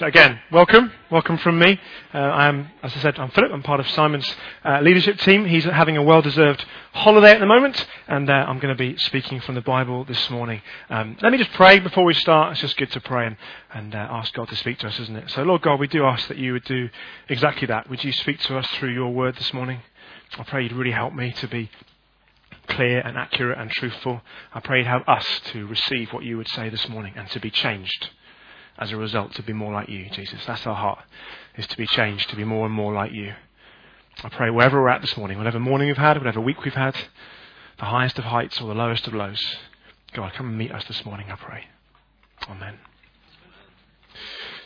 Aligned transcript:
So 0.00 0.06
again, 0.06 0.40
welcome, 0.50 0.90
welcome 1.10 1.36
from 1.36 1.58
me. 1.58 1.78
Uh, 2.14 2.16
I 2.16 2.48
am, 2.48 2.70
as 2.82 2.96
I 2.96 3.00
said, 3.00 3.18
I'm 3.18 3.30
Philip. 3.32 3.52
I'm 3.52 3.62
part 3.62 3.80
of 3.80 3.88
Simon's 3.90 4.34
uh, 4.64 4.80
leadership 4.80 5.18
team. 5.18 5.44
He's 5.44 5.64
having 5.64 5.98
a 5.98 6.02
well-deserved 6.02 6.64
holiday 6.94 7.32
at 7.32 7.40
the 7.40 7.44
moment, 7.44 7.84
and 8.08 8.30
uh, 8.30 8.32
I'm 8.32 8.60
going 8.60 8.74
to 8.74 8.78
be 8.78 8.96
speaking 8.96 9.42
from 9.42 9.56
the 9.56 9.60
Bible 9.60 10.06
this 10.06 10.30
morning. 10.30 10.62
Um, 10.88 11.18
let 11.20 11.32
me 11.32 11.36
just 11.36 11.52
pray 11.52 11.80
before 11.80 12.06
we 12.06 12.14
start. 12.14 12.52
It's 12.52 12.62
just 12.62 12.78
good 12.78 12.90
to 12.92 13.00
pray 13.02 13.26
and, 13.26 13.36
and 13.74 13.94
uh, 13.94 14.08
ask 14.10 14.32
God 14.32 14.48
to 14.48 14.56
speak 14.56 14.78
to 14.78 14.86
us, 14.86 14.98
isn't 15.00 15.16
it? 15.16 15.30
So, 15.32 15.42
Lord 15.42 15.60
God, 15.60 15.78
we 15.78 15.86
do 15.86 16.06
ask 16.06 16.28
that 16.28 16.38
you 16.38 16.54
would 16.54 16.64
do 16.64 16.88
exactly 17.28 17.66
that. 17.66 17.90
Would 17.90 18.02
you 18.02 18.12
speak 18.12 18.40
to 18.44 18.56
us 18.56 18.66
through 18.78 18.94
your 18.94 19.12
word 19.12 19.36
this 19.36 19.52
morning? 19.52 19.82
I 20.38 20.44
pray 20.44 20.62
you'd 20.62 20.72
really 20.72 20.92
help 20.92 21.12
me 21.12 21.32
to 21.32 21.46
be 21.46 21.70
clear 22.68 23.00
and 23.00 23.18
accurate 23.18 23.58
and 23.58 23.70
truthful. 23.70 24.22
I 24.54 24.60
pray 24.60 24.78
you'd 24.78 24.86
help 24.86 25.06
us 25.06 25.26
to 25.52 25.66
receive 25.66 26.10
what 26.14 26.24
you 26.24 26.38
would 26.38 26.48
say 26.48 26.70
this 26.70 26.88
morning 26.88 27.12
and 27.16 27.28
to 27.32 27.38
be 27.38 27.50
changed 27.50 28.08
as 28.78 28.92
a 28.92 28.96
result 28.96 29.34
to 29.34 29.42
be 29.42 29.52
more 29.52 29.72
like 29.72 29.88
you, 29.88 30.08
Jesus. 30.10 30.44
That's 30.46 30.66
our 30.66 30.74
heart, 30.74 31.00
is 31.56 31.66
to 31.68 31.76
be 31.76 31.86
changed, 31.86 32.30
to 32.30 32.36
be 32.36 32.44
more 32.44 32.66
and 32.66 32.74
more 32.74 32.92
like 32.92 33.12
you. 33.12 33.34
I 34.22 34.28
pray 34.28 34.50
wherever 34.50 34.80
we're 34.80 34.88
at 34.88 35.00
this 35.00 35.16
morning, 35.16 35.38
whatever 35.38 35.58
morning 35.58 35.88
we've 35.88 35.96
had, 35.96 36.18
whatever 36.18 36.40
week 36.40 36.64
we've 36.64 36.74
had, 36.74 36.94
the 37.78 37.86
highest 37.86 38.18
of 38.18 38.24
heights 38.24 38.60
or 38.60 38.68
the 38.68 38.74
lowest 38.74 39.06
of 39.06 39.14
lows, 39.14 39.42
God, 40.12 40.32
come 40.34 40.48
and 40.48 40.58
meet 40.58 40.72
us 40.72 40.84
this 40.86 41.04
morning, 41.04 41.30
I 41.30 41.36
pray. 41.36 41.64
Amen. 42.48 42.78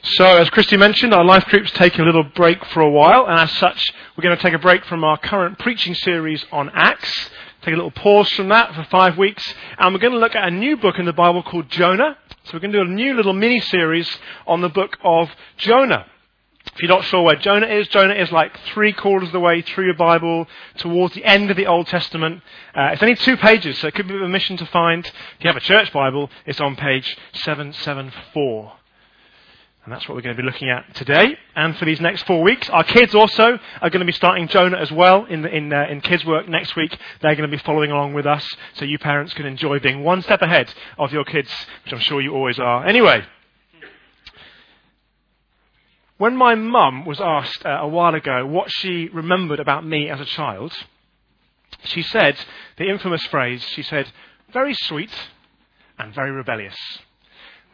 So, 0.03 0.25
as 0.25 0.51
Christy 0.51 0.77
mentioned, 0.77 1.15
our 1.15 1.25
life 1.25 1.45
group's 1.47 1.71
taking 1.73 2.01
a 2.01 2.05
little 2.05 2.25
break 2.25 2.65
for 2.67 2.81
a 2.81 2.91
while, 2.91 3.27
and 3.27 3.39
as 3.39 3.51
such, 3.53 3.93
we're 4.17 4.23
going 4.23 4.37
to 4.37 4.43
take 4.43 4.53
a 4.53 4.59
break 4.59 4.85
from 4.85 5.03
our 5.03 5.19
current 5.19 5.59
preaching 5.59 5.95
series 5.95 6.45
on 6.53 6.71
Acts. 6.75 7.31
Take 7.65 7.73
a 7.73 7.77
little 7.79 7.91
pause 7.91 8.31
from 8.33 8.51
that 8.51 8.75
for 8.75 8.85
five 8.91 9.17
weeks, 9.17 9.43
and 9.79 9.95
we're 9.95 10.01
going 10.01 10.13
to 10.13 10.19
look 10.19 10.35
at 10.35 10.47
a 10.47 10.51
new 10.51 10.77
book 10.77 10.99
in 10.99 11.07
the 11.07 11.15
Bible 11.15 11.43
called 11.43 11.71
Jonah. 11.71 12.19
So 12.45 12.51
we're 12.53 12.61
going 12.61 12.73
to 12.73 12.85
do 12.85 12.91
a 12.91 12.95
new 12.95 13.15
little 13.15 13.33
mini 13.33 13.59
series 13.61 14.07
on 14.47 14.61
the 14.61 14.69
book 14.69 14.99
of 15.03 15.31
Jonah. 15.57 16.05
If 16.75 16.83
you're 16.83 16.91
not 16.91 17.05
sure 17.05 17.23
where 17.23 17.37
Jonah 17.37 17.69
is, 17.69 17.89
Jonah 17.89 18.13
is 18.13 18.31
like 18.31 18.55
three 18.75 18.93
quarters 18.93 19.31
of 19.31 19.33
the 19.33 19.41
way 19.41 19.63
through 19.63 19.87
your 19.87 19.95
Bible, 19.95 20.47
towards 20.77 21.15
the 21.15 21.25
end 21.25 21.51
of 21.51 21.57
the 21.57 21.67
Old 21.67 21.87
Testament. 21.87 22.43
Uh, 22.75 22.91
it's 22.93 23.03
only 23.03 23.17
two 23.17 23.39
pages, 23.39 23.79
so 23.79 23.87
it 23.87 23.95
could 23.95 24.09
be 24.09 24.15
a 24.15 24.29
mission 24.29 24.59
to 24.59 24.67
find. 24.67 25.07
If 25.07 25.13
you 25.41 25.49
have 25.49 25.57
a 25.57 25.61
church 25.61 25.91
Bible, 25.91 26.29
it's 26.45 26.61
on 26.61 26.77
page 26.77 27.17
774. 27.33 28.73
And 29.85 29.93
that's 29.93 30.09
what 30.09 30.15
we're 30.15 30.23
going 30.23 30.35
to 30.35 30.43
be 30.43 30.47
looking 30.47 30.71
at 30.71 30.95
today 30.95 31.37
and 31.55 31.77
for 31.77 31.85
these 31.85 32.01
next 32.01 32.27
four 32.27 32.43
weeks. 32.43 32.71
Our 32.71 32.85
kids 32.85 33.15
also 33.15 33.59
are 33.83 33.91
going 33.91 34.01
to 34.01 34.07
be 34.07 34.13
starting 34.13 34.49
Jonah 34.49 34.79
as 34.79 34.91
well 34.91 35.27
in, 35.27 35.43
the, 35.43 35.55
in, 35.55 35.71
uh, 35.71 35.85
in 35.91 36.01
kids' 36.01 36.25
work 36.25 36.49
next 36.49 36.75
week. 36.75 36.99
They're 37.21 37.35
going 37.37 37.51
to 37.51 37.55
be 37.55 37.63
following 37.63 37.91
along 37.91 38.15
with 38.15 38.27
us 38.27 38.49
so 38.75 38.87
you 38.87 38.99
parents 38.99 39.35
can 39.35 39.45
enjoy 39.45 39.81
being 39.81 40.03
one 40.03 40.23
step 40.23 40.41
ahead 40.41 40.73
of 40.99 41.13
your 41.13 41.25
kids, 41.25 41.51
which 41.85 41.93
I'm 41.93 42.01
sure 42.01 42.23
you 42.23 42.35
always 42.35 42.59
are. 42.59 42.87
Anyway, 42.87 43.27
when 46.17 46.35
my 46.35 46.55
mum 46.55 47.05
was 47.05 47.21
asked 47.21 47.67
uh, 47.67 47.81
a 47.83 47.89
while 47.89 48.15
ago 48.15 48.47
what 48.47 48.71
she 48.71 49.09
remembered 49.09 49.61
about 49.61 49.87
me 49.87 50.09
as 50.09 50.19
a 50.19 50.25
child, 50.25 50.73
she 51.83 52.01
said 52.01 52.37
the 52.79 52.89
infamous 52.89 53.25
phrase, 53.27 53.63
she 53.63 53.83
said, 53.83 54.11
very 54.51 54.73
sweet 54.73 55.13
and 55.99 56.15
very 56.15 56.31
rebellious 56.31 56.77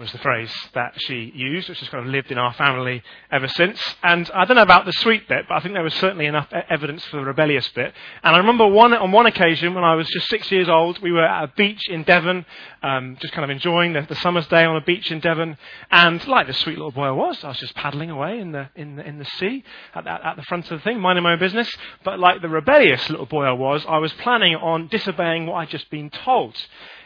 was 0.00 0.10
the 0.12 0.18
phrase 0.18 0.50
that 0.74 0.94
she 0.96 1.30
used, 1.34 1.68
which 1.68 1.78
has 1.78 1.88
kind 1.90 2.04
of 2.04 2.10
lived 2.10 2.32
in 2.32 2.38
our 2.38 2.52
family 2.54 3.02
ever 3.30 3.46
since. 3.46 3.78
And 4.02 4.28
I 4.34 4.44
don't 4.44 4.56
know 4.56 4.62
about 4.62 4.86
the 4.86 4.92
sweet 4.94 5.28
bit, 5.28 5.44
but 5.48 5.54
I 5.54 5.60
think 5.60 5.74
there 5.74 5.82
was 5.82 5.94
certainly 5.94 6.26
enough 6.26 6.48
evidence 6.70 7.04
for 7.04 7.18
the 7.18 7.24
rebellious 7.24 7.68
bit. 7.68 7.92
And 8.24 8.34
I 8.34 8.38
remember 8.38 8.66
one, 8.66 8.94
on 8.94 9.12
one 9.12 9.26
occasion 9.26 9.74
when 9.74 9.84
I 9.84 9.94
was 9.94 10.08
just 10.08 10.28
six 10.28 10.50
years 10.50 10.68
old, 10.68 11.00
we 11.02 11.12
were 11.12 11.24
at 11.24 11.44
a 11.44 11.52
beach 11.54 11.88
in 11.88 12.02
Devon, 12.02 12.46
um, 12.82 13.18
just 13.20 13.34
kind 13.34 13.44
of 13.44 13.50
enjoying 13.50 13.92
the, 13.92 14.02
the, 14.02 14.16
summer's 14.16 14.46
day 14.48 14.64
on 14.64 14.76
a 14.76 14.80
beach 14.80 15.10
in 15.10 15.20
Devon. 15.20 15.58
And 15.90 16.26
like 16.26 16.46
the 16.46 16.54
sweet 16.54 16.78
little 16.78 16.92
boy 16.92 17.04
I 17.04 17.12
was, 17.12 17.44
I 17.44 17.48
was 17.48 17.58
just 17.58 17.74
paddling 17.74 18.10
away 18.10 18.40
in 18.40 18.52
the, 18.52 18.68
in 18.74 18.96
the, 18.96 19.06
in 19.06 19.18
the 19.18 19.26
sea 19.38 19.62
at, 19.94 20.06
at, 20.06 20.24
at 20.24 20.36
the 20.36 20.42
front 20.42 20.70
of 20.70 20.78
the 20.78 20.82
thing, 20.82 20.98
minding 20.98 21.22
my 21.22 21.34
own 21.34 21.38
business. 21.38 21.70
But 22.04 22.18
like 22.18 22.40
the 22.40 22.48
rebellious 22.48 23.08
little 23.10 23.26
boy 23.26 23.44
I 23.44 23.52
was, 23.52 23.84
I 23.86 23.98
was 23.98 24.12
planning 24.14 24.56
on 24.56 24.88
disobeying 24.88 25.46
what 25.46 25.56
I'd 25.56 25.68
just 25.68 25.90
been 25.90 26.08
told. 26.08 26.56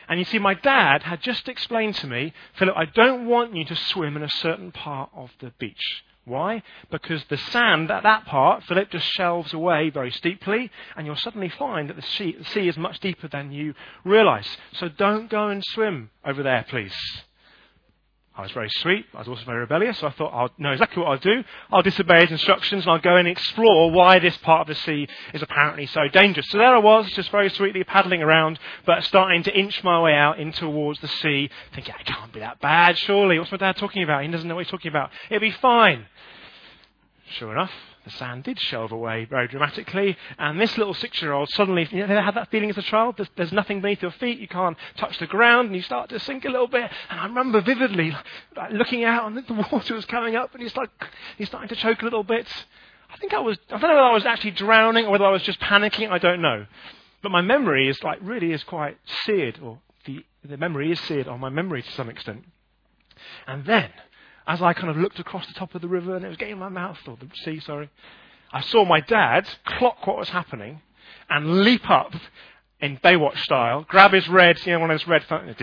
And 0.08 0.18
you 0.18 0.24
see, 0.24 0.38
my 0.38 0.54
dad 0.54 1.02
had 1.02 1.22
just 1.22 1.48
explained 1.48 1.94
to 1.96 2.06
me, 2.06 2.32
Philip, 2.54 2.76
I 2.76 2.84
don't 2.84 3.26
want 3.26 3.54
you 3.54 3.64
to 3.64 3.76
swim 3.76 4.16
in 4.16 4.22
a 4.22 4.28
certain 4.28 4.72
part 4.72 5.10
of 5.14 5.30
the 5.40 5.52
beach. 5.58 6.04
Why? 6.26 6.62
Because 6.90 7.24
the 7.24 7.36
sand 7.36 7.90
at 7.90 8.02
that 8.02 8.24
part, 8.24 8.64
Philip, 8.64 8.90
just 8.90 9.06
shelves 9.12 9.52
away 9.52 9.90
very 9.90 10.10
steeply, 10.10 10.70
and 10.96 11.06
you'll 11.06 11.16
suddenly 11.16 11.50
find 11.50 11.90
that 11.90 11.96
the 11.96 12.02
sea, 12.02 12.34
the 12.38 12.44
sea 12.44 12.66
is 12.66 12.78
much 12.78 13.00
deeper 13.00 13.28
than 13.28 13.52
you 13.52 13.74
realize. 14.04 14.56
So 14.72 14.88
don't 14.88 15.28
go 15.28 15.48
and 15.48 15.62
swim 15.62 16.10
over 16.24 16.42
there, 16.42 16.64
please. 16.68 16.94
I 18.36 18.42
was 18.42 18.50
very 18.50 18.68
sweet. 18.80 19.06
I 19.14 19.18
was 19.18 19.28
also 19.28 19.44
very 19.44 19.60
rebellious. 19.60 19.98
So 19.98 20.08
I 20.08 20.10
thought, 20.10 20.32
I'll 20.34 20.50
know 20.58 20.72
exactly 20.72 21.00
what 21.00 21.10
I'll 21.10 21.18
do. 21.18 21.44
I'll 21.70 21.82
disobey 21.82 22.22
his 22.22 22.32
instructions 22.32 22.84
and 22.84 22.90
I'll 22.90 22.98
go 22.98 23.14
and 23.14 23.28
explore 23.28 23.92
why 23.92 24.18
this 24.18 24.36
part 24.38 24.62
of 24.62 24.66
the 24.66 24.80
sea 24.82 25.06
is 25.32 25.40
apparently 25.40 25.86
so 25.86 26.08
dangerous. 26.08 26.46
So 26.50 26.58
there 26.58 26.74
I 26.74 26.80
was, 26.80 27.08
just 27.12 27.30
very 27.30 27.48
sweetly 27.48 27.84
paddling 27.84 28.22
around, 28.22 28.58
but 28.86 29.04
starting 29.04 29.44
to 29.44 29.56
inch 29.56 29.84
my 29.84 30.00
way 30.00 30.14
out 30.14 30.40
in 30.40 30.50
towards 30.50 31.00
the 31.00 31.06
sea, 31.06 31.48
thinking, 31.74 31.94
it 32.00 32.06
can't 32.06 32.32
be 32.32 32.40
that 32.40 32.60
bad, 32.60 32.98
surely. 32.98 33.38
What's 33.38 33.52
my 33.52 33.58
dad 33.58 33.76
talking 33.76 34.02
about? 34.02 34.24
He 34.24 34.28
doesn't 34.28 34.48
know 34.48 34.56
what 34.56 34.64
he's 34.64 34.70
talking 34.70 34.90
about. 34.90 35.10
It'll 35.30 35.40
be 35.40 35.52
fine. 35.52 36.06
Sure 37.38 37.52
enough, 37.52 37.72
the 38.04 38.10
sand 38.10 38.44
did 38.44 38.58
shelve 38.60 38.92
away 38.92 39.24
very 39.24 39.48
dramatically, 39.48 40.16
and 40.38 40.60
this 40.60 40.76
little 40.76 40.94
six 40.94 41.20
year 41.22 41.32
old 41.32 41.48
suddenly, 41.50 41.88
you 41.90 42.06
know, 42.06 42.20
had 42.20 42.34
that 42.34 42.50
feeling 42.50 42.70
as 42.70 42.78
a 42.78 42.82
child? 42.82 43.16
There's, 43.16 43.28
there's, 43.36 43.52
nothing 43.52 43.80
beneath 43.80 44.02
your 44.02 44.10
feet, 44.12 44.38
you 44.38 44.48
can't 44.48 44.76
touch 44.96 45.18
the 45.18 45.26
ground, 45.26 45.66
and 45.66 45.76
you 45.76 45.82
start 45.82 46.10
to 46.10 46.20
sink 46.20 46.44
a 46.44 46.50
little 46.50 46.68
bit. 46.68 46.90
And 47.10 47.20
I 47.20 47.26
remember 47.26 47.60
vividly 47.60 48.14
like, 48.56 48.72
looking 48.72 49.04
out, 49.04 49.26
and 49.26 49.36
the 49.36 49.66
water 49.72 49.94
was 49.94 50.04
coming 50.04 50.36
up, 50.36 50.52
and 50.54 50.62
he's, 50.62 50.76
like, 50.76 50.90
he's 51.38 51.48
starting 51.48 51.68
to 51.68 51.76
choke 51.76 52.02
a 52.02 52.04
little 52.04 52.24
bit. 52.24 52.46
I 53.12 53.16
think 53.16 53.32
I 53.32 53.40
was, 53.40 53.58
I 53.68 53.78
don't 53.78 53.82
know 53.82 53.88
whether 53.88 54.00
I 54.00 54.14
was 54.14 54.26
actually 54.26 54.52
drowning 54.52 55.06
or 55.06 55.10
whether 55.10 55.24
I 55.24 55.30
was 55.30 55.42
just 55.42 55.60
panicking, 55.60 56.10
I 56.10 56.18
don't 56.18 56.42
know. 56.42 56.66
But 57.22 57.30
my 57.30 57.40
memory 57.40 57.88
is 57.88 58.02
like, 58.02 58.18
really 58.20 58.52
is 58.52 58.62
quite 58.64 58.98
seared, 59.24 59.58
or 59.62 59.78
the, 60.04 60.24
the 60.44 60.56
memory 60.56 60.92
is 60.92 61.00
seared 61.00 61.28
on 61.28 61.40
my 61.40 61.48
memory 61.48 61.82
to 61.82 61.92
some 61.92 62.10
extent. 62.10 62.44
And 63.46 63.64
then, 63.64 63.90
as 64.46 64.60
I 64.60 64.72
kind 64.72 64.90
of 64.90 64.96
looked 64.96 65.18
across 65.18 65.46
the 65.46 65.54
top 65.54 65.74
of 65.74 65.80
the 65.80 65.88
river 65.88 66.16
and 66.16 66.24
it 66.24 66.28
was 66.28 66.36
getting 66.36 66.52
in 66.52 66.58
my 66.58 66.68
mouth, 66.68 66.98
or 67.06 67.16
the 67.16 67.28
sea, 67.44 67.60
sorry, 67.60 67.90
I 68.52 68.60
saw 68.60 68.84
my 68.84 69.00
dad 69.00 69.48
clock 69.64 70.06
what 70.06 70.16
was 70.16 70.28
happening 70.28 70.82
and 71.28 71.62
leap 71.62 71.88
up 71.88 72.14
in 72.80 72.98
Baywatch 72.98 73.38
style, 73.38 73.86
grab 73.88 74.12
his 74.12 74.28
red, 74.28 74.64
you 74.66 74.72
know, 74.72 74.80
one 74.80 74.90
of 74.90 75.00
those 75.00 75.08
red 75.08 75.24
phones, 75.24 75.56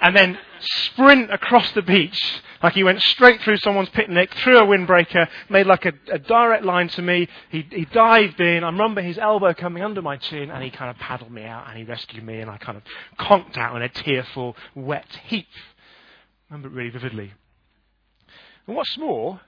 and 0.00 0.16
then 0.16 0.38
sprint 0.60 1.32
across 1.32 1.72
the 1.72 1.82
beach 1.82 2.42
like 2.62 2.74
he 2.74 2.84
went 2.84 3.00
straight 3.02 3.40
through 3.40 3.56
someone's 3.58 3.88
picnic, 3.90 4.32
through 4.34 4.58
a 4.58 4.66
windbreaker, 4.66 5.28
made 5.48 5.66
like 5.66 5.84
a, 5.86 5.92
a 6.10 6.18
direct 6.18 6.64
line 6.64 6.88
to 6.88 7.02
me. 7.02 7.28
He, 7.50 7.66
he 7.70 7.84
dived 7.84 8.40
in. 8.40 8.64
I 8.64 8.68
remember 8.68 9.00
his 9.00 9.18
elbow 9.18 9.54
coming 9.54 9.82
under 9.82 10.02
my 10.02 10.16
chin, 10.16 10.50
and 10.50 10.62
he 10.62 10.70
kind 10.70 10.90
of 10.90 10.96
paddled 10.98 11.30
me 11.30 11.44
out, 11.44 11.68
and 11.68 11.78
he 11.78 11.84
rescued 11.84 12.24
me, 12.24 12.40
and 12.40 12.50
I 12.50 12.58
kind 12.58 12.76
of 12.76 12.82
conked 13.18 13.56
out 13.56 13.76
in 13.76 13.82
a 13.82 13.88
tearful, 13.88 14.56
wet 14.74 15.06
heap. 15.26 15.46
I 16.50 16.54
remember 16.54 16.68
it 16.68 16.78
really 16.78 16.90
vividly. 16.90 17.32
And 18.68 18.76
what's 18.76 18.98
more, 18.98 19.40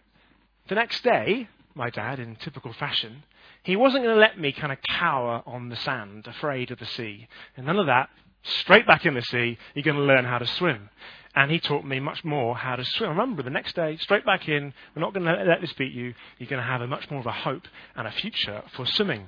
the 0.69 0.75
next 0.75 1.05
day, 1.05 1.49
my 1.75 1.91
dad, 1.91 2.19
in 2.19 2.37
typical 2.37 2.73
fashion, 2.73 3.23
he 3.63 3.77
wasn't 3.77 4.03
going 4.03 4.15
to 4.15 4.21
let 4.21 4.41
me 4.41 4.51
kind 4.51 4.73
of 4.73 4.79
cower 4.83 5.43
on 5.47 5.69
the 5.69 5.77
sand, 5.77 6.27
afraid 6.27 6.71
of 6.71 6.79
the 6.79 6.87
sea. 6.87 7.29
And 7.55 7.67
none 7.67 7.79
of 7.79 7.87
that. 7.87 8.09
Straight 8.43 8.87
back 8.87 9.05
in 9.05 9.13
the 9.13 9.21
sea, 9.21 9.59
you're 9.75 9.85
going 9.85 9.99
to 9.99 10.03
learn 10.03 10.25
how 10.25 10.39
to 10.39 10.47
swim. 10.47 10.89
And 11.35 11.51
he 11.51 11.61
taught 11.61 11.85
me 11.85 12.01
much 12.01 12.25
more 12.25 12.57
how 12.57 12.77
to 12.77 12.85
swim. 12.85 13.11
I 13.11 13.13
remember, 13.13 13.43
the 13.43 13.51
next 13.51 13.77
day, 13.77 13.99
straight 13.99 14.25
back 14.25 14.49
in, 14.49 14.73
we're 14.97 15.03
not 15.03 15.13
going 15.13 15.27
to 15.27 15.45
let 15.45 15.61
this 15.61 15.75
beat 15.75 15.93
you. 15.93 16.15
You're 16.39 16.49
going 16.49 16.63
to 16.63 16.67
have 16.67 16.81
a 16.81 16.87
much 16.87 17.11
more 17.11 17.21
of 17.21 17.27
a 17.27 17.33
hope 17.33 17.69
and 17.95 18.09
a 18.09 18.11
future 18.11 18.63
for 18.75 18.87
swimming. 18.87 19.27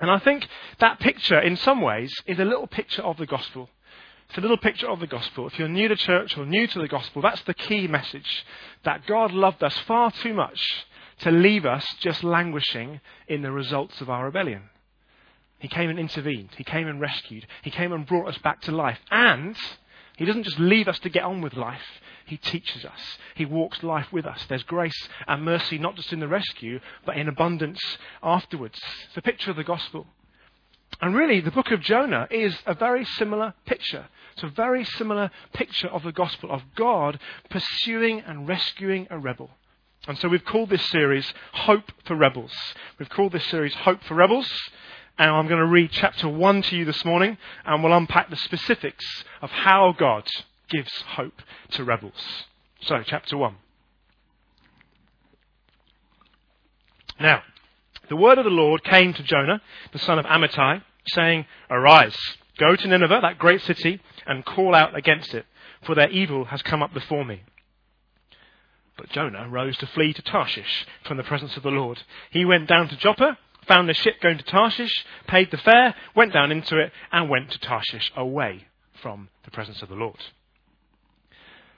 And 0.00 0.10
I 0.10 0.18
think 0.18 0.48
that 0.80 0.98
picture, 0.98 1.38
in 1.38 1.56
some 1.56 1.82
ways, 1.82 2.10
is 2.26 2.38
a 2.38 2.44
little 2.44 2.66
picture 2.66 3.02
of 3.02 3.18
the 3.18 3.26
gospel. 3.26 3.68
It's 4.28 4.38
a 4.38 4.40
little 4.40 4.56
picture 4.56 4.88
of 4.88 5.00
the 5.00 5.06
gospel. 5.06 5.46
If 5.46 5.58
you're 5.58 5.68
new 5.68 5.88
to 5.88 5.96
church 5.96 6.36
or 6.36 6.46
new 6.46 6.66
to 6.66 6.78
the 6.78 6.88
gospel, 6.88 7.22
that's 7.22 7.42
the 7.42 7.54
key 7.54 7.86
message. 7.86 8.44
That 8.84 9.06
God 9.06 9.32
loved 9.32 9.62
us 9.62 9.76
far 9.86 10.10
too 10.10 10.34
much 10.34 10.86
to 11.20 11.30
leave 11.30 11.64
us 11.64 11.86
just 12.00 12.24
languishing 12.24 13.00
in 13.28 13.42
the 13.42 13.52
results 13.52 14.00
of 14.00 14.10
our 14.10 14.24
rebellion. 14.24 14.62
He 15.58 15.68
came 15.68 15.88
and 15.88 15.98
intervened. 15.98 16.50
He 16.56 16.64
came 16.64 16.88
and 16.88 17.00
rescued. 17.00 17.46
He 17.62 17.70
came 17.70 17.92
and 17.92 18.06
brought 18.06 18.28
us 18.28 18.38
back 18.38 18.60
to 18.62 18.72
life. 18.72 18.98
And 19.10 19.56
He 20.16 20.24
doesn't 20.24 20.42
just 20.42 20.58
leave 20.58 20.88
us 20.88 20.98
to 21.00 21.08
get 21.08 21.22
on 21.22 21.40
with 21.40 21.54
life. 21.54 22.02
He 22.26 22.36
teaches 22.36 22.84
us. 22.84 23.00
He 23.34 23.44
walks 23.44 23.82
life 23.82 24.12
with 24.12 24.26
us. 24.26 24.44
There's 24.48 24.62
grace 24.62 25.08
and 25.26 25.44
mercy 25.44 25.78
not 25.78 25.96
just 25.96 26.12
in 26.12 26.20
the 26.20 26.28
rescue, 26.28 26.80
but 27.06 27.16
in 27.16 27.28
abundance 27.28 27.80
afterwards. 28.22 28.80
It's 29.06 29.16
a 29.16 29.22
picture 29.22 29.50
of 29.50 29.56
the 29.56 29.64
gospel. 29.64 30.06
And 31.00 31.14
really, 31.14 31.40
the 31.40 31.50
book 31.50 31.70
of 31.70 31.80
Jonah 31.80 32.28
is 32.30 32.56
a 32.66 32.74
very 32.74 33.04
similar 33.04 33.54
picture. 33.66 34.06
It's 34.34 34.42
a 34.42 34.48
very 34.48 34.84
similar 34.84 35.30
picture 35.52 35.88
of 35.88 36.02
the 36.02 36.12
gospel 36.12 36.50
of 36.50 36.62
God 36.74 37.18
pursuing 37.50 38.20
and 38.20 38.48
rescuing 38.48 39.06
a 39.10 39.18
rebel. 39.18 39.50
And 40.06 40.18
so 40.18 40.28
we've 40.28 40.44
called 40.44 40.70
this 40.70 40.84
series 40.90 41.32
Hope 41.52 41.90
for 42.04 42.14
Rebels. 42.14 42.52
We've 42.98 43.08
called 43.08 43.32
this 43.32 43.46
series 43.46 43.74
Hope 43.74 44.02
for 44.04 44.14
Rebels. 44.14 44.50
And 45.16 45.30
I'm 45.30 45.46
going 45.46 45.60
to 45.60 45.66
read 45.66 45.90
chapter 45.92 46.28
1 46.28 46.62
to 46.62 46.76
you 46.76 46.84
this 46.84 47.04
morning, 47.04 47.38
and 47.64 47.82
we'll 47.82 47.92
unpack 47.92 48.30
the 48.30 48.36
specifics 48.36 49.04
of 49.40 49.50
how 49.50 49.94
God 49.96 50.26
gives 50.68 50.90
hope 51.02 51.40
to 51.70 51.84
rebels. 51.84 52.44
So, 52.80 53.00
chapter 53.06 53.36
1. 53.36 53.54
Now, 57.20 57.42
the 58.08 58.16
word 58.16 58.38
of 58.38 58.44
the 58.44 58.50
Lord 58.50 58.84
came 58.84 59.12
to 59.14 59.22
Jonah, 59.22 59.60
the 59.92 59.98
son 59.98 60.18
of 60.18 60.26
Amittai, 60.26 60.82
saying, 61.08 61.46
Arise, 61.70 62.16
go 62.58 62.76
to 62.76 62.88
Nineveh, 62.88 63.20
that 63.22 63.38
great 63.38 63.60
city, 63.62 64.00
and 64.26 64.44
call 64.44 64.74
out 64.74 64.96
against 64.96 65.34
it, 65.34 65.46
for 65.82 65.94
their 65.94 66.10
evil 66.10 66.46
has 66.46 66.62
come 66.62 66.82
up 66.82 66.94
before 66.94 67.24
me. 67.24 67.42
But 68.96 69.10
Jonah 69.10 69.48
rose 69.48 69.76
to 69.78 69.86
flee 69.86 70.12
to 70.12 70.22
Tarshish 70.22 70.86
from 71.04 71.16
the 71.16 71.24
presence 71.24 71.56
of 71.56 71.62
the 71.62 71.70
Lord. 71.70 72.02
He 72.30 72.44
went 72.44 72.68
down 72.68 72.88
to 72.88 72.96
Joppa, 72.96 73.38
found 73.66 73.90
a 73.90 73.94
ship 73.94 74.20
going 74.20 74.38
to 74.38 74.44
Tarshish, 74.44 75.04
paid 75.26 75.50
the 75.50 75.56
fare, 75.56 75.94
went 76.14 76.32
down 76.32 76.52
into 76.52 76.78
it, 76.78 76.92
and 77.10 77.28
went 77.28 77.50
to 77.50 77.58
Tarshish 77.58 78.12
away 78.16 78.66
from 79.02 79.28
the 79.44 79.50
presence 79.50 79.82
of 79.82 79.88
the 79.88 79.94
Lord. 79.94 80.20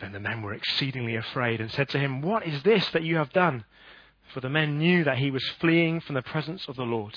Then 0.00 0.12
the 0.12 0.20
men 0.20 0.42
were 0.42 0.52
exceedingly 0.52 1.16
afraid 1.16 1.60
and 1.60 1.70
said 1.70 1.88
to 1.90 1.98
him, 1.98 2.20
What 2.20 2.46
is 2.46 2.62
this 2.62 2.88
that 2.90 3.02
you 3.02 3.16
have 3.16 3.32
done? 3.32 3.64
For 4.32 4.40
the 4.40 4.50
men 4.50 4.78
knew 4.78 5.04
that 5.04 5.18
he 5.18 5.30
was 5.30 5.44
fleeing 5.60 6.00
from 6.00 6.14
the 6.14 6.22
presence 6.22 6.66
of 6.68 6.76
the 6.76 6.82
Lord, 6.82 7.14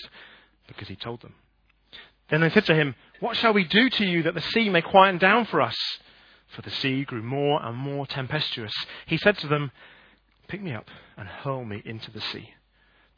because 0.67 0.87
he 0.87 0.95
told 0.95 1.21
them. 1.21 1.35
Then 2.29 2.41
they 2.41 2.49
said 2.49 2.65
to 2.65 2.75
him, 2.75 2.95
What 3.19 3.35
shall 3.35 3.53
we 3.53 3.63
do 3.63 3.89
to 3.89 4.05
you 4.05 4.23
that 4.23 4.35
the 4.35 4.41
sea 4.41 4.69
may 4.69 4.81
quieten 4.81 5.17
down 5.17 5.45
for 5.45 5.61
us? 5.61 5.75
For 6.47 6.61
the 6.61 6.71
sea 6.71 7.03
grew 7.03 7.21
more 7.21 7.63
and 7.63 7.75
more 7.75 8.07
tempestuous. 8.07 8.73
He 9.05 9.17
said 9.17 9.37
to 9.39 9.47
them, 9.47 9.71
Pick 10.47 10.61
me 10.61 10.73
up 10.73 10.89
and 11.17 11.27
hurl 11.27 11.65
me 11.65 11.81
into 11.85 12.11
the 12.11 12.21
sea. 12.21 12.53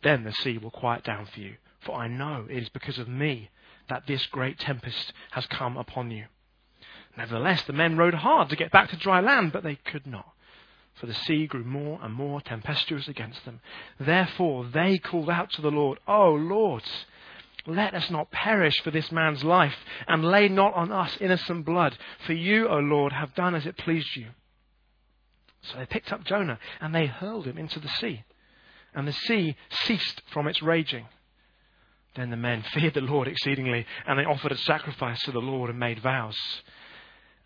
Then 0.04 0.24
the 0.24 0.34
sea 0.34 0.58
will 0.58 0.72
quiet 0.72 1.04
down 1.04 1.26
for 1.28 1.40
you, 1.40 1.56
for 1.80 1.96
I 1.96 2.08
know 2.08 2.46
it 2.50 2.58
is 2.58 2.70
because 2.70 2.98
of 2.98 3.08
me 3.08 3.50
that 3.88 4.08
this 4.08 4.26
great 4.28 4.58
tempest 4.58 5.14
has 5.32 5.46
come 5.46 5.78
upon 5.78 6.12
you. 6.12 6.26
Nevertheless, 7.18 7.64
the 7.64 7.74
men 7.74 7.98
rowed 7.98 8.14
hard 8.14 8.50
to 8.50 8.56
get 8.56 8.72
back 8.72 8.90
to 8.90 8.98
dry 8.98 9.20
land, 9.20 9.52
but 9.52 9.64
they 9.64 9.76
could 9.76 10.08
not, 10.08 10.32
for 10.96 11.06
the 11.06 11.14
sea 11.14 11.46
grew 11.46 11.64
more 11.64 12.00
and 12.02 12.14
more 12.14 12.42
tempestuous 12.42 13.08
against 13.08 13.44
them. 13.46 13.60
Therefore, 14.00 14.66
they 14.66 14.98
called 14.98 15.30
out 15.30 15.52
to 15.52 15.62
the 15.62 15.72
Lord, 15.72 16.00
O 16.08 16.32
Lord, 16.32 16.84
let 17.68 17.94
us 17.94 18.10
not 18.10 18.32
perish 18.32 18.80
for 18.82 18.92
this 18.92 19.12
man's 19.12 19.44
life, 19.44 19.76
and 20.08 20.26
lay 20.26 20.48
not 20.48 20.74
on 20.74 20.92
us 20.92 21.18
innocent 21.20 21.66
blood, 21.66 21.98
for 22.26 22.34
you, 22.34 22.68
O 22.68 22.80
Lord, 22.80 23.14
have 23.14 23.36
done 23.36 23.56
as 23.56 23.66
it 23.66 23.78
pleased 23.78 24.16
you. 24.16 24.28
So 25.62 25.78
they 25.78 25.86
picked 25.86 26.12
up 26.12 26.24
Jonah, 26.24 26.60
and 26.80 26.96
they 26.96 27.06
hurled 27.06 27.46
him 27.46 27.58
into 27.58 27.80
the 27.80 27.90
sea, 27.90 28.24
and 28.96 29.08
the 29.08 29.14
sea 29.14 29.56
ceased 29.70 30.22
from 30.32 30.48
its 30.48 30.64
raging. 30.64 31.08
Then 32.16 32.30
the 32.30 32.38
men 32.38 32.64
feared 32.74 32.96
the 32.96 33.02
Lord 33.02 33.28
exceedingly, 33.28 33.86
and 34.08 34.18
they 34.18 34.26
offered 34.26 34.52
a 34.52 34.58
sacrifice 34.58 35.22
to 35.24 35.32
the 35.32 35.40
Lord 35.40 35.70
and 35.70 35.80
made 35.80 36.00
vows. 36.00 36.38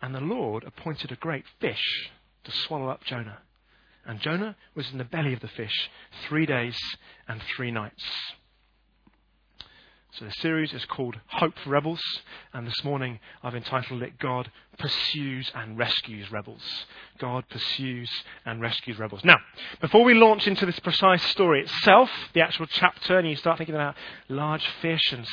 And 0.06 0.14
the 0.14 0.20
Lord 0.20 0.62
appointed 0.62 1.10
a 1.10 1.16
great 1.16 1.44
fish 1.60 2.12
to 2.44 2.52
swallow 2.52 2.88
up 2.88 3.02
Jonah. 3.02 3.38
And 4.04 4.20
Jonah 4.20 4.54
was 4.72 4.88
in 4.92 4.98
the 4.98 5.04
belly 5.04 5.32
of 5.32 5.40
the 5.40 5.48
fish 5.48 5.90
three 6.28 6.46
days 6.46 6.78
and 7.26 7.42
three 7.42 7.72
nights. 7.72 8.04
So 10.12 10.24
the 10.24 10.30
series 10.30 10.72
is 10.72 10.84
called 10.84 11.16
Hope 11.26 11.58
for 11.58 11.70
Rebels, 11.70 12.00
and 12.54 12.68
this 12.68 12.84
morning 12.84 13.18
I've 13.42 13.56
entitled 13.56 14.00
it 14.04 14.20
God 14.20 14.48
Pursues 14.78 15.50
and 15.56 15.76
Rescues 15.76 16.30
Rebels. 16.30 16.62
God 17.18 17.42
Pursues 17.48 18.08
and 18.44 18.60
Rescues 18.60 19.00
Rebels. 19.00 19.24
Now, 19.24 19.38
before 19.80 20.04
we 20.04 20.14
launch 20.14 20.46
into 20.46 20.66
this 20.66 20.78
precise 20.78 21.24
story 21.24 21.62
itself, 21.62 22.10
the 22.32 22.42
actual 22.42 22.66
chapter, 22.66 23.18
and 23.18 23.28
you 23.28 23.34
start 23.34 23.58
thinking 23.58 23.74
about 23.74 23.96
large 24.28 24.66
fish 24.80 25.12
and 25.12 25.26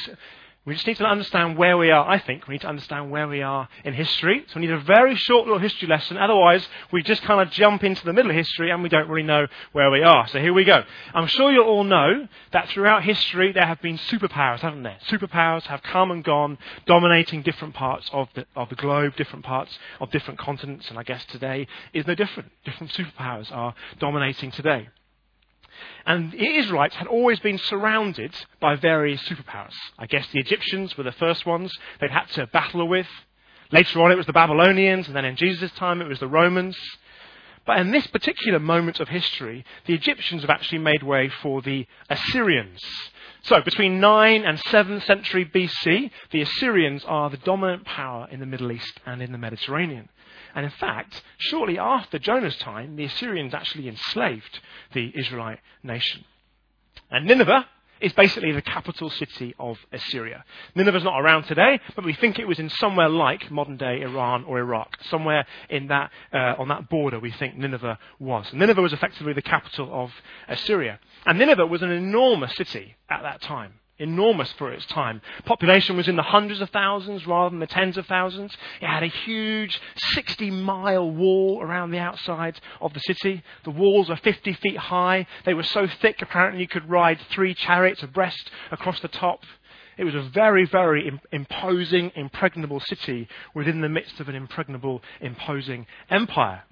we 0.65 0.75
just 0.75 0.87
need 0.87 0.95
to 0.97 1.05
understand 1.05 1.57
where 1.57 1.77
we 1.77 1.91
are. 1.91 2.07
I 2.07 2.19
think 2.19 2.47
we 2.47 2.53
need 2.53 2.61
to 2.61 2.69
understand 2.69 3.11
where 3.11 3.27
we 3.27 3.41
are 3.41 3.67
in 3.83 3.93
history. 3.93 4.45
So 4.47 4.59
we 4.61 4.65
need 4.65 4.73
a 4.73 4.79
very 4.79 5.13
short 5.13 5.45
little 5.45 5.59
history 5.59 5.89
lesson. 5.89 6.15
Otherwise, 6.15 6.65
we 6.89 7.03
just 7.03 7.21
kind 7.23 7.41
of 7.41 7.51
jump 7.51 7.83
into 7.83 8.05
the 8.05 8.13
middle 8.13 8.31
of 8.31 8.37
history 8.37 8.71
and 8.71 8.81
we 8.81 8.87
don't 8.87 9.09
really 9.09 9.27
know 9.27 9.47
where 9.73 9.91
we 9.91 10.03
are. 10.03 10.25
So 10.29 10.39
here 10.39 10.53
we 10.53 10.63
go. 10.63 10.83
I'm 11.13 11.27
sure 11.27 11.51
you 11.51 11.63
all 11.63 11.83
know 11.83 12.29
that 12.53 12.69
throughout 12.69 13.03
history 13.03 13.51
there 13.51 13.65
have 13.65 13.81
been 13.81 13.97
superpowers, 13.97 14.59
haven't 14.59 14.83
there? 14.83 14.99
Superpowers 15.09 15.63
have 15.63 15.83
come 15.83 16.11
and 16.11 16.23
gone, 16.23 16.57
dominating 16.85 17.41
different 17.41 17.73
parts 17.73 18.09
of 18.13 18.29
the, 18.33 18.45
of 18.55 18.69
the 18.69 18.75
globe, 18.75 19.17
different 19.17 19.43
parts 19.43 19.77
of 19.99 20.11
different 20.11 20.39
continents. 20.39 20.89
And 20.89 20.97
I 20.97 21.03
guess 21.03 21.25
today 21.25 21.67
is 21.93 22.07
no 22.07 22.15
different. 22.15 22.51
Different 22.63 22.93
superpowers 22.93 23.51
are 23.51 23.75
dominating 23.99 24.51
today. 24.51 24.87
And 26.05 26.31
the 26.31 26.57
Israelites 26.57 26.95
had 26.95 27.07
always 27.07 27.39
been 27.39 27.57
surrounded 27.57 28.33
by 28.59 28.75
various 28.75 29.21
superpowers. 29.23 29.73
I 29.97 30.05
guess 30.05 30.27
the 30.31 30.39
Egyptians 30.39 30.97
were 30.97 31.03
the 31.03 31.11
first 31.13 31.45
ones 31.45 31.71
they'd 31.99 32.11
had 32.11 32.29
to 32.31 32.47
battle 32.47 32.87
with. 32.87 33.07
Later 33.71 34.01
on, 34.01 34.11
it 34.11 34.17
was 34.17 34.25
the 34.25 34.33
Babylonians, 34.33 35.07
and 35.07 35.15
then 35.15 35.25
in 35.25 35.35
Jesus' 35.35 35.71
time, 35.71 36.01
it 36.01 36.07
was 36.07 36.19
the 36.19 36.27
Romans. 36.27 36.77
But 37.65 37.79
in 37.79 37.91
this 37.91 38.05
particular 38.07 38.59
moment 38.59 38.99
of 38.99 39.07
history, 39.07 39.65
the 39.85 39.93
Egyptians 39.93 40.41
have 40.41 40.49
actually 40.49 40.79
made 40.79 41.01
way 41.01 41.29
for 41.41 41.61
the 41.61 41.87
Assyrians. 42.09 42.81
So, 43.43 43.59
between 43.61 43.99
9 43.99 44.45
and 44.45 44.57
7th 44.57 45.05
century 45.05 45.45
BC, 45.45 46.11
the 46.31 46.41
Assyrians 46.41 47.03
are 47.05 47.29
the 47.29 47.37
dominant 47.37 47.83
power 47.83 48.25
in 48.31 48.39
the 48.39 48.45
Middle 48.45 48.71
East 48.71 48.99
and 49.05 49.21
in 49.21 49.33
the 49.33 49.37
Mediterranean. 49.37 50.07
And 50.55 50.63
in 50.65 50.71
fact, 50.71 51.21
shortly 51.39 51.77
after 51.77 52.19
Jonah's 52.19 52.55
time, 52.55 52.95
the 52.95 53.03
Assyrians 53.03 53.53
actually 53.53 53.89
enslaved 53.89 54.61
the 54.93 55.11
Israelite 55.13 55.59
nation. 55.83 56.23
And 57.11 57.25
Nineveh 57.25 57.67
is 58.01 58.13
basically 58.13 58.51
the 58.51 58.61
capital 58.61 59.09
city 59.09 59.55
of 59.59 59.77
Assyria. 59.91 60.43
Nineveh's 60.75 61.03
not 61.03 61.19
around 61.19 61.43
today, 61.43 61.79
but 61.95 62.05
we 62.05 62.13
think 62.13 62.39
it 62.39 62.47
was 62.47 62.59
in 62.59 62.69
somewhere 62.69 63.09
like 63.09 63.49
modern 63.51 63.77
day 63.77 64.01
Iran 64.01 64.43
or 64.45 64.59
Iraq. 64.59 64.97
Somewhere 65.09 65.45
in 65.69 65.87
that, 65.87 66.11
uh, 66.31 66.55
on 66.57 66.67
that 66.69 66.89
border, 66.89 67.19
we 67.19 67.31
think 67.31 67.57
Nineveh 67.57 67.97
was. 68.19 68.51
Nineveh 68.53 68.81
was 68.81 68.93
effectively 68.93 69.33
the 69.33 69.41
capital 69.41 69.89
of 69.91 70.11
Assyria. 70.47 70.99
And 71.25 71.39
Nineveh 71.39 71.67
was 71.67 71.81
an 71.81 71.91
enormous 71.91 72.55
city 72.55 72.95
at 73.09 73.21
that 73.23 73.41
time 73.41 73.73
enormous 73.99 74.51
for 74.53 74.71
its 74.71 74.85
time. 74.87 75.21
Population 75.45 75.95
was 75.95 76.07
in 76.07 76.15
the 76.15 76.23
hundreds 76.23 76.61
of 76.61 76.69
thousands 76.69 77.27
rather 77.27 77.49
than 77.49 77.59
the 77.59 77.67
tens 77.67 77.97
of 77.97 78.05
thousands. 78.07 78.55
It 78.81 78.87
had 78.87 79.03
a 79.03 79.07
huge 79.07 79.79
60 80.13 80.51
mile 80.51 81.09
wall 81.09 81.61
around 81.61 81.91
the 81.91 81.99
outside 81.99 82.59
of 82.81 82.93
the 82.93 82.99
city. 83.01 83.43
The 83.63 83.71
walls 83.71 84.09
are 84.09 84.17
50 84.17 84.53
feet 84.53 84.77
high. 84.77 85.27
They 85.45 85.53
were 85.53 85.63
so 85.63 85.87
thick 85.87 86.21
apparently 86.21 86.61
you 86.61 86.67
could 86.67 86.89
ride 86.89 87.19
three 87.29 87.53
chariots 87.53 88.03
abreast 88.03 88.49
across 88.71 88.99
the 88.99 89.07
top. 89.07 89.43
It 89.97 90.05
was 90.05 90.15
a 90.15 90.21
very, 90.21 90.65
very 90.65 91.11
imposing, 91.31 92.11
impregnable 92.15 92.79
city 92.79 93.27
within 93.53 93.81
the 93.81 93.89
midst 93.89 94.19
of 94.19 94.27
an 94.27 94.35
impregnable, 94.35 95.03
imposing 95.21 95.85
empire. 96.09 96.63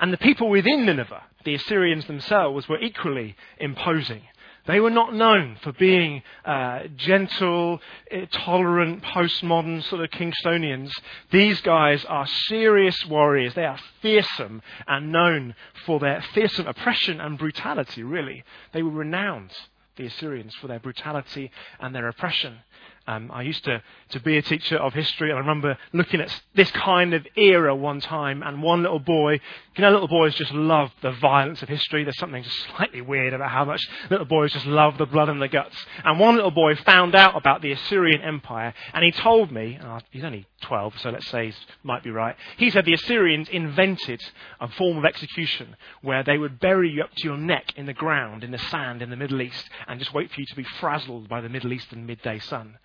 And 0.00 0.12
the 0.12 0.18
people 0.18 0.50
within 0.50 0.84
Nineveh, 0.84 1.22
the 1.44 1.54
Assyrians 1.54 2.06
themselves, 2.06 2.68
were 2.68 2.80
equally 2.80 3.36
imposing. 3.58 4.22
They 4.66 4.78
were 4.78 4.90
not 4.90 5.12
known 5.12 5.56
for 5.60 5.72
being 5.72 6.22
uh, 6.44 6.84
gentle, 6.96 7.80
eh, 8.10 8.26
tolerant, 8.30 9.02
postmodern 9.02 9.82
sort 9.82 10.02
of 10.02 10.10
Kingstonians. 10.10 10.92
These 11.32 11.60
guys 11.62 12.04
are 12.04 12.26
serious 12.26 13.04
warriors. 13.06 13.54
They 13.54 13.64
are 13.64 13.80
fearsome 14.00 14.62
and 14.86 15.10
known 15.10 15.56
for 15.84 15.98
their 15.98 16.22
fearsome 16.32 16.68
oppression 16.68 17.20
and 17.20 17.38
brutality, 17.38 18.04
really. 18.04 18.44
They 18.72 18.84
were 18.84 18.90
renowned, 18.90 19.52
the 19.96 20.06
Assyrians, 20.06 20.54
for 20.54 20.68
their 20.68 20.80
brutality 20.80 21.50
and 21.80 21.92
their 21.92 22.08
oppression. 22.08 22.58
Um, 23.06 23.30
I 23.32 23.42
used 23.42 23.64
to, 23.64 23.82
to 24.10 24.20
be 24.20 24.36
a 24.36 24.42
teacher 24.42 24.76
of 24.76 24.94
history, 24.94 25.30
and 25.30 25.36
I 25.36 25.40
remember 25.40 25.76
looking 25.92 26.20
at 26.20 26.40
this 26.54 26.70
kind 26.70 27.14
of 27.14 27.26
era 27.36 27.74
one 27.74 28.00
time, 28.00 28.42
and 28.42 28.62
one 28.62 28.82
little 28.82 29.00
boy, 29.00 29.40
you 29.76 29.82
know, 29.82 29.90
little 29.90 30.08
boys 30.08 30.34
just 30.34 30.52
love 30.52 30.90
the 31.02 31.10
violence 31.12 31.62
of 31.62 31.68
history. 31.68 32.04
There's 32.04 32.18
something 32.18 32.42
just 32.42 32.66
slightly 32.76 33.00
weird 33.00 33.32
about 33.32 33.50
how 33.50 33.64
much 33.64 33.80
little 34.08 34.26
boys 34.26 34.52
just 34.52 34.66
love 34.66 34.98
the 34.98 35.06
blood 35.06 35.28
and 35.28 35.42
the 35.42 35.48
guts. 35.48 35.76
And 36.04 36.20
one 36.20 36.36
little 36.36 36.50
boy 36.52 36.76
found 36.76 37.14
out 37.14 37.36
about 37.36 37.60
the 37.60 37.72
Assyrian 37.72 38.22
Empire, 38.22 38.72
and 38.94 39.04
he 39.04 39.10
told 39.10 39.50
me, 39.50 39.80
he's 40.10 40.24
only 40.24 40.46
12, 40.62 40.98
so 41.00 41.10
let's 41.10 41.28
say 41.28 41.46
he 41.46 41.54
might 41.82 42.04
be 42.04 42.10
right. 42.10 42.36
He 42.56 42.70
said 42.70 42.84
the 42.84 42.94
Assyrians 42.94 43.48
invented 43.48 44.22
a 44.60 44.68
form 44.68 44.98
of 44.98 45.04
execution 45.04 45.76
where 46.02 46.22
they 46.22 46.38
would 46.38 46.60
bury 46.60 46.90
you 46.90 47.02
up 47.02 47.10
to 47.16 47.24
your 47.28 47.36
neck 47.36 47.72
in 47.76 47.86
the 47.86 47.92
ground, 47.92 48.44
in 48.44 48.52
the 48.52 48.58
sand 48.58 49.02
in 49.02 49.10
the 49.10 49.16
Middle 49.16 49.42
East, 49.42 49.68
and 49.88 49.98
just 49.98 50.14
wait 50.14 50.30
for 50.30 50.40
you 50.40 50.46
to 50.46 50.56
be 50.56 50.66
frazzled 50.80 51.28
by 51.28 51.40
the 51.40 51.48
Middle 51.48 51.72
Eastern 51.72 52.06
midday 52.06 52.38
sun. 52.38 52.78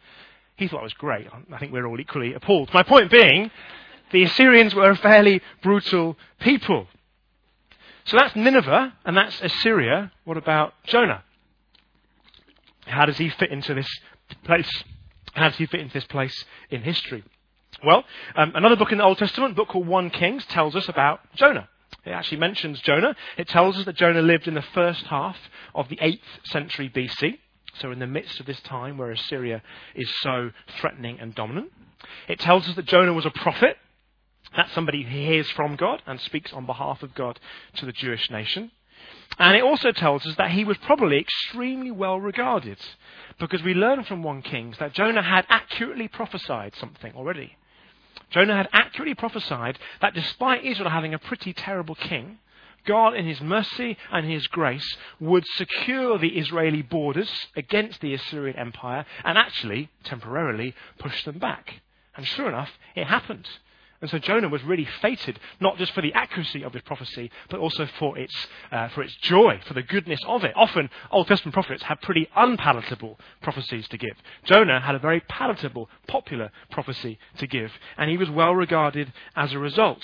He 0.58 0.68
thought 0.68 0.80
it 0.80 0.84
was 0.84 0.94
great. 0.94 1.28
I 1.54 1.60
think 1.60 1.72
we're 1.72 1.86
all 1.86 2.00
equally 2.00 2.34
appalled. 2.34 2.74
My 2.74 2.84
point 2.84 3.12
being, 3.12 3.52
the 4.12 4.24
Assyrians 4.24 4.74
were 4.74 4.90
a 4.90 4.96
fairly 4.96 5.42
brutal 5.62 6.18
people. 6.40 6.88
So 8.06 8.18
that's 8.18 8.36
Nineveh, 8.36 8.94
and 9.06 9.16
that's 9.16 9.40
Assyria. 9.42 10.12
What 10.24 10.38
about 10.38 10.74
Jonah? 10.86 11.24
How 12.86 13.06
does 13.06 13.18
he 13.18 13.30
fit 13.30 13.52
into 13.52 13.74
this 13.74 13.88
place? 14.46 14.84
How 15.34 15.50
does 15.50 15.58
he 15.58 15.68
fit 15.68 15.82
into 15.82 15.94
this 15.94 16.06
place 16.06 16.46
in 16.72 16.82
history? 16.82 17.24
Well, 17.86 18.04
um, 18.36 18.54
another 18.56 18.76
book 18.76 18.92
in 18.92 18.98
the 18.98 19.04
Old 19.04 19.20
Testament, 19.20 19.52
a 19.52 19.56
book 19.56 19.68
called 19.68 19.88
1 19.88 20.10
Kings, 20.10 20.46
tells 20.46 20.76
us 20.76 20.90
about 20.90 21.20
Jonah. 21.36 21.70
It 22.06 22.12
actually 22.12 22.40
mentions 22.40 22.80
Jonah. 22.80 23.16
It 23.38 23.48
tells 23.50 23.78
us 23.78 23.86
that 23.86 23.96
Jonah 23.96 24.22
lived 24.22 24.48
in 24.48 24.56
the 24.56 24.64
first 24.74 25.06
half 25.06 25.38
of 25.76 25.90
the 25.90 25.98
8th 25.98 26.20
century 26.46 26.90
BC. 26.90 27.38
So, 27.82 27.92
in 27.92 28.00
the 28.00 28.08
midst 28.08 28.40
of 28.40 28.46
this 28.46 28.60
time 28.62 28.98
where 28.98 29.12
Assyria 29.12 29.62
is 29.96 30.10
so 30.22 30.52
threatening 30.80 31.20
and 31.20 31.36
dominant, 31.36 31.72
it 32.28 32.40
tells 32.40 32.68
us 32.68 32.76
that 32.76 32.86
Jonah 32.86 33.14
was 33.14 33.26
a 33.26 33.32
prophet. 33.32 33.78
That's 34.56 34.74
somebody 34.74 35.04
who 35.04 35.10
hears 35.10 35.50
from 35.52 35.76
God 35.76 36.02
and 36.06 36.20
speaks 36.22 36.54
on 36.54 36.66
behalf 36.66 37.04
of 37.04 37.14
God 37.14 37.40
to 37.76 37.86
the 37.86 37.92
Jewish 37.92 38.30
nation. 38.30 38.72
And 39.40 39.56
it 39.56 39.64
also 39.64 39.92
tells 39.92 40.26
us 40.26 40.36
that 40.38 40.52
he 40.52 40.64
was 40.64 40.78
probably 40.78 41.20
extremely 41.20 41.92
well 41.92 42.20
regarded 42.20 42.78
because 43.40 43.62
we 43.62 43.74
learn 43.74 44.04
from 44.04 44.24
1 44.24 44.42
Kings 44.42 44.78
that 44.80 44.94
Jonah 44.94 45.22
had 45.22 45.46
accurately 45.50 46.08
prophesied 46.08 46.74
something 46.76 47.14
already. 47.16 47.56
Jonah 48.32 48.56
had 48.56 48.70
accurately 48.74 49.14
prophesied 49.14 49.78
that 50.02 50.14
despite 50.14 50.66
Israel 50.66 50.90
having 50.90 51.14
a 51.14 51.20
pretty 51.20 51.54
terrible 51.54 51.96
king, 51.96 52.40
God, 52.86 53.16
in 53.16 53.26
His 53.26 53.42
mercy 53.42 53.98
and 54.12 54.30
His 54.30 54.48
grace, 54.48 54.98
would 55.20 55.46
secure 55.56 56.18
the 56.18 56.38
Israeli 56.38 56.82
borders 56.82 57.30
against 57.56 58.02
the 58.02 58.14
Assyrian 58.14 58.58
Empire 58.58 59.06
and 59.24 59.38
actually, 59.38 59.90
temporarily, 60.04 60.74
push 61.00 61.24
them 61.24 61.40
back. 61.40 61.82
And 62.16 62.26
sure 62.26 62.50
enough, 62.50 62.72
it 62.96 63.06
happened. 63.06 63.48
And 64.00 64.12
so 64.12 64.20
Jonah 64.20 64.50
was 64.50 64.64
really 64.64 64.88
feted, 65.02 65.40
not 65.60 65.78
just 65.78 65.92
for 65.94 66.02
the 66.02 66.14
accuracy 66.14 66.64
of 66.64 66.74
his 66.74 66.84
prophecy, 66.84 67.32
but 67.50 67.60
also 67.60 67.88
for 67.98 68.16
its, 68.18 68.34
uh, 68.72 68.90
for 68.90 69.02
its 69.02 69.16
joy, 69.16 69.60
for 69.66 69.74
the 69.74 69.82
goodness 69.82 70.20
of 70.28 70.44
it. 70.44 70.54
Often, 70.56 70.92
Old 71.10 71.28
Testament 71.28 71.54
prophets 71.54 71.82
have 71.84 72.00
pretty 72.02 72.30
unpalatable 72.36 73.20
prophecies 73.42 73.88
to 73.88 73.98
give. 73.98 74.16
Jonah 74.44 74.82
had 74.82 74.94
a 74.94 75.00
very 75.00 75.22
palatable, 75.22 75.90
popular 76.08 76.52
prophecy 76.70 77.18
to 77.40 77.48
give, 77.48 77.72
and 77.98 78.10
he 78.12 78.18
was 78.18 78.30
well 78.30 78.54
regarded 78.54 79.12
as 79.36 79.54
a 79.54 79.60
result. 79.60 80.04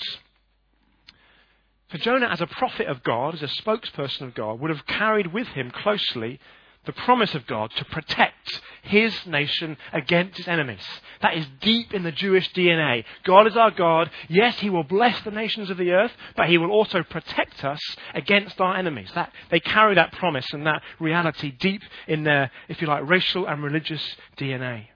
For 1.88 1.98
Jonah, 1.98 2.26
as 2.26 2.40
a 2.40 2.46
prophet 2.46 2.86
of 2.86 3.02
God, 3.02 3.34
as 3.34 3.42
a 3.42 3.62
spokesperson 3.62 4.22
of 4.22 4.34
God, 4.34 4.60
would 4.60 4.70
have 4.70 4.86
carried 4.86 5.32
with 5.32 5.48
him 5.48 5.70
closely 5.70 6.40
the 6.86 6.92
promise 6.92 7.34
of 7.34 7.46
God 7.46 7.70
to 7.76 7.84
protect 7.86 8.60
his 8.82 9.14
nation 9.26 9.76
against 9.92 10.38
its 10.38 10.48
enemies. 10.48 10.84
That 11.22 11.36
is 11.36 11.46
deep 11.60 11.94
in 11.94 12.02
the 12.02 12.12
Jewish 12.12 12.52
DNA. 12.52 13.04
God 13.24 13.46
is 13.46 13.56
our 13.56 13.70
God. 13.70 14.10
Yes, 14.28 14.58
he 14.60 14.70
will 14.70 14.84
bless 14.84 15.20
the 15.22 15.30
nations 15.30 15.70
of 15.70 15.78
the 15.78 15.92
earth, 15.92 16.12
but 16.36 16.48
he 16.48 16.58
will 16.58 16.70
also 16.70 17.02
protect 17.02 17.64
us 17.64 17.80
against 18.14 18.60
our 18.60 18.76
enemies. 18.76 19.10
That, 19.14 19.32
they 19.50 19.60
carry 19.60 19.94
that 19.94 20.12
promise 20.12 20.46
and 20.52 20.66
that 20.66 20.82
reality 20.98 21.50
deep 21.50 21.82
in 22.06 22.24
their, 22.24 22.50
if 22.68 22.80
you 22.80 22.86
like, 22.86 23.08
racial 23.08 23.46
and 23.46 23.62
religious 23.62 24.16
DNA. 24.36 24.88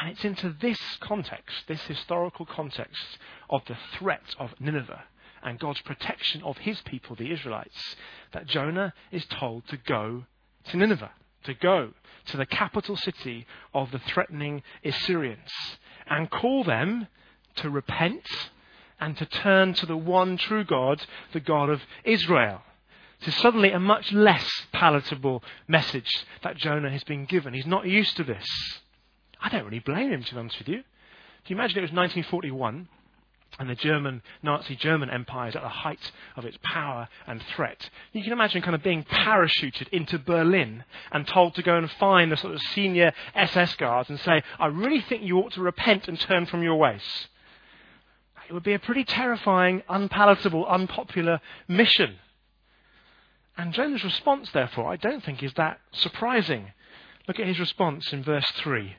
And 0.00 0.10
it's 0.10 0.24
into 0.24 0.54
this 0.60 0.78
context, 1.00 1.54
this 1.68 1.82
historical 1.82 2.46
context 2.46 3.02
of 3.50 3.62
the 3.66 3.76
threat 3.98 4.22
of 4.38 4.54
Nineveh, 4.58 5.04
and 5.42 5.58
God's 5.58 5.80
protection 5.82 6.42
of 6.42 6.58
his 6.58 6.80
people, 6.82 7.16
the 7.16 7.32
Israelites, 7.32 7.96
that 8.32 8.46
Jonah 8.46 8.94
is 9.10 9.24
told 9.26 9.66
to 9.68 9.76
go 9.76 10.24
to 10.64 10.76
Nineveh, 10.76 11.10
to 11.44 11.54
go 11.54 11.92
to 12.26 12.36
the 12.36 12.46
capital 12.46 12.96
city 12.96 13.46
of 13.74 13.90
the 13.90 13.98
threatening 13.98 14.62
Assyrians, 14.84 15.50
and 16.06 16.30
call 16.30 16.64
them 16.64 17.08
to 17.56 17.70
repent 17.70 18.26
and 19.00 19.16
to 19.16 19.26
turn 19.26 19.74
to 19.74 19.86
the 19.86 19.96
one 19.96 20.36
true 20.36 20.64
God, 20.64 21.04
the 21.32 21.40
God 21.40 21.68
of 21.68 21.82
Israel. 22.04 22.62
It's 23.20 23.40
suddenly 23.40 23.70
a 23.70 23.80
much 23.80 24.12
less 24.12 24.48
palatable 24.72 25.42
message 25.68 26.24
that 26.42 26.56
Jonah 26.56 26.90
has 26.90 27.04
been 27.04 27.24
given. 27.24 27.54
He's 27.54 27.66
not 27.66 27.86
used 27.86 28.16
to 28.16 28.24
this. 28.24 28.44
I 29.40 29.48
don't 29.48 29.64
really 29.64 29.80
blame 29.80 30.12
him, 30.12 30.22
to 30.24 30.34
be 30.34 30.38
honest 30.40 30.58
with 30.58 30.68
you. 30.68 30.82
Can 31.44 31.56
you 31.56 31.56
imagine 31.56 31.78
it 31.78 31.82
was 31.82 31.92
1941 31.92 32.88
and 33.58 33.68
the 33.68 33.74
German, 33.74 34.22
Nazi 34.42 34.76
German 34.76 35.10
Empire 35.10 35.48
is 35.48 35.56
at 35.56 35.62
the 35.62 35.68
height 35.68 36.10
of 36.36 36.44
its 36.44 36.56
power 36.62 37.08
and 37.26 37.42
threat. 37.54 37.90
You 38.12 38.22
can 38.22 38.32
imagine 38.32 38.62
kind 38.62 38.74
of 38.74 38.82
being 38.82 39.04
parachuted 39.04 39.88
into 39.88 40.18
Berlin 40.18 40.84
and 41.10 41.26
told 41.26 41.54
to 41.54 41.62
go 41.62 41.76
and 41.76 41.90
find 41.90 42.32
the 42.32 42.36
sort 42.36 42.54
of 42.54 42.62
senior 42.74 43.12
SS 43.34 43.76
guards 43.76 44.08
and 44.08 44.18
say, 44.20 44.42
I 44.58 44.66
really 44.66 45.00
think 45.02 45.22
you 45.22 45.38
ought 45.38 45.52
to 45.52 45.60
repent 45.60 46.08
and 46.08 46.18
turn 46.18 46.46
from 46.46 46.62
your 46.62 46.76
ways. 46.76 47.02
It 48.48 48.52
would 48.52 48.62
be 48.62 48.74
a 48.74 48.78
pretty 48.78 49.04
terrifying, 49.04 49.82
unpalatable, 49.88 50.66
unpopular 50.66 51.40
mission. 51.68 52.16
And 53.56 53.72
Jonah's 53.72 54.04
response, 54.04 54.50
therefore, 54.50 54.90
I 54.90 54.96
don't 54.96 55.22
think 55.22 55.42
is 55.42 55.54
that 55.54 55.78
surprising. 55.92 56.72
Look 57.28 57.38
at 57.38 57.46
his 57.46 57.60
response 57.60 58.12
in 58.12 58.22
verse 58.22 58.50
3. 58.56 58.96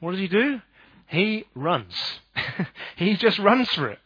What 0.00 0.12
does 0.12 0.20
he 0.20 0.28
do? 0.28 0.60
He 1.08 1.44
runs. 1.54 1.94
he 2.96 3.16
just 3.16 3.38
runs 3.38 3.68
for 3.70 3.88
it. 3.88 3.98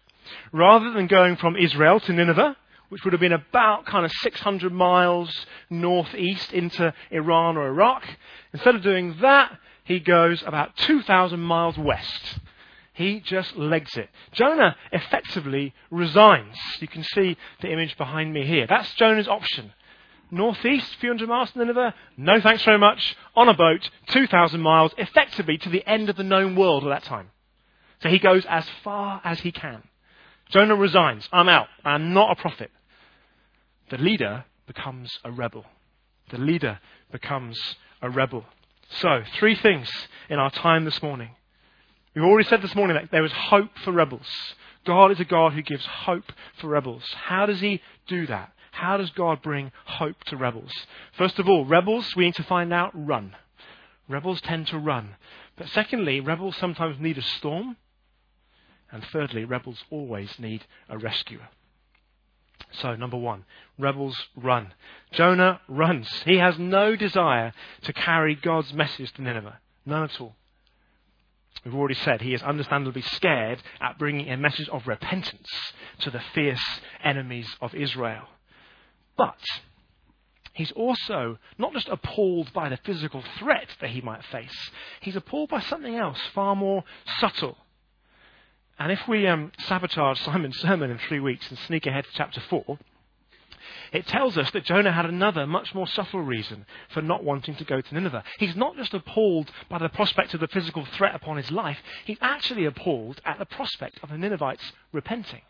Rather 0.52 0.90
than 0.92 1.06
going 1.06 1.36
from 1.36 1.56
Israel 1.56 2.00
to 2.00 2.12
Nineveh, 2.12 2.56
which 2.88 3.04
would 3.04 3.12
have 3.12 3.20
been 3.20 3.32
about 3.32 3.86
kind 3.86 4.04
of 4.04 4.12
600 4.20 4.72
miles 4.72 5.46
northeast 5.70 6.52
into 6.52 6.92
Iran 7.10 7.56
or 7.56 7.68
Iraq, 7.68 8.04
instead 8.52 8.74
of 8.74 8.82
doing 8.82 9.16
that, 9.20 9.56
he 9.84 10.00
goes 10.00 10.42
about 10.44 10.76
2,000 10.76 11.40
miles 11.40 11.78
west. 11.78 12.38
He 12.92 13.20
just 13.20 13.56
legs 13.56 13.96
it. 13.96 14.10
Jonah 14.32 14.76
effectively 14.92 15.72
resigns. 15.90 16.56
You 16.80 16.88
can 16.88 17.02
see 17.02 17.36
the 17.60 17.72
image 17.72 17.96
behind 17.96 18.32
me 18.32 18.44
here. 18.44 18.66
That's 18.68 18.92
Jonah's 18.94 19.28
option. 19.28 19.72
Northeast, 20.30 20.96
few 21.00 21.10
hundred 21.10 21.28
miles 21.28 21.50
to 21.52 21.58
Nineveh? 21.58 21.94
No 22.16 22.40
thanks 22.40 22.64
very 22.64 22.78
much. 22.78 23.16
On 23.34 23.48
a 23.48 23.54
boat, 23.54 23.88
2,000 24.08 24.60
miles, 24.60 24.92
effectively 24.98 25.58
to 25.58 25.68
the 25.68 25.86
end 25.86 26.08
of 26.08 26.16
the 26.16 26.22
known 26.22 26.56
world 26.56 26.84
at 26.84 26.90
that 26.90 27.04
time. 27.04 27.30
So 28.02 28.08
he 28.08 28.18
goes 28.18 28.44
as 28.48 28.66
far 28.82 29.20
as 29.24 29.40
he 29.40 29.52
can. 29.52 29.82
Jonah 30.50 30.76
resigns. 30.76 31.28
I'm 31.32 31.48
out. 31.48 31.68
I'm 31.84 32.12
not 32.12 32.36
a 32.36 32.40
prophet. 32.40 32.70
The 33.90 33.98
leader 33.98 34.44
becomes 34.66 35.18
a 35.24 35.30
rebel. 35.30 35.64
The 36.30 36.38
leader 36.38 36.78
becomes 37.10 37.58
a 38.02 38.08
rebel. 38.08 38.44
So, 38.90 39.22
three 39.38 39.54
things 39.54 39.90
in 40.28 40.38
our 40.38 40.50
time 40.50 40.84
this 40.84 41.02
morning. 41.02 41.30
We've 42.14 42.24
already 42.24 42.48
said 42.48 42.62
this 42.62 42.74
morning 42.74 42.96
that 42.96 43.10
there 43.12 43.24
is 43.24 43.32
hope 43.32 43.70
for 43.84 43.92
rebels. 43.92 44.26
God 44.84 45.12
is 45.12 45.20
a 45.20 45.24
God 45.24 45.52
who 45.52 45.62
gives 45.62 45.84
hope 45.86 46.32
for 46.60 46.68
rebels. 46.68 47.04
How 47.14 47.46
does 47.46 47.60
he 47.60 47.80
do 48.08 48.26
that? 48.26 48.52
How 48.72 48.96
does 48.96 49.10
God 49.10 49.42
bring 49.42 49.72
hope 49.84 50.22
to 50.24 50.36
rebels? 50.36 50.72
First 51.12 51.38
of 51.38 51.48
all, 51.48 51.64
rebels, 51.64 52.14
we 52.16 52.24
need 52.26 52.34
to 52.36 52.42
find 52.42 52.72
out, 52.72 52.92
run. 52.94 53.36
Rebels 54.08 54.40
tend 54.40 54.66
to 54.68 54.78
run. 54.78 55.16
But 55.56 55.68
secondly, 55.68 56.20
rebels 56.20 56.56
sometimes 56.56 56.98
need 56.98 57.18
a 57.18 57.22
storm 57.22 57.76
and 58.92 59.04
thirdly, 59.04 59.44
rebels 59.44 59.84
always 59.90 60.38
need 60.38 60.64
a 60.88 60.98
rescuer. 60.98 61.48
So, 62.72 62.94
number 62.94 63.16
one, 63.16 63.44
rebels 63.78 64.16
run. 64.36 64.74
Jonah 65.12 65.60
runs. 65.68 66.08
He 66.24 66.36
has 66.36 66.58
no 66.58 66.94
desire 66.96 67.52
to 67.82 67.92
carry 67.92 68.34
God's 68.34 68.72
message 68.72 69.12
to 69.14 69.22
Nineveh. 69.22 69.58
None 69.86 70.04
at 70.04 70.20
all. 70.20 70.36
We've 71.64 71.74
already 71.74 71.94
said 71.94 72.20
he 72.20 72.34
is 72.34 72.42
understandably 72.42 73.02
scared 73.02 73.62
at 73.80 73.98
bringing 73.98 74.30
a 74.30 74.36
message 74.36 74.68
of 74.68 74.86
repentance 74.86 75.48
to 76.00 76.10
the 76.10 76.22
fierce 76.34 76.80
enemies 77.02 77.48
of 77.60 77.74
Israel. 77.74 78.28
But 79.16 79.38
he's 80.52 80.72
also 80.72 81.38
not 81.58 81.72
just 81.72 81.88
appalled 81.88 82.52
by 82.52 82.68
the 82.68 82.78
physical 82.78 83.22
threat 83.38 83.68
that 83.80 83.90
he 83.90 84.00
might 84.00 84.24
face, 84.24 84.70
he's 85.00 85.16
appalled 85.16 85.50
by 85.50 85.60
something 85.60 85.94
else 85.94 86.18
far 86.34 86.56
more 86.56 86.84
subtle 87.18 87.56
and 88.80 88.90
if 88.90 89.06
we 89.06 89.26
um, 89.26 89.52
sabotage 89.58 90.18
Simon's 90.20 90.58
sermon 90.58 90.90
in 90.90 90.98
three 90.98 91.20
weeks 91.20 91.50
and 91.50 91.58
sneak 91.58 91.84
ahead 91.84 92.04
to 92.04 92.10
chapter 92.14 92.40
4, 92.40 92.78
it 93.92 94.06
tells 94.06 94.38
us 94.38 94.50
that 94.52 94.64
Jonah 94.64 94.90
had 94.90 95.04
another, 95.04 95.46
much 95.46 95.74
more 95.74 95.86
subtle 95.86 96.22
reason 96.22 96.64
for 96.88 97.02
not 97.02 97.22
wanting 97.22 97.56
to 97.56 97.64
go 97.64 97.82
to 97.82 97.94
Nineveh. 97.94 98.24
He's 98.38 98.56
not 98.56 98.76
just 98.76 98.94
appalled 98.94 99.50
by 99.68 99.78
the 99.78 99.90
prospect 99.90 100.32
of 100.32 100.40
the 100.40 100.48
physical 100.48 100.86
threat 100.86 101.14
upon 101.14 101.36
his 101.36 101.50
life, 101.50 101.76
he's 102.06 102.16
actually 102.22 102.64
appalled 102.64 103.20
at 103.26 103.38
the 103.38 103.44
prospect 103.44 104.00
of 104.02 104.08
the 104.08 104.16
Ninevites 104.16 104.72
repenting. 104.92 105.42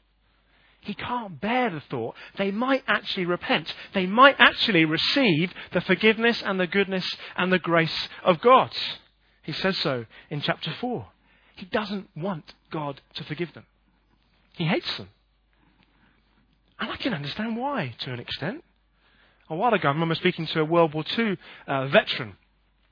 He 0.82 0.94
can't 0.94 1.40
bear 1.40 1.70
the 1.70 1.80
thought 1.80 2.16
they 2.38 2.50
might 2.50 2.84
actually 2.86 3.26
repent. 3.26 3.72
They 3.92 4.06
might 4.06 4.36
actually 4.38 4.84
receive 4.86 5.52
the 5.72 5.82
forgiveness 5.82 6.42
and 6.42 6.58
the 6.58 6.66
goodness 6.66 7.16
and 7.36 7.52
the 7.52 7.58
grace 7.58 8.08
of 8.24 8.40
God. 8.40 8.72
He 9.42 9.52
says 9.52 9.76
so 9.78 10.06
in 10.30 10.40
chapter 10.40 10.72
4. 10.80 11.06
He 11.56 11.66
doesn't 11.66 12.08
want 12.16 12.54
God 12.70 13.00
to 13.14 13.24
forgive 13.24 13.52
them. 13.52 13.66
He 14.54 14.64
hates 14.64 14.96
them. 14.96 15.08
And 16.78 16.90
I 16.90 16.96
can 16.96 17.12
understand 17.12 17.56
why 17.56 17.94
to 18.00 18.12
an 18.12 18.20
extent. 18.20 18.64
A 19.50 19.54
while 19.54 19.74
ago, 19.74 19.88
I 19.88 19.92
remember 19.92 20.14
speaking 20.14 20.46
to 20.46 20.60
a 20.60 20.64
World 20.64 20.94
War 20.94 21.04
II 21.18 21.36
uh, 21.66 21.88
veteran 21.88 22.36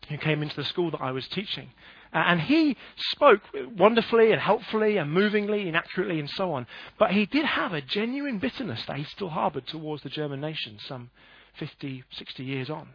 who 0.09 0.19
came 0.19 0.43
into 0.43 0.57
the 0.57 0.65
school 0.65 0.91
that 0.91 1.01
I 1.01 1.13
was 1.13 1.27
teaching. 1.29 1.71
Uh, 2.13 2.19
and 2.27 2.41
he 2.41 2.77
spoke 2.97 3.43
wonderfully 3.77 4.33
and 4.33 4.41
helpfully 4.41 4.97
and 4.97 5.13
movingly 5.13 5.69
and 5.69 5.77
accurately 5.77 6.19
and 6.19 6.31
so 6.31 6.53
on. 6.53 6.67
But 6.99 7.13
he 7.13 7.27
did 7.27 7.45
have 7.45 7.73
a 7.73 7.81
genuine 7.81 8.39
bitterness 8.39 8.85
that 8.87 8.97
he 8.97 9.05
still 9.05 9.29
harboured 9.29 9.67
towards 9.67 10.03
the 10.03 10.09
German 10.09 10.41
nation 10.41 10.79
some 10.87 11.11
50, 11.59 12.05
60 12.11 12.45
years 12.45 12.71
on. 12.71 12.89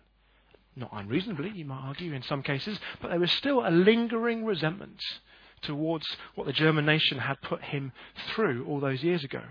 Not 0.75 0.89
unreasonably, 0.91 1.51
you 1.51 1.65
might 1.65 1.83
argue, 1.83 2.13
in 2.13 2.23
some 2.23 2.41
cases, 2.41 2.79
but 3.01 3.09
there 3.09 3.19
was 3.19 3.31
still 3.31 3.65
a 3.65 3.69
lingering 3.69 4.43
resentment 4.43 4.99
towards 5.61 6.05
what 6.35 6.47
the 6.47 6.53
German 6.53 6.85
nation 6.85 7.19
had 7.19 7.41
put 7.41 7.61
him 7.61 7.91
through 8.33 8.65
all 8.65 8.79
those 8.79 9.03
years 9.03 9.23
ago. 9.23 9.41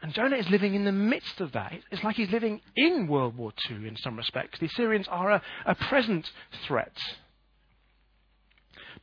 And 0.00 0.14
Jonah 0.14 0.36
is 0.36 0.48
living 0.48 0.74
in 0.74 0.84
the 0.84 0.92
midst 0.92 1.40
of 1.40 1.52
that. 1.52 1.72
It's 1.90 2.04
like 2.04 2.16
he's 2.16 2.30
living 2.30 2.60
in 2.76 3.08
World 3.08 3.36
War 3.36 3.52
II 3.68 3.88
in 3.88 3.96
some 3.96 4.16
respects. 4.16 4.58
The 4.60 4.66
Assyrians 4.66 5.08
are 5.08 5.32
a, 5.32 5.42
a 5.66 5.74
present 5.74 6.30
threat. 6.66 6.96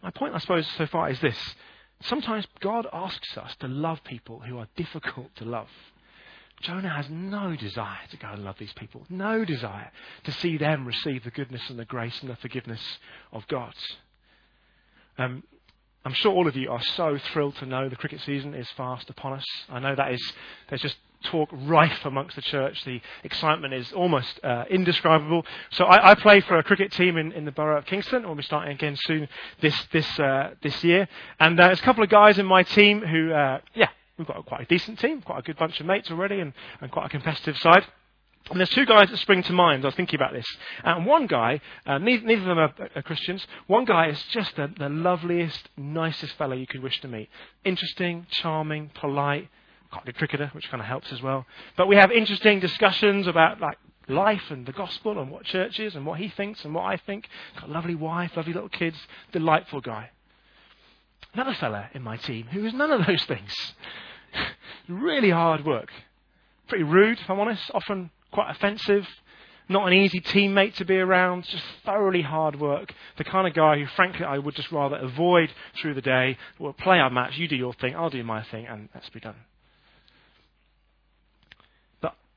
My 0.02 0.12
point, 0.12 0.36
I 0.36 0.40
suppose, 0.40 0.68
so 0.78 0.86
far 0.88 1.10
is 1.10 1.20
this. 1.20 1.38
Sometimes 2.02 2.46
God 2.60 2.88
asks 2.92 3.38
us 3.38 3.56
to 3.60 3.68
love 3.68 4.04
people 4.04 4.40
who 4.40 4.58
are 4.58 4.68
difficult 4.75 5.36
to 5.38 5.46
love. 5.46 5.70
Jonah 6.62 6.90
has 6.90 7.10
no 7.10 7.56
desire 7.56 8.00
to 8.12 8.18
go 8.18 8.30
and 8.30 8.44
love 8.44 8.58
these 8.58 8.74
people, 8.74 9.06
no 9.10 9.44
desire 9.44 9.92
to 10.24 10.32
see 10.32 10.58
them 10.58 10.86
receive 10.86 11.24
the 11.24 11.32
goodness 11.32 11.70
and 11.70 11.78
the 11.78 11.86
grace 11.86 12.22
and 12.22 12.30
the 12.30 12.36
forgiveness 12.38 12.82
of 13.32 13.48
God. 13.48 13.74
Um, 15.18 15.44
I'm 16.06 16.14
sure 16.14 16.32
all 16.32 16.48
of 16.48 16.56
you 16.56 16.72
are 16.72 16.82
so 16.96 17.18
thrilled 17.34 17.56
to 17.58 17.66
know 17.66 17.90
the 17.90 17.96
cricket 17.96 18.22
season 18.22 18.54
is 18.54 18.70
fast 18.78 19.10
upon 19.10 19.34
us. 19.34 19.46
I 19.70 19.80
know 19.80 19.96
that 19.96 20.12
is, 20.12 20.34
there's 20.70 20.82
just 20.82 20.98
talk 21.25 21.50
rife 21.51 22.05
amongst 22.05 22.36
the 22.36 22.41
church. 22.41 22.84
The 22.86 23.01
excitement 23.24 23.74
is 23.74 23.91
almost 23.94 24.39
uh, 24.44 24.65
indescribable. 24.70 25.46
So 25.72 25.86
I, 25.86 26.12
I, 26.12 26.15
play 26.15 26.41
for 26.41 26.58
a 26.58 26.63
cricket 26.63 26.91
team 26.91 27.17
in, 27.17 27.32
in 27.32 27.46
the 27.46 27.51
borough 27.51 27.77
of 27.77 27.86
Kingston. 27.86 28.24
We'll 28.24 28.36
be 28.36 28.44
starting 28.44 28.74
again 28.74 28.98
soon 29.05 29.27
this 29.62 29.75
this 29.91 30.20
uh, 30.20 30.51
this 30.62 30.84
year. 30.84 31.08
And 31.39 31.60
uh, 31.60 31.67
there's 31.67 31.79
a 31.79 31.84
couple 31.84 32.03
of 32.03 32.10
guys 32.10 32.39
in 32.39 32.46
my 32.46 32.63
team 32.63 33.01
who, 33.01 33.34
uh, 33.34 33.60
yeah, 33.74 33.89
we've 34.17 34.27
got 34.27 34.38
a, 34.38 34.44
quite 34.44 34.62
a 34.62 34.65
decent 34.65 35.00
team, 35.00 35.22
quite 35.22 35.39
a 35.39 35.44
good 35.44 35.58
bunch 35.58 35.79
of 35.79 35.86
mates 35.86 36.10
already, 36.12 36.39
and, 36.39 36.53
and 36.82 36.91
quite 36.91 37.05
a 37.05 37.10
competitive 37.10 37.58
side. 37.58 37.86
And 38.51 38.60
there's 38.60 38.70
two 38.70 38.86
guys 38.86 39.10
that 39.10 39.17
spring 39.17 39.41
to 39.44 39.53
mind. 39.53 39.84
I 39.84 39.88
was 39.88 39.96
thinking 39.96 40.20
about 40.20 40.34
this. 40.34 40.46
And 40.84 41.05
one 41.05 41.25
guy, 41.25 41.62
uh, 41.86 41.98
neither, 41.98 42.25
neither, 42.27 42.41
of 42.41 42.48
them 42.48 42.60
are, 42.60 42.89
are, 42.96 43.01
Christians. 43.01 43.46
One 43.65 43.86
guy 43.86 44.10
is 44.10 44.24
just 44.32 44.55
the, 44.55 44.72
the 44.77 44.88
loveliest, 44.88 45.67
nicest 45.77 46.38
fellow 46.38 46.55
you 46.55 46.67
could 46.67 46.84
wish 46.84 47.01
to 47.01 47.08
meet. 47.08 47.29
Interesting, 47.63 48.27
charming, 48.29 48.91
polite. 48.94 49.50
A 50.06 50.14
cricketer, 50.14 50.50
which 50.54 50.70
kind 50.70 50.82
of 50.82 50.88
helps 50.88 51.12
as 51.12 51.22
well. 51.22 51.46
But 51.78 51.88
we 51.88 51.96
have 51.96 52.12
interesting 52.12 52.60
discussions 52.60 53.28
about 53.28 53.60
like 53.60 53.78
life 54.08 54.52
and 54.52 54.66
the 54.66 54.72
gospel 54.72 55.20
and 55.20 55.32
what 55.32 55.46
church 55.46 55.80
is 55.80 55.96
and 55.96 56.06
what 56.06 56.20
he 56.20 56.30
thinks 56.30 56.64
and 56.64 56.74
what 56.74 56.86
I 56.86 56.98
think. 56.98 57.28
Got 57.60 57.70
a 57.70 57.72
lovely 57.72 57.96
wife, 57.96 58.36
lovely 58.36 58.54
little 58.54 58.70
kids. 58.70 58.98
Delightful 59.32 59.82
guy. 59.82 60.12
Another 61.34 61.54
fella 61.54 61.90
in 61.94 62.02
my 62.02 62.18
team 62.18 62.48
who 62.48 62.66
is 62.66 62.74
none 62.74 62.92
of 62.92 63.06
those 63.06 63.24
things. 63.25 63.54
really 64.90 65.32
hard 65.32 65.66
work. 65.66 65.90
Pretty 66.68 66.84
rude, 66.84 67.20
if 67.20 67.30
I'm 67.30 67.40
honest. 67.40 67.64
Often 67.74 68.12
quite 68.32 68.52
offensive, 68.52 69.08
not 69.68 69.88
an 69.88 69.94
easy 69.94 70.20
teammate 70.20 70.75
to 70.75 70.86
be 70.86 70.98
around, 70.98 71.46
just 71.46 71.64
thoroughly 71.86 72.22
hard 72.22 72.60
work. 72.60 72.94
The 73.18 73.24
kind 73.24 73.48
of 73.48 73.53
guy 73.53 73.79
who, 73.79 73.86
frankly, 73.88 74.25
I 74.25 74.38
would 74.38 74.55
just 74.55 74.72
rather 74.72 74.98
avoid 74.98 75.51
through 75.81 75.96
the 75.96 76.01
day. 76.01 76.38
We'll 76.60 76.74
play 76.74 77.00
our 77.00 77.10
match, 77.10 77.38
you 77.38 77.48
do 77.48 77.55
your 77.55 77.74
thing, 77.74 77.96
I'll 77.96 78.10
do 78.10 78.24
my 78.24 78.44
thing, 78.44 78.68
and 78.68 78.90
let's 78.94 79.10
be 79.10 79.20
done. 79.20 79.36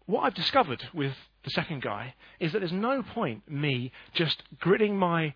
What 0.09 0.23
I've 0.23 0.35
discovered 0.35 0.88
with 0.94 1.12
the 1.44 1.51
second 1.51 1.83
guy 1.83 2.14
is 2.40 2.53
that 2.53 2.61
there's 2.61 2.73
no 2.73 3.03
point 3.03 3.47
me 3.47 3.92
just 4.14 4.42
gritting 4.59 4.97
my 4.97 5.35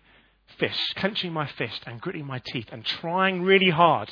fist, 0.57 0.95
clenching 0.95 1.31
my 1.31 1.45
fist, 1.45 1.83
and 1.85 2.01
gritting 2.01 2.25
my 2.25 2.39
teeth, 2.39 2.69
and 2.71 2.83
trying 2.83 3.43
really 3.43 3.69
hard 3.69 4.09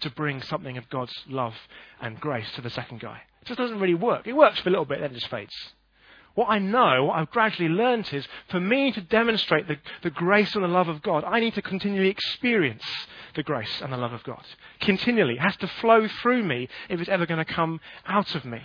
to 0.00 0.10
bring 0.10 0.42
something 0.42 0.76
of 0.76 0.90
God's 0.90 1.14
love 1.28 1.54
and 2.00 2.18
grace 2.20 2.50
to 2.56 2.60
the 2.60 2.70
second 2.70 2.98
guy. 2.98 3.20
It 3.40 3.46
just 3.46 3.56
doesn't 3.56 3.78
really 3.78 3.94
work. 3.94 4.26
It 4.26 4.32
works 4.32 4.58
for 4.58 4.68
a 4.68 4.72
little 4.72 4.84
bit, 4.84 4.98
then 4.98 5.12
it 5.12 5.14
just 5.14 5.30
fades. 5.30 5.54
What 6.34 6.48
I 6.50 6.58
know, 6.58 7.04
what 7.04 7.18
I've 7.20 7.30
gradually 7.30 7.68
learned 7.68 8.12
is 8.12 8.26
for 8.48 8.58
me 8.58 8.90
to 8.90 9.00
demonstrate 9.00 9.68
the, 9.68 9.76
the 10.02 10.10
grace 10.10 10.56
and 10.56 10.64
the 10.64 10.68
love 10.68 10.88
of 10.88 11.02
God, 11.02 11.22
I 11.22 11.38
need 11.38 11.54
to 11.54 11.62
continually 11.62 12.08
experience 12.08 12.82
the 13.36 13.44
grace 13.44 13.80
and 13.80 13.92
the 13.92 13.96
love 13.96 14.12
of 14.12 14.24
God. 14.24 14.44
Continually. 14.80 15.34
It 15.34 15.42
has 15.42 15.56
to 15.58 15.68
flow 15.80 16.08
through 16.08 16.42
me 16.42 16.68
if 16.88 16.98
it's 16.98 17.08
ever 17.08 17.26
going 17.26 17.38
to 17.38 17.44
come 17.44 17.78
out 18.04 18.34
of 18.34 18.44
me. 18.44 18.60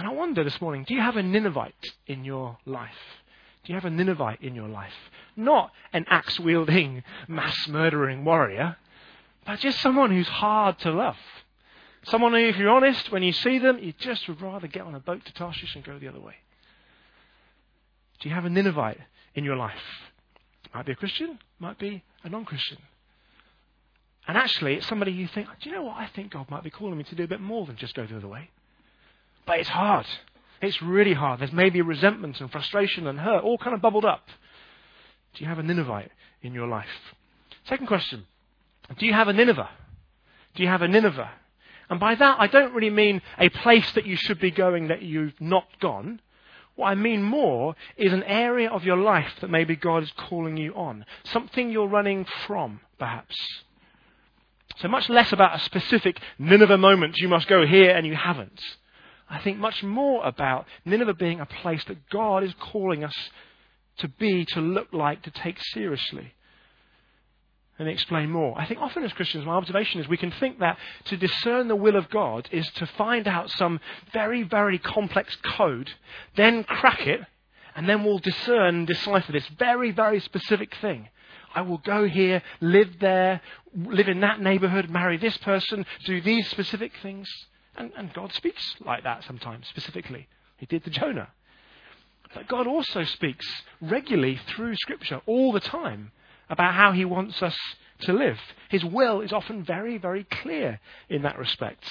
And 0.00 0.08
I 0.08 0.12
wonder 0.12 0.42
this 0.42 0.62
morning 0.62 0.84
do 0.88 0.94
you 0.94 1.00
have 1.02 1.18
a 1.18 1.22
Ninevite 1.22 1.90
in 2.06 2.24
your 2.24 2.56
life? 2.64 3.20
Do 3.62 3.70
you 3.70 3.74
have 3.74 3.84
a 3.84 3.90
Ninevite 3.90 4.40
in 4.40 4.54
your 4.54 4.66
life? 4.66 4.94
Not 5.36 5.72
an 5.92 6.06
axe 6.08 6.40
wielding, 6.40 7.02
mass 7.28 7.68
murdering 7.68 8.24
warrior, 8.24 8.78
but 9.44 9.58
just 9.58 9.78
someone 9.82 10.10
who's 10.10 10.26
hard 10.26 10.78
to 10.78 10.90
love. 10.90 11.18
Someone 12.04 12.32
who, 12.32 12.38
if 12.38 12.56
you're 12.56 12.70
honest, 12.70 13.12
when 13.12 13.22
you 13.22 13.32
see 13.32 13.58
them, 13.58 13.78
you 13.78 13.92
just 13.92 14.26
would 14.26 14.40
rather 14.40 14.66
get 14.66 14.84
on 14.84 14.94
a 14.94 15.00
boat 15.00 15.22
to 15.26 15.34
Tarshish 15.34 15.74
and 15.74 15.84
go 15.84 15.98
the 15.98 16.08
other 16.08 16.18
way. 16.18 16.36
Do 18.20 18.30
you 18.30 18.34
have 18.34 18.46
a 18.46 18.50
Ninevite 18.50 19.00
in 19.34 19.44
your 19.44 19.56
life? 19.56 19.82
Might 20.72 20.86
be 20.86 20.92
a 20.92 20.96
Christian, 20.96 21.40
might 21.58 21.78
be 21.78 22.02
a 22.24 22.30
non 22.30 22.46
Christian. 22.46 22.78
And 24.26 24.38
actually, 24.38 24.76
it's 24.76 24.86
somebody 24.86 25.12
you 25.12 25.26
think, 25.26 25.46
do 25.60 25.68
you 25.68 25.74
know 25.74 25.82
what? 25.82 25.98
I 25.98 26.06
think 26.06 26.32
God 26.32 26.48
might 26.48 26.64
be 26.64 26.70
calling 26.70 26.96
me 26.96 27.04
to 27.04 27.14
do 27.14 27.24
a 27.24 27.28
bit 27.28 27.42
more 27.42 27.66
than 27.66 27.76
just 27.76 27.94
go 27.94 28.06
the 28.06 28.16
other 28.16 28.28
way. 28.28 28.48
But 29.46 29.60
it's 29.60 29.68
hard. 29.68 30.06
It's 30.62 30.82
really 30.82 31.14
hard. 31.14 31.40
There's 31.40 31.52
maybe 31.52 31.80
resentment 31.80 32.40
and 32.40 32.50
frustration 32.50 33.06
and 33.06 33.18
hurt 33.18 33.42
all 33.42 33.58
kind 33.58 33.74
of 33.74 33.80
bubbled 33.80 34.04
up. 34.04 34.26
Do 35.34 35.42
you 35.42 35.48
have 35.48 35.58
a 35.58 35.62
Ninevite 35.62 36.10
in 36.42 36.52
your 36.52 36.66
life? 36.66 36.86
Second 37.64 37.86
question 37.86 38.26
Do 38.98 39.06
you 39.06 39.12
have 39.12 39.28
a 39.28 39.32
Nineveh? 39.32 39.70
Do 40.54 40.62
you 40.62 40.68
have 40.68 40.82
a 40.82 40.88
Nineveh 40.88 41.30
and 41.90 41.98
by 41.98 42.14
that, 42.14 42.36
I 42.38 42.46
don't 42.46 42.72
really 42.72 42.88
mean 42.88 43.20
a 43.36 43.48
place 43.48 43.90
that 43.92 44.06
you 44.06 44.14
should 44.14 44.38
be 44.38 44.52
going 44.52 44.88
that 44.88 45.02
you've 45.02 45.38
not 45.40 45.66
gone. 45.80 46.20
What 46.76 46.86
I 46.86 46.94
mean 46.94 47.22
more 47.22 47.74
is 47.96 48.12
an 48.12 48.22
area 48.22 48.70
of 48.70 48.84
your 48.84 48.96
life 48.96 49.32
that 49.40 49.50
maybe 49.50 49.74
God 49.74 50.04
is 50.04 50.12
calling 50.16 50.56
you 50.56 50.72
on. 50.74 51.04
Something 51.24 51.70
you're 51.70 51.88
running 51.88 52.26
from, 52.46 52.80
perhaps. 52.96 53.36
So 54.76 54.86
much 54.86 55.10
less 55.10 55.32
about 55.32 55.56
a 55.56 55.64
specific 55.64 56.20
Nineveh 56.38 56.78
moment 56.78 57.18
you 57.18 57.28
must 57.28 57.48
go 57.48 57.66
here 57.66 57.90
and 57.90 58.06
you 58.06 58.14
haven't. 58.14 58.62
I 59.30 59.38
think 59.38 59.58
much 59.58 59.82
more 59.84 60.26
about 60.26 60.66
Nineveh 60.84 61.14
being 61.14 61.40
a 61.40 61.46
place 61.46 61.84
that 61.84 62.10
God 62.10 62.42
is 62.42 62.52
calling 62.58 63.04
us 63.04 63.14
to 63.98 64.08
be, 64.08 64.44
to 64.46 64.60
look 64.60 64.88
like, 64.92 65.22
to 65.22 65.30
take 65.30 65.56
seriously. 65.72 66.34
Me 67.78 67.92
explain 67.92 68.30
more. 68.30 68.58
I 68.58 68.66
think 68.66 68.80
often 68.80 69.04
as 69.04 69.12
Christians, 69.14 69.46
my 69.46 69.54
observation 69.54 70.00
is 70.00 70.08
we 70.08 70.18
can 70.18 70.32
think 70.32 70.58
that 70.58 70.76
to 71.06 71.16
discern 71.16 71.66
the 71.68 71.76
will 71.76 71.96
of 71.96 72.10
God 72.10 72.46
is 72.52 72.68
to 72.72 72.84
find 72.84 73.26
out 73.26 73.50
some 73.50 73.80
very, 74.12 74.42
very 74.42 74.78
complex 74.78 75.34
code, 75.56 75.90
then 76.36 76.62
crack 76.64 77.06
it, 77.06 77.20
and 77.74 77.88
then 77.88 78.04
we'll 78.04 78.18
discern 78.18 78.74
and 78.74 78.86
decipher 78.86 79.32
this 79.32 79.46
very, 79.58 79.92
very 79.92 80.20
specific 80.20 80.74
thing. 80.82 81.08
I 81.54 81.62
will 81.62 81.78
go 81.78 82.06
here, 82.06 82.42
live 82.60 82.98
there, 83.00 83.40
live 83.74 84.08
in 84.08 84.20
that 84.20 84.42
neighborhood, 84.42 84.90
marry 84.90 85.16
this 85.16 85.38
person, 85.38 85.86
do 86.04 86.20
these 86.20 86.48
specific 86.48 86.92
things. 87.00 87.28
And, 87.76 87.92
and 87.96 88.12
God 88.12 88.32
speaks 88.32 88.74
like 88.84 89.04
that 89.04 89.24
sometimes, 89.24 89.68
specifically. 89.68 90.28
He 90.56 90.66
did 90.66 90.84
to 90.84 90.90
Jonah. 90.90 91.28
But 92.34 92.48
God 92.48 92.66
also 92.66 93.04
speaks 93.04 93.46
regularly 93.80 94.38
through 94.48 94.76
Scripture 94.76 95.20
all 95.26 95.52
the 95.52 95.60
time 95.60 96.12
about 96.48 96.74
how 96.74 96.92
he 96.92 97.04
wants 97.04 97.42
us 97.42 97.56
to 98.00 98.12
live. 98.12 98.38
His 98.68 98.84
will 98.84 99.20
is 99.20 99.32
often 99.32 99.64
very, 99.64 99.98
very 99.98 100.24
clear 100.24 100.80
in 101.08 101.22
that 101.22 101.38
respect. 101.38 101.84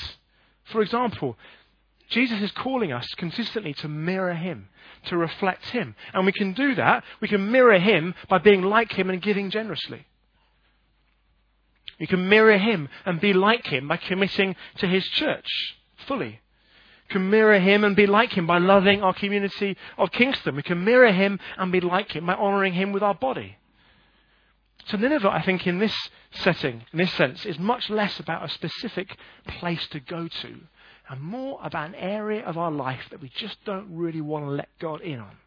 For 0.65 0.81
example, 0.81 1.37
Jesus 2.09 2.41
is 2.41 2.51
calling 2.51 2.91
us 2.91 3.07
consistently 3.17 3.73
to 3.75 3.87
mirror 3.87 4.33
him, 4.33 4.69
to 5.05 5.17
reflect 5.17 5.69
him. 5.69 5.95
And 6.13 6.25
we 6.25 6.31
can 6.31 6.53
do 6.53 6.75
that. 6.75 7.03
We 7.21 7.27
can 7.27 7.51
mirror 7.51 7.79
him 7.79 8.15
by 8.27 8.39
being 8.39 8.63
like 8.63 8.93
him 8.93 9.09
and 9.09 9.21
giving 9.21 9.51
generously. 9.51 10.05
We 11.99 12.07
can 12.07 12.29
mirror 12.29 12.57
him 12.57 12.89
and 13.05 13.19
be 13.19 13.33
like 13.33 13.67
him 13.67 13.87
by 13.87 13.97
committing 13.97 14.55
to 14.77 14.87
his 14.87 15.05
church 15.07 15.49
fully. 16.07 16.39
We 17.09 17.13
can 17.13 17.29
mirror 17.29 17.59
him 17.59 17.83
and 17.83 17.95
be 17.95 18.07
like 18.07 18.33
him 18.33 18.47
by 18.47 18.59
loving 18.59 19.01
our 19.01 19.13
community 19.13 19.75
of 19.97 20.11
Kingston. 20.11 20.55
We 20.55 20.63
can 20.63 20.83
mirror 20.83 21.11
him 21.11 21.39
and 21.57 21.71
be 21.71 21.81
like 21.81 22.11
him 22.13 22.25
by 22.27 22.35
honouring 22.35 22.73
him 22.73 22.91
with 22.91 23.03
our 23.03 23.15
body. 23.15 23.57
So 24.85 24.97
Nineveh, 24.97 25.29
I 25.29 25.41
think, 25.43 25.67
in 25.67 25.79
this 25.79 25.95
setting, 26.31 26.83
in 26.93 26.99
this 26.99 27.13
sense, 27.13 27.45
is 27.45 27.59
much 27.59 27.89
less 27.89 28.19
about 28.19 28.45
a 28.45 28.49
specific 28.49 29.17
place 29.45 29.85
to 29.89 29.99
go 29.99 30.27
to 30.27 30.59
and 31.09 31.21
more 31.21 31.59
about 31.63 31.89
an 31.89 31.95
area 31.95 32.45
of 32.45 32.57
our 32.57 32.71
life 32.71 33.01
that 33.09 33.21
we 33.21 33.29
just 33.29 33.63
don't 33.65 33.87
really 33.95 34.21
want 34.21 34.45
to 34.45 34.51
let 34.51 34.69
God 34.79 35.01
in 35.01 35.19
on. 35.19 35.37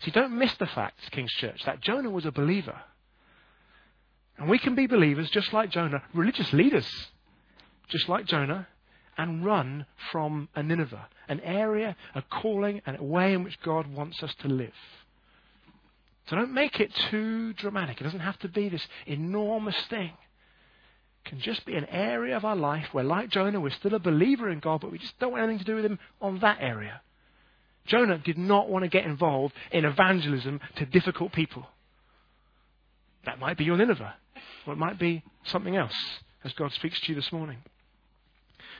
See, 0.00 0.10
don't 0.10 0.38
miss 0.38 0.54
the 0.54 0.66
fact, 0.66 1.10
King's 1.10 1.32
Church, 1.32 1.62
that 1.64 1.80
Jonah 1.80 2.10
was 2.10 2.24
a 2.24 2.32
believer. 2.32 2.80
And 4.38 4.48
we 4.48 4.58
can 4.58 4.74
be 4.74 4.86
believers 4.86 5.30
just 5.30 5.52
like 5.52 5.70
Jonah, 5.70 6.02
religious 6.14 6.52
leaders, 6.52 6.86
just 7.88 8.08
like 8.08 8.24
Jonah, 8.26 8.68
and 9.16 9.44
run 9.44 9.84
from 10.12 10.48
a 10.54 10.62
Nineveh, 10.62 11.08
an 11.28 11.40
area, 11.40 11.96
a 12.14 12.22
calling, 12.22 12.80
and 12.86 12.98
a 12.98 13.02
way 13.02 13.34
in 13.34 13.42
which 13.42 13.60
God 13.62 13.92
wants 13.92 14.22
us 14.22 14.32
to 14.40 14.48
live. 14.48 14.72
So 16.28 16.36
don't 16.36 16.54
make 16.54 16.78
it 16.78 16.94
too 17.10 17.52
dramatic. 17.54 18.00
It 18.00 18.04
doesn't 18.04 18.20
have 18.20 18.38
to 18.40 18.48
be 18.48 18.68
this 18.68 18.86
enormous 19.06 19.76
thing. 19.88 20.12
It 21.24 21.28
can 21.28 21.40
just 21.40 21.64
be 21.66 21.74
an 21.74 21.86
area 21.86 22.36
of 22.36 22.44
our 22.44 22.54
life 22.54 22.86
where, 22.92 23.04
like 23.04 23.30
Jonah, 23.30 23.60
we're 23.60 23.70
still 23.70 23.94
a 23.94 23.98
believer 23.98 24.48
in 24.48 24.60
God, 24.60 24.82
but 24.82 24.92
we 24.92 24.98
just 24.98 25.18
don't 25.18 25.32
want 25.32 25.42
anything 25.42 25.58
to 25.60 25.64
do 25.64 25.76
with 25.76 25.84
Him 25.84 25.98
on 26.20 26.38
that 26.40 26.58
area. 26.60 27.00
Jonah 27.86 28.18
did 28.18 28.38
not 28.38 28.68
want 28.68 28.84
to 28.84 28.88
get 28.88 29.04
involved 29.04 29.54
in 29.72 29.84
evangelism 29.84 30.60
to 30.76 30.86
difficult 30.86 31.32
people. 31.32 31.66
That 33.24 33.40
might 33.40 33.58
be 33.58 33.64
your 33.64 33.76
Nineveh, 33.76 34.14
or 34.66 34.72
it 34.72 34.78
might 34.78 34.98
be 34.98 35.22
something 35.44 35.76
else 35.76 35.94
as 36.44 36.52
God 36.52 36.72
speaks 36.72 37.00
to 37.00 37.08
you 37.08 37.14
this 37.14 37.32
morning. 37.32 37.58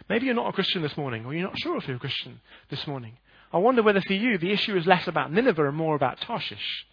Maybe 0.08 0.26
you're 0.26 0.34
not 0.34 0.48
a 0.48 0.52
Christian 0.52 0.82
this 0.82 0.96
morning, 0.96 1.24
or 1.24 1.34
you're 1.34 1.46
not 1.46 1.58
sure 1.58 1.76
if 1.76 1.86
you're 1.86 1.96
a 1.96 2.00
Christian 2.00 2.40
this 2.70 2.86
morning. 2.86 3.14
I 3.52 3.58
wonder 3.58 3.82
whether 3.82 4.00
for 4.00 4.12
you 4.12 4.38
the 4.38 4.52
issue 4.52 4.76
is 4.76 4.86
less 4.86 5.08
about 5.08 5.32
Nineveh 5.32 5.68
and 5.68 5.76
more 5.76 5.96
about 5.96 6.20
Tarshish. 6.20 6.86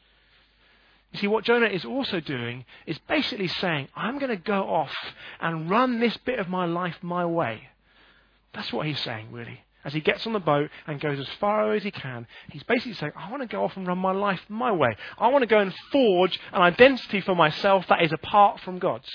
You 1.12 1.20
see, 1.20 1.28
what 1.28 1.46
Jonah 1.46 1.68
is 1.68 1.86
also 1.86 2.20
doing 2.20 2.66
is 2.86 2.98
basically 3.08 3.48
saying, 3.48 3.88
I'm 3.96 4.20
going 4.20 4.36
to 4.36 4.44
go 4.44 4.64
off 4.64 4.94
and 5.40 5.70
run 5.70 6.00
this 6.00 6.18
bit 6.18 6.40
of 6.40 6.50
my 6.50 6.66
life 6.66 6.98
my 7.02 7.26
way. 7.26 7.70
That's 8.54 8.74
what 8.74 8.86
he's 8.86 9.00
saying, 9.00 9.32
really. 9.32 9.62
As 9.86 9.94
he 9.94 10.02
gets 10.02 10.26
on 10.26 10.34
the 10.34 10.40
boat 10.40 10.72
and 10.88 11.00
goes 11.00 11.20
as 11.20 11.28
far 11.40 11.62
away 11.62 11.78
as 11.78 11.84
he 11.84 11.92
can, 11.92 12.26
he's 12.50 12.64
basically 12.64 12.94
saying, 12.94 13.14
I 13.16 13.30
want 13.30 13.44
to 13.44 13.48
go 13.48 13.64
off 13.64 13.78
and 13.78 13.86
run 13.86 14.00
my 14.00 14.12
life 14.12 14.42
my 14.50 14.72
way. 14.72 14.98
I 15.20 15.28
want 15.28 15.44
to 15.44 15.48
go 15.48 15.60
and 15.60 15.72
forge 15.92 16.40
an 16.52 16.62
identity 16.64 17.22
for 17.22 17.36
myself 17.36 17.86
that 17.88 18.02
is 18.02 18.12
apart 18.12 18.60
from 18.62 18.80
God's. 18.80 19.08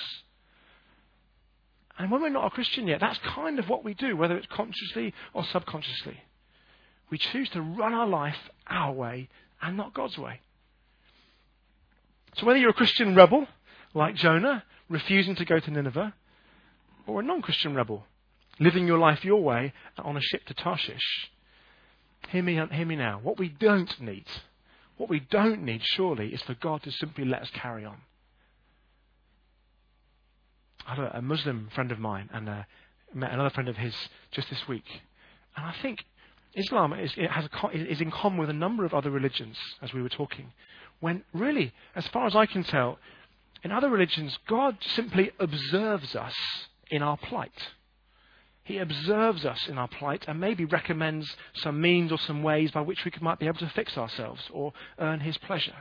And 1.98 2.11
when 2.11 2.22
we're 2.22 2.28
not 2.28 2.46
a 2.46 2.50
Christian 2.50 2.87
yet, 2.87 3.00
that's 3.00 3.18
kind 3.18 3.59
of 3.59 3.68
what 3.68 3.85
we 3.85 3.94
do, 3.94 4.16
whether 4.16 4.37
it's 4.37 4.46
consciously 4.46 5.12
or 5.35 5.44
subconsciously. 5.44 6.18
We 7.11 7.18
choose 7.18 7.50
to 7.50 7.61
run 7.61 7.92
our 7.92 8.06
life 8.06 8.38
our 8.68 8.92
way 8.92 9.28
and 9.61 9.76
not 9.76 9.92
God's 9.92 10.16
way. 10.16 10.40
So 12.37 12.46
whether 12.46 12.61
you're 12.61 12.70
a 12.70 12.74
Christian 12.74 13.16
rebel, 13.16 13.48
like 13.92 14.14
Jonah, 14.14 14.62
refusing 14.88 15.35
to 15.35 15.44
go 15.44 15.59
to 15.59 15.70
Nineveh, 15.70 16.14
or 17.09 17.20
a 17.20 17.24
non 17.24 17.42
Christian 17.42 17.74
rebel, 17.74 18.06
living 18.61 18.87
your 18.87 18.99
life 18.99 19.25
your 19.25 19.42
way 19.42 19.73
on 19.99 20.16
a 20.16 20.20
ship 20.20 20.44
to 20.46 20.55
Tarshish, 20.55 21.31
hear 22.29 22.42
me, 22.42 22.61
hear 22.70 22.87
me 22.87 22.96
now. 22.96 23.18
What 23.23 23.38
we 23.38 23.49
don't 23.49 24.01
need, 24.01 24.27
what 24.96 25.09
we 25.09 25.20
don't 25.20 25.64
need, 25.64 25.81
surely, 25.83 26.29
is 26.29 26.42
for 26.42 26.55
God 26.55 26.83
to 26.85 26.92
simply 26.92 27.25
let 27.25 27.42
us 27.42 27.51
carry 27.55 27.85
on. 27.85 27.96
I 30.87 30.94
had 30.94 31.11
a, 31.14 31.23
Muslim 31.23 31.68
friend 31.75 31.90
of 31.92 31.99
mine 31.99 32.29
and 32.33 32.49
uh, 32.49 32.62
met 33.14 33.33
another 33.33 33.51
friend 33.51 33.68
of 33.68 33.77
his 33.77 33.94
just 34.31 34.51
this 34.51 34.66
week. 34.68 34.85
And 35.57 35.66
I 35.66 35.75
think 35.83 36.05
Islam 36.55 36.92
is, 36.92 37.12
a, 37.16 37.70
is 37.73 38.01
in 38.01 38.11
common 38.11 38.38
with 38.38 38.51
a 38.51 38.55
number 38.55 38.85
of 38.85 38.94
other 38.94 39.11
religions, 39.11 39.57
as 39.83 39.92
we 39.92 40.03
were 40.03 40.09
talking. 40.09 40.53
When 41.01 41.23
really, 41.33 41.73
as 41.94 42.07
far 42.09 42.27
as 42.27 42.37
I 42.37 42.46
can 42.46 42.64
tell, 42.64 42.99
in 43.62 43.73
other 43.73 43.90
religions, 43.90 44.38
God 44.49 44.77
simply 44.81 45.31
observes 45.38 46.16
us 46.16 46.35
in 46.90 47.03
our 47.03 47.16
plight. 47.16 47.53
He 48.70 48.78
observes 48.78 49.44
us 49.44 49.66
in 49.66 49.78
our 49.78 49.88
plight 49.88 50.26
and 50.28 50.38
maybe 50.38 50.64
recommends 50.64 51.28
some 51.54 51.80
means 51.80 52.12
or 52.12 52.18
some 52.18 52.44
ways 52.44 52.70
by 52.70 52.83
which 52.83 53.04
we 53.04 53.11
might 53.20 53.40
be 53.40 53.48
able 53.48 53.59
to 53.59 53.68
fix 53.70 53.98
ourselves 53.98 54.42
or 54.52 54.72
earn 55.00 55.18
His 55.18 55.37
pleasure. 55.38 55.74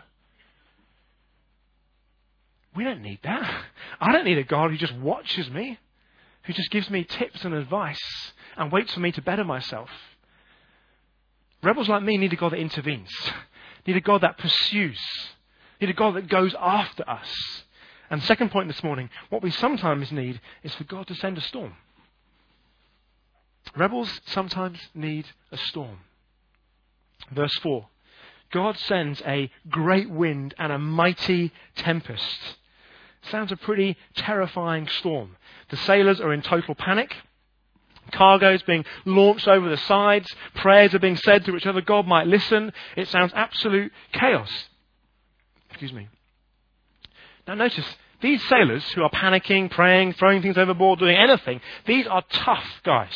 We 2.75 2.83
don't 2.83 3.03
need 3.03 3.19
that. 3.21 3.63
I 4.01 4.11
don't 4.11 4.25
need 4.25 4.39
a 4.39 4.43
God 4.43 4.71
who 4.71 4.77
just 4.77 4.95
watches 4.95 5.51
me, 5.51 5.77
who 6.45 6.53
just 6.53 6.71
gives 6.71 6.89
me 6.89 7.03
tips 7.03 7.45
and 7.45 7.53
advice 7.53 8.01
and 8.57 8.71
waits 8.71 8.95
for 8.95 9.01
me 9.01 9.11
to 9.11 9.21
better 9.21 9.43
myself. 9.43 9.91
Rebels 11.61 11.89
like 11.89 12.01
me 12.01 12.17
need 12.17 12.33
a 12.33 12.37
God 12.37 12.53
that 12.53 12.59
intervenes, 12.59 13.11
need 13.85 13.97
a 13.97 14.01
God 14.01 14.21
that 14.21 14.39
pursues, 14.39 14.99
need 15.79 15.91
a 15.91 15.93
God 15.93 16.15
that 16.15 16.27
goes 16.27 16.55
after 16.59 17.07
us. 17.07 17.29
And 18.09 18.23
second 18.23 18.49
point 18.49 18.67
this 18.67 18.83
morning, 18.83 19.11
what 19.29 19.43
we 19.43 19.51
sometimes 19.51 20.11
need 20.11 20.41
is 20.63 20.73
for 20.73 20.85
God 20.85 21.05
to 21.05 21.13
send 21.13 21.37
a 21.37 21.41
storm. 21.41 21.75
Rebels 23.75 24.21
sometimes 24.25 24.77
need 24.93 25.25
a 25.51 25.57
storm. 25.57 25.99
Verse 27.31 27.55
4 27.57 27.87
God 28.51 28.77
sends 28.77 29.21
a 29.25 29.51
great 29.69 30.09
wind 30.09 30.55
and 30.57 30.71
a 30.71 30.79
mighty 30.79 31.51
tempest. 31.75 32.57
Sounds 33.29 33.51
a 33.51 33.57
pretty 33.57 33.95
terrifying 34.15 34.87
storm. 34.87 35.35
The 35.69 35.77
sailors 35.77 36.19
are 36.19 36.33
in 36.33 36.41
total 36.41 36.73
panic. 36.73 37.13
Cargo 38.11 38.53
is 38.53 38.63
being 38.63 38.85
launched 39.05 39.47
over 39.47 39.69
the 39.69 39.77
sides. 39.77 40.33
Prayers 40.55 40.95
are 40.95 40.99
being 40.99 41.17
said 41.17 41.45
to 41.45 41.51
which 41.51 41.67
other 41.67 41.81
God 41.81 42.07
might 42.07 42.25
listen. 42.25 42.73
It 42.95 43.07
sounds 43.09 43.33
absolute 43.35 43.91
chaos. 44.13 44.49
Excuse 45.69 45.93
me. 45.93 46.07
Now 47.47 47.53
notice, 47.53 47.85
these 48.21 48.43
sailors 48.47 48.83
who 48.93 49.03
are 49.03 49.11
panicking, 49.11 49.69
praying, 49.69 50.13
throwing 50.13 50.41
things 50.41 50.57
overboard, 50.57 50.99
doing 50.99 51.17
anything, 51.17 51.61
these 51.85 52.07
are 52.07 52.23
tough 52.31 52.65
guys. 52.83 53.15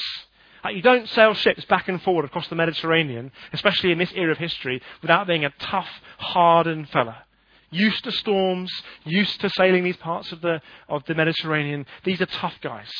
Like 0.63 0.75
you 0.75 0.81
don't 0.81 1.09
sail 1.09 1.33
ships 1.33 1.65
back 1.65 1.89
and 1.89 2.01
forward 2.01 2.25
across 2.25 2.47
the 2.47 2.55
Mediterranean, 2.55 3.31
especially 3.51 3.91
in 3.91 3.97
this 3.97 4.13
era 4.15 4.31
of 4.31 4.37
history, 4.37 4.81
without 5.01 5.27
being 5.27 5.43
a 5.43 5.53
tough, 5.59 5.89
hardened 6.17 6.89
fella. 6.89 7.23
Used 7.69 8.03
to 8.05 8.11
storms, 8.11 8.71
used 9.03 9.41
to 9.41 9.49
sailing 9.49 9.83
these 9.83 9.97
parts 9.97 10.31
of 10.31 10.41
the, 10.41 10.61
of 10.87 11.03
the 11.05 11.15
Mediterranean. 11.15 11.85
These 12.03 12.21
are 12.21 12.27
tough 12.27 12.55
guys. 12.61 12.91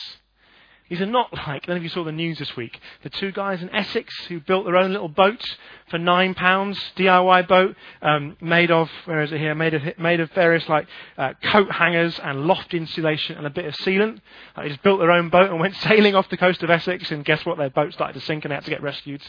These 0.89 0.99
are 1.01 1.05
not 1.05 1.33
like, 1.33 1.67
none 1.67 1.77
of 1.77 1.83
you 1.83 1.89
saw 1.89 2.03
the 2.03 2.11
news 2.11 2.39
this 2.39 2.57
week, 2.57 2.79
the 3.03 3.09
two 3.09 3.31
guys 3.31 3.61
in 3.61 3.69
Essex 3.69 4.13
who 4.27 4.41
built 4.41 4.65
their 4.65 4.75
own 4.75 4.91
little 4.91 5.07
boat 5.07 5.41
for 5.89 5.97
nine 5.97 6.33
pounds, 6.33 6.77
DIY 6.97 7.47
boat, 7.47 7.75
um, 8.01 8.35
made 8.41 8.69
of, 8.69 8.89
where 9.05 9.21
is 9.21 9.31
it 9.31 9.39
here, 9.39 9.55
made 9.55 9.73
of, 9.73 9.97
made 9.97 10.19
of 10.19 10.29
various 10.31 10.67
like 10.67 10.87
uh, 11.17 11.33
coat 11.41 11.71
hangers 11.71 12.19
and 12.19 12.45
loft 12.45 12.73
insulation 12.73 13.37
and 13.37 13.47
a 13.47 13.49
bit 13.49 13.65
of 13.65 13.73
sealant. 13.75 14.19
Like, 14.57 14.65
they 14.65 14.69
just 14.69 14.83
built 14.83 14.99
their 14.99 15.11
own 15.11 15.29
boat 15.29 15.49
and 15.49 15.59
went 15.59 15.75
sailing 15.81 16.15
off 16.15 16.29
the 16.29 16.37
coast 16.37 16.61
of 16.63 16.69
Essex 16.69 17.11
and 17.11 17.23
guess 17.23 17.45
what, 17.45 17.57
their 17.57 17.69
boat 17.69 17.93
started 17.93 18.19
to 18.19 18.25
sink 18.25 18.43
and 18.43 18.51
they 18.51 18.55
had 18.55 18.65
to 18.65 18.71
get 18.71 18.83
rescued. 18.83 19.21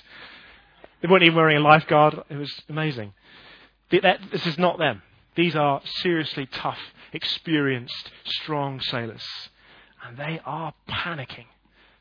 They 1.03 1.09
weren't 1.09 1.23
even 1.23 1.37
wearing 1.37 1.59
a 1.59 1.61
lifeguard. 1.61 2.19
It 2.31 2.37
was 2.37 2.53
amazing. 2.69 3.13
This 3.91 4.47
is 4.47 4.59
not 4.59 4.79
them. 4.79 5.03
These 5.37 5.55
are 5.55 5.81
seriously 5.85 6.47
tough, 6.47 6.79
experienced, 7.13 8.11
strong 8.25 8.81
sailors 8.81 9.23
and 10.07 10.17
they 10.17 10.41
are 10.45 10.73
panicking. 10.89 11.47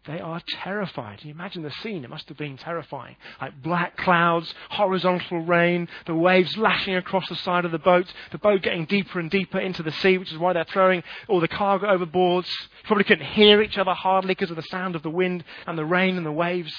They 0.05 0.19
are 0.19 0.41
terrified. 0.63 1.19
Can 1.19 1.29
you 1.29 1.33
imagine 1.33 1.63
the 1.63 1.71
scene? 1.81 2.03
It 2.03 2.09
must 2.09 2.27
have 2.27 2.37
been 2.37 2.57
terrifying. 2.57 3.15
Like 3.39 3.61
black 3.63 3.95
clouds, 3.95 4.53
horizontal 4.69 5.39
rain, 5.45 5.87
the 6.05 6.15
waves 6.15 6.57
lashing 6.57 6.95
across 6.95 7.27
the 7.29 7.37
side 7.37 7.63
of 7.63 7.71
the 7.71 7.79
boat, 7.79 8.11
the 8.33 8.37
boat 8.37 8.63
getting 8.63 8.85
deeper 8.85 9.21
and 9.21 9.31
deeper 9.31 9.59
into 9.59 9.81
the 9.81 9.93
sea, 9.93 10.17
which 10.17 10.33
is 10.33 10.37
why 10.37 10.51
they're 10.51 10.65
throwing 10.65 11.03
all 11.29 11.39
the 11.39 11.47
cargo 11.47 11.87
overboard. 11.87 12.45
Probably 12.83 13.05
couldn't 13.05 13.27
hear 13.27 13.61
each 13.61 13.77
other 13.77 13.93
hardly 13.93 14.33
because 14.33 14.49
of 14.49 14.57
the 14.57 14.63
sound 14.63 14.97
of 14.97 15.03
the 15.03 15.09
wind 15.09 15.45
and 15.65 15.77
the 15.77 15.85
rain 15.85 16.17
and 16.17 16.25
the 16.25 16.31
waves. 16.33 16.73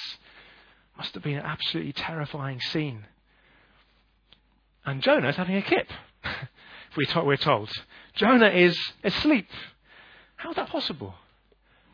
Must 0.99 1.15
have 1.15 1.23
been 1.23 1.39
an 1.39 1.47
absolutely 1.47 1.95
terrifying 1.95 2.61
scene. 2.61 3.07
And 4.85 5.01
Jonah's 5.01 5.37
having 5.37 5.57
a 5.57 5.63
kip, 5.63 5.89
we're 7.25 7.37
told. 7.39 7.71
Jonah 8.17 8.51
is 8.51 8.79
asleep 9.03 9.49
how 10.45 10.51
is 10.51 10.57
that 10.57 10.69
possible? 10.69 11.15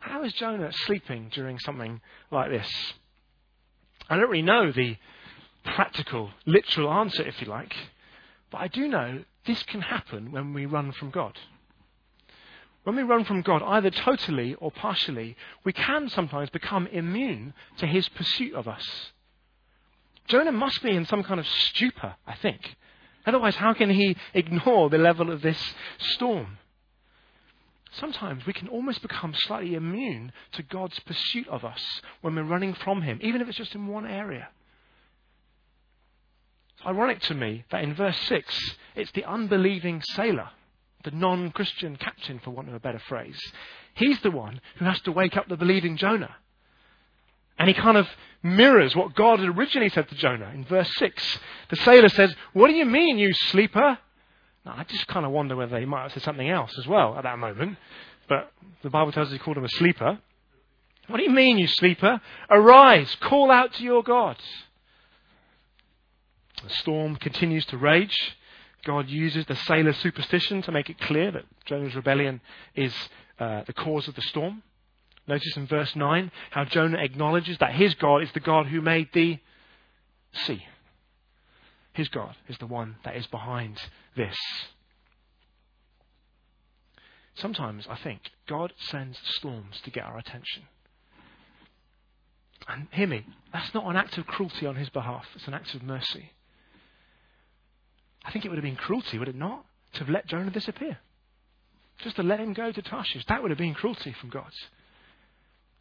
How 0.01 0.25
is 0.25 0.33
Jonah 0.33 0.73
sleeping 0.85 1.29
during 1.31 1.57
something 1.59 2.01
like 2.31 2.49
this? 2.49 2.69
I 4.09 4.17
don't 4.17 4.29
really 4.29 4.41
know 4.41 4.73
the 4.73 4.97
practical, 5.63 6.31
literal 6.45 6.91
answer, 6.91 7.23
if 7.25 7.39
you 7.39 7.47
like, 7.47 7.73
but 8.51 8.57
I 8.57 8.67
do 8.67 8.89
know 8.89 9.23
this 9.45 9.63
can 9.63 9.79
happen 9.79 10.33
when 10.33 10.53
we 10.53 10.65
run 10.65 10.91
from 10.91 11.11
God. 11.11 11.39
When 12.83 12.97
we 12.97 13.03
run 13.03 13.23
from 13.23 13.41
God, 13.41 13.63
either 13.63 13.89
totally 13.89 14.55
or 14.55 14.69
partially, 14.69 15.37
we 15.63 15.71
can 15.71 16.09
sometimes 16.09 16.49
become 16.49 16.87
immune 16.87 17.53
to 17.77 17.87
his 17.87 18.09
pursuit 18.09 18.53
of 18.53 18.67
us. 18.67 18.85
Jonah 20.27 20.51
must 20.51 20.83
be 20.83 20.93
in 20.93 21.05
some 21.05 21.23
kind 21.23 21.39
of 21.39 21.47
stupor, 21.47 22.15
I 22.27 22.35
think. 22.35 22.75
Otherwise, 23.25 23.55
how 23.55 23.73
can 23.73 23.91
he 23.91 24.17
ignore 24.33 24.89
the 24.89 24.97
level 24.97 25.31
of 25.31 25.41
this 25.41 25.73
storm? 25.99 26.57
Sometimes 27.91 28.45
we 28.45 28.53
can 28.53 28.67
almost 28.67 29.01
become 29.01 29.33
slightly 29.33 29.75
immune 29.75 30.31
to 30.53 30.63
God's 30.63 30.99
pursuit 30.99 31.47
of 31.47 31.65
us 31.65 32.01
when 32.21 32.35
we're 32.35 32.43
running 32.43 32.73
from 32.73 33.01
Him, 33.01 33.19
even 33.21 33.41
if 33.41 33.47
it's 33.47 33.57
just 33.57 33.75
in 33.75 33.87
one 33.87 34.05
area. 34.05 34.49
It's 36.77 36.85
ironic 36.87 37.21
to 37.23 37.33
me 37.33 37.65
that 37.71 37.83
in 37.83 37.93
verse 37.93 38.17
6, 38.27 38.75
it's 38.95 39.11
the 39.11 39.25
unbelieving 39.25 40.01
sailor, 40.15 40.49
the 41.03 41.11
non 41.11 41.51
Christian 41.51 41.95
captain, 41.97 42.39
for 42.39 42.51
want 42.51 42.69
of 42.69 42.75
a 42.75 42.79
better 42.79 43.01
phrase. 43.07 43.39
He's 43.93 44.19
the 44.21 44.31
one 44.31 44.61
who 44.77 44.85
has 44.85 45.01
to 45.01 45.11
wake 45.11 45.35
up 45.35 45.47
the 45.47 45.57
believing 45.57 45.97
Jonah. 45.97 46.35
And 47.59 47.67
he 47.67 47.73
kind 47.73 47.97
of 47.97 48.07
mirrors 48.41 48.95
what 48.95 49.13
God 49.13 49.39
had 49.39 49.49
originally 49.49 49.89
said 49.89 50.09
to 50.09 50.15
Jonah 50.15 50.49
in 50.53 50.65
verse 50.65 50.89
6. 50.97 51.39
The 51.69 51.75
sailor 51.75 52.09
says, 52.09 52.33
What 52.53 52.69
do 52.69 52.73
you 52.73 52.85
mean, 52.85 53.19
you 53.19 53.33
sleeper? 53.33 53.99
Now, 54.65 54.75
I 54.77 54.83
just 54.83 55.07
kind 55.07 55.25
of 55.25 55.31
wonder 55.31 55.55
whether 55.55 55.79
he 55.79 55.85
might 55.85 56.03
have 56.03 56.13
said 56.13 56.23
something 56.23 56.49
else 56.49 56.77
as 56.77 56.87
well 56.87 57.15
at 57.17 57.23
that 57.23 57.39
moment. 57.39 57.77
But 58.29 58.51
the 58.83 58.89
Bible 58.89 59.11
tells 59.11 59.27
us 59.27 59.33
he 59.33 59.39
called 59.39 59.57
him 59.57 59.65
a 59.65 59.69
sleeper. 59.69 60.19
What 61.07 61.17
do 61.17 61.23
you 61.23 61.31
mean, 61.31 61.57
you 61.57 61.67
sleeper? 61.67 62.21
Arise, 62.49 63.15
call 63.19 63.51
out 63.51 63.73
to 63.73 63.83
your 63.83 64.03
God. 64.03 64.37
The 66.63 66.69
storm 66.69 67.15
continues 67.15 67.65
to 67.67 67.77
rage. 67.77 68.15
God 68.85 69.09
uses 69.09 69.45
the 69.45 69.55
sailor's 69.55 69.97
superstition 69.97 70.61
to 70.63 70.71
make 70.71 70.89
it 70.89 70.99
clear 70.99 71.31
that 71.31 71.45
Jonah's 71.65 71.95
rebellion 71.95 72.41
is 72.75 72.93
uh, 73.39 73.63
the 73.65 73.73
cause 73.73 74.07
of 74.07 74.15
the 74.15 74.21
storm. 74.21 74.63
Notice 75.27 75.55
in 75.55 75.67
verse 75.67 75.95
9 75.95 76.31
how 76.51 76.65
Jonah 76.65 76.97
acknowledges 76.99 77.57
that 77.59 77.73
his 77.73 77.93
God 77.95 78.23
is 78.23 78.31
the 78.33 78.39
God 78.39 78.67
who 78.67 78.81
made 78.81 79.09
the 79.13 79.39
sea. 80.33 80.65
His 81.93 82.09
God 82.09 82.35
is 82.47 82.57
the 82.57 82.67
one 82.67 82.95
that 83.03 83.15
is 83.15 83.27
behind 83.27 83.77
this. 84.15 84.37
Sometimes 87.35 87.87
I 87.89 87.95
think 87.95 88.21
God 88.47 88.73
sends 88.77 89.17
storms 89.23 89.79
to 89.83 89.91
get 89.91 90.03
our 90.03 90.17
attention. 90.17 90.63
And 92.67 92.87
hear 92.91 93.07
me, 93.07 93.25
that's 93.51 93.73
not 93.73 93.85
an 93.85 93.95
act 93.95 94.17
of 94.17 94.27
cruelty 94.27 94.65
on 94.65 94.75
his 94.75 94.89
behalf, 94.89 95.25
it's 95.35 95.47
an 95.47 95.53
act 95.53 95.73
of 95.73 95.81
mercy. 95.81 96.31
I 98.23 98.31
think 98.31 98.45
it 98.45 98.49
would 98.49 98.57
have 98.57 98.63
been 98.63 98.75
cruelty, 98.75 99.17
would 99.17 99.29
it 99.29 99.35
not, 99.35 99.65
to 99.93 99.99
have 99.99 100.09
let 100.09 100.27
Jonah 100.27 100.51
disappear? 100.51 100.99
Just 102.03 102.17
to 102.17 102.23
let 102.23 102.39
him 102.39 102.53
go 102.53 102.71
to 102.71 102.81
Tarshish. 102.81 103.25
That 103.27 103.41
would 103.41 103.51
have 103.51 103.57
been 103.57 103.73
cruelty 103.73 104.13
from 104.19 104.29
God. 104.29 104.51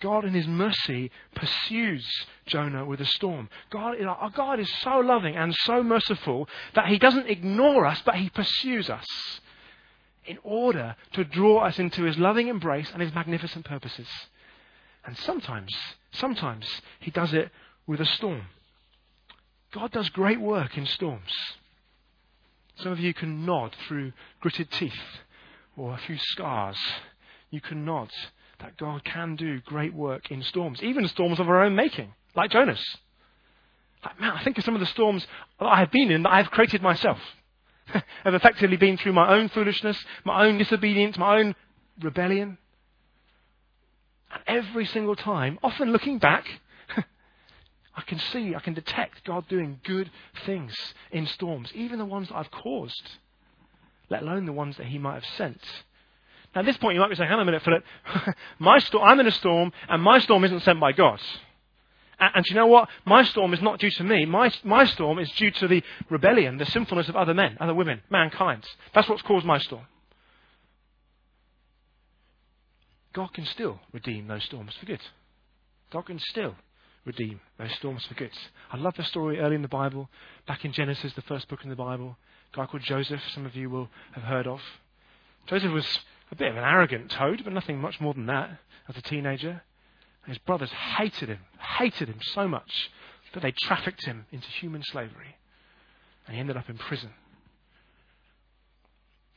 God, 0.01 0.25
in 0.25 0.35
His 0.35 0.47
mercy, 0.47 1.11
pursues 1.35 2.07
Jonah 2.47 2.85
with 2.85 3.01
a 3.01 3.07
storm. 3.07 3.49
God, 3.71 4.01
our 4.03 4.31
God 4.31 4.59
is 4.59 4.71
so 4.81 4.99
loving 4.99 5.37
and 5.37 5.55
so 5.65 5.83
merciful 5.83 6.49
that 6.75 6.89
He 6.89 6.99
doesn't 6.99 7.29
ignore 7.29 7.87
us, 7.87 8.03
but 8.05 8.17
He 8.17 8.31
pursues 8.31 8.91
us 8.91 9.07
in 10.25 10.39
order 10.43 10.97
to 11.13 11.25
draw 11.25 11.65
us 11.65 11.79
into 11.79 12.05
His 12.05 12.19
loving 12.19 12.49
embrace 12.49 12.91
and 12.93 13.03
His 13.03 13.15
magnificent 13.15 13.65
purposes. 13.65 14.09
And 15.05 15.17
sometimes, 15.19 15.75
sometimes 16.13 16.67
He 17.01 17.11
does 17.11 17.33
it 17.33 17.51
with 17.87 18.01
a 18.01 18.07
storm. 18.07 18.43
God 19.73 19.93
does 19.93 20.09
great 20.09 20.41
work 20.41 20.77
in 20.77 20.87
storms. 20.87 21.33
Some 22.77 22.93
of 22.93 23.01
you 23.01 23.13
can 23.13 23.45
nod 23.45 23.77
through 23.87 24.13
gritted 24.41 24.71
teeth 24.71 24.93
or 25.77 25.95
a 25.95 25.99
few 25.99 26.17
scars. 26.19 26.79
You 27.51 27.61
can 27.61 27.85
nod 27.85 28.11
that 28.61 28.77
God 28.77 29.05
can 29.05 29.37
do 29.37 29.61
great 29.61 29.95
work 29.95 30.31
in 30.31 30.43
storms, 30.43 30.83
even 30.83 31.07
storms 31.09 31.41
of 31.41 31.49
our 31.49 31.65
own 31.65 31.75
making, 31.75 32.15
like 32.35 32.51
Jonah's. 32.51 32.85
Like, 34.05 34.21
man, 34.21 34.33
I 34.33 34.43
think 34.43 34.59
of 34.59 34.65
some 34.65 34.75
of 34.75 34.81
the 34.81 34.87
storms 34.87 35.27
that 35.59 35.67
I 35.67 35.79
have 35.81 35.91
been 35.91 36.11
in 36.11 36.23
that 36.23 36.33
I 36.33 36.39
have 36.39 36.51
created 36.51 36.83
myself. 36.83 37.19
have 38.25 38.35
effectively 38.35 38.77
been 38.77 38.97
through 38.97 39.13
my 39.13 39.35
own 39.35 39.49
foolishness, 39.49 39.99
my 40.25 40.47
own 40.47 40.59
disobedience, 40.59 41.19
my 41.19 41.39
own 41.39 41.55
rebellion. 42.01 42.59
And 44.33 44.43
every 44.47 44.87
single 44.87 45.17
time, 45.17 45.59
often 45.63 45.93
looking 45.93 46.19
back, 46.19 46.47
I 47.97 48.03
can 48.03 48.19
see, 48.19 48.55
I 48.55 48.61
can 48.61 48.75
detect 48.75 49.25
God 49.25 49.49
doing 49.49 49.81
good 49.85 50.11
things 50.47 50.75
in 51.11 51.27
storms, 51.27 51.71
even 51.75 51.99
the 51.99 52.05
ones 52.05 52.29
that 52.29 52.37
I've 52.37 52.51
caused, 52.51 53.11
let 54.09 54.23
alone 54.23 54.47
the 54.47 54.53
ones 54.53 54.77
that 54.77 54.87
He 54.87 54.99
might 54.99 55.15
have 55.15 55.27
sent. 55.37 55.61
Now, 56.55 56.61
at 56.61 56.67
this 56.67 56.77
point, 56.79 56.95
you 56.95 57.01
might 57.01 57.11
be 57.11 57.17
saying, 57.17 57.29
hang 57.29 57.39
on 57.39 57.43
a 57.43 57.45
minute, 57.45 57.63
Philip. 57.63 57.85
my 58.59 58.79
sto- 58.79 59.03
I'm 59.03 59.21
in 59.21 59.27
a 59.27 59.33
storm, 59.33 59.73
and 59.89 60.03
my 60.03 60.19
storm 60.19 60.45
isn't 60.45 60.63
sent 60.63 60.81
by 60.81 60.93
God. 60.93 61.21
And, 62.19 62.31
and 62.37 62.47
you 62.47 62.57
know 62.57 62.67
what? 62.67 62.89
My 63.05 63.23
storm 63.25 63.55
is 63.55 63.63
not 63.63 63.79
due 63.79 63.91
to 63.91 64.05
me. 64.05 64.27
My, 64.27 64.53
my 64.65 64.85
storm 64.85 65.19
is 65.19 65.31
due 65.33 65.51
to 65.53 65.69
the 65.69 65.83
rebellion, 66.09 66.59
the 66.59 66.67
sinfulness 66.67 67.09
of 67.09 67.17
other 67.17 67.35
men, 67.35 67.57
other 67.61 67.75
women, 67.75 68.03
mankind. 68.11 68.65
That's 68.95 69.09
what's 69.09 69.23
caused 69.23 69.47
my 69.47 69.59
storm. 69.59 69.87
God 73.13 73.33
can 73.33 73.47
still 73.47 73.81
redeem 73.93 74.29
those 74.29 74.45
storms 74.45 74.75
for 74.79 74.87
good. 74.87 75.01
God 75.91 76.03
can 76.07 76.21
still 76.21 76.55
redeem 77.05 77.41
those 77.59 77.73
storms 77.73 78.05
for 78.07 78.15
good. 78.15 78.31
I 78.71 78.77
love 78.77 78.95
the 78.97 79.05
story 79.05 79.41
early 79.41 79.57
in 79.57 79.63
the 79.63 79.69
Bible, 79.69 80.09
back 80.47 80.65
in 80.65 80.73
Genesis, 80.73 81.13
the 81.15 81.23
first 81.23 81.49
book 81.49 81.65
in 81.65 81.71
the 81.71 81.77
Bible. 81.77 82.17
A 82.53 82.57
guy 82.57 82.67
called 82.67 82.83
Joseph, 82.83 83.23
some 83.35 83.47
of 83.47 83.57
you 83.57 83.71
will 83.71 83.89
have 84.13 84.25
heard 84.25 84.47
of. 84.47 84.61
Joseph 85.47 85.73
was 85.73 85.99
a 86.31 86.37
bit 86.37 86.51
of 86.51 86.57
an 86.57 86.65
arrogant 86.65 87.11
toad, 87.11 87.43
but 87.45 87.53
nothing 87.53 87.81
much 87.81 88.01
more 88.01 88.15
than 88.15 88.27
that 88.27 88.51
as 88.89 88.97
a 88.97 89.03
teenager. 89.03 89.63
His 90.27 90.39
brothers 90.39 90.71
hated 90.71 91.29
him, 91.29 91.41
hated 91.59 92.09
him 92.09 92.21
so 92.35 92.47
much 92.47 92.91
that 93.33 93.43
they 93.43 93.53
trafficked 93.53 94.05
him 94.05 94.27
into 94.31 94.47
human 94.49 94.83
slavery. 94.83 95.37
And 96.27 96.35
he 96.35 96.41
ended 96.41 96.57
up 96.57 96.69
in 96.69 96.79
prison. 96.79 97.11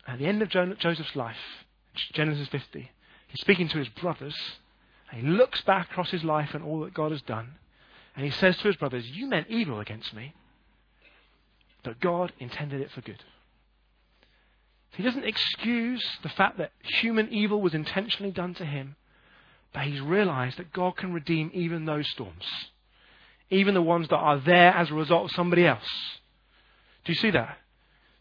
At 0.07 0.19
the 0.19 0.25
end 0.25 0.41
of 0.41 0.49
Joseph's 0.49 1.15
life, 1.15 1.37
Genesis 2.13 2.49
50, 2.49 2.91
he's 3.27 3.41
speaking 3.41 3.69
to 3.69 3.77
his 3.77 3.87
brothers, 3.89 4.35
and 5.09 5.21
he 5.21 5.27
looks 5.27 5.61
back 5.61 5.91
across 5.91 6.11
his 6.11 6.23
life 6.23 6.53
and 6.53 6.63
all 6.63 6.81
that 6.81 6.93
God 6.93 7.11
has 7.11 7.21
done, 7.21 7.55
and 8.15 8.25
he 8.25 8.31
says 8.31 8.57
to 8.57 8.67
his 8.67 8.75
brothers, 8.75 9.05
You 9.07 9.27
meant 9.27 9.47
evil 9.49 9.79
against 9.79 10.13
me, 10.13 10.33
but 11.83 11.99
God 11.99 12.33
intended 12.39 12.81
it 12.81 12.91
for 12.91 13.01
good. 13.01 13.23
He 14.95 15.03
doesn't 15.03 15.25
excuse 15.25 16.03
the 16.21 16.29
fact 16.29 16.57
that 16.59 16.71
human 16.81 17.29
evil 17.29 17.61
was 17.61 17.73
intentionally 17.73 18.31
done 18.31 18.53
to 18.55 18.65
him, 18.65 18.95
but 19.73 19.83
he's 19.83 20.01
realized 20.01 20.57
that 20.57 20.71
God 20.71 20.97
can 20.97 21.13
redeem 21.13 21.49
even 21.53 21.85
those 21.85 22.07
storms, 22.09 22.45
even 23.49 23.73
the 23.73 23.81
ones 23.81 24.07
that 24.09 24.17
are 24.17 24.39
there 24.39 24.71
as 24.71 24.91
a 24.91 24.93
result 24.93 25.25
of 25.25 25.35
somebody 25.35 25.65
else. 25.65 25.89
Do 27.05 27.11
you 27.11 27.17
see 27.17 27.31
that? 27.31 27.57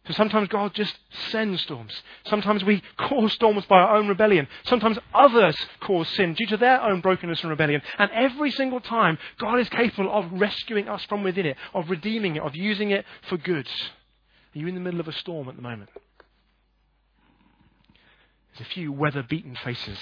So 0.07 0.15
sometimes 0.15 0.49
God 0.49 0.75
just 0.75 0.99
sends 1.31 1.63
storms. 1.63 1.93
Sometimes 2.27 2.65
we 2.65 2.83
cause 2.97 3.33
storms 3.35 3.65
by 3.67 3.77
our 3.77 3.97
own 3.97 4.09
rebellion. 4.09 4.49
Sometimes 4.65 4.99
others 5.15 5.57
cause 5.81 6.09
sin 6.09 6.35
due 6.35 6.47
to 6.47 6.57
their 6.57 6.83
own 6.83 7.01
brokenness 7.01 7.43
and 7.43 7.51
rebellion. 7.51 7.83
And 7.99 8.11
every 8.13 8.51
single 8.51 8.81
time, 8.81 9.19
God 9.39 9.61
is 9.61 9.69
capable 9.69 10.13
of 10.13 10.27
rescuing 10.33 10.89
us 10.89 11.05
from 11.05 11.23
within 11.23 11.47
it, 11.47 11.57
of 11.73 11.89
redeeming 11.89 12.37
it, 12.37 12.43
of 12.43 12.57
using 12.57 12.91
it 12.91 13.05
for 13.29 13.37
good. 13.37 13.69
Are 13.69 14.59
you 14.59 14.67
in 14.67 14.75
the 14.75 14.81
middle 14.81 15.01
of 15.01 15.07
a 15.07 15.13
storm 15.13 15.49
at 15.49 15.55
the 15.55 15.63
moment? 15.63 15.91
There's 18.53 18.69
a 18.69 18.73
few 18.73 18.93
weather 18.93 19.23
beaten 19.23 19.57
faces 19.57 19.99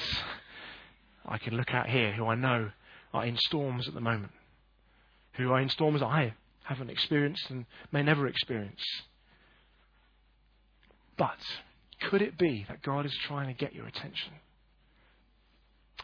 I 1.26 1.38
can 1.38 1.56
look 1.56 1.70
at 1.70 1.88
here 1.88 2.12
who 2.12 2.26
I 2.26 2.34
know 2.34 2.70
are 3.12 3.24
in 3.24 3.36
storms 3.36 3.86
at 3.88 3.94
the 3.94 4.00
moment, 4.00 4.32
who 5.34 5.52
are 5.52 5.60
in 5.60 5.68
storms 5.68 6.02
I 6.02 6.34
haven't 6.64 6.90
experienced 6.90 7.50
and 7.50 7.66
may 7.92 8.02
never 8.02 8.26
experience. 8.26 8.82
But 11.16 11.38
could 12.00 12.22
it 12.22 12.38
be 12.38 12.64
that 12.68 12.82
God 12.82 13.06
is 13.06 13.14
trying 13.26 13.48
to 13.48 13.54
get 13.54 13.74
your 13.74 13.86
attention? 13.86 14.32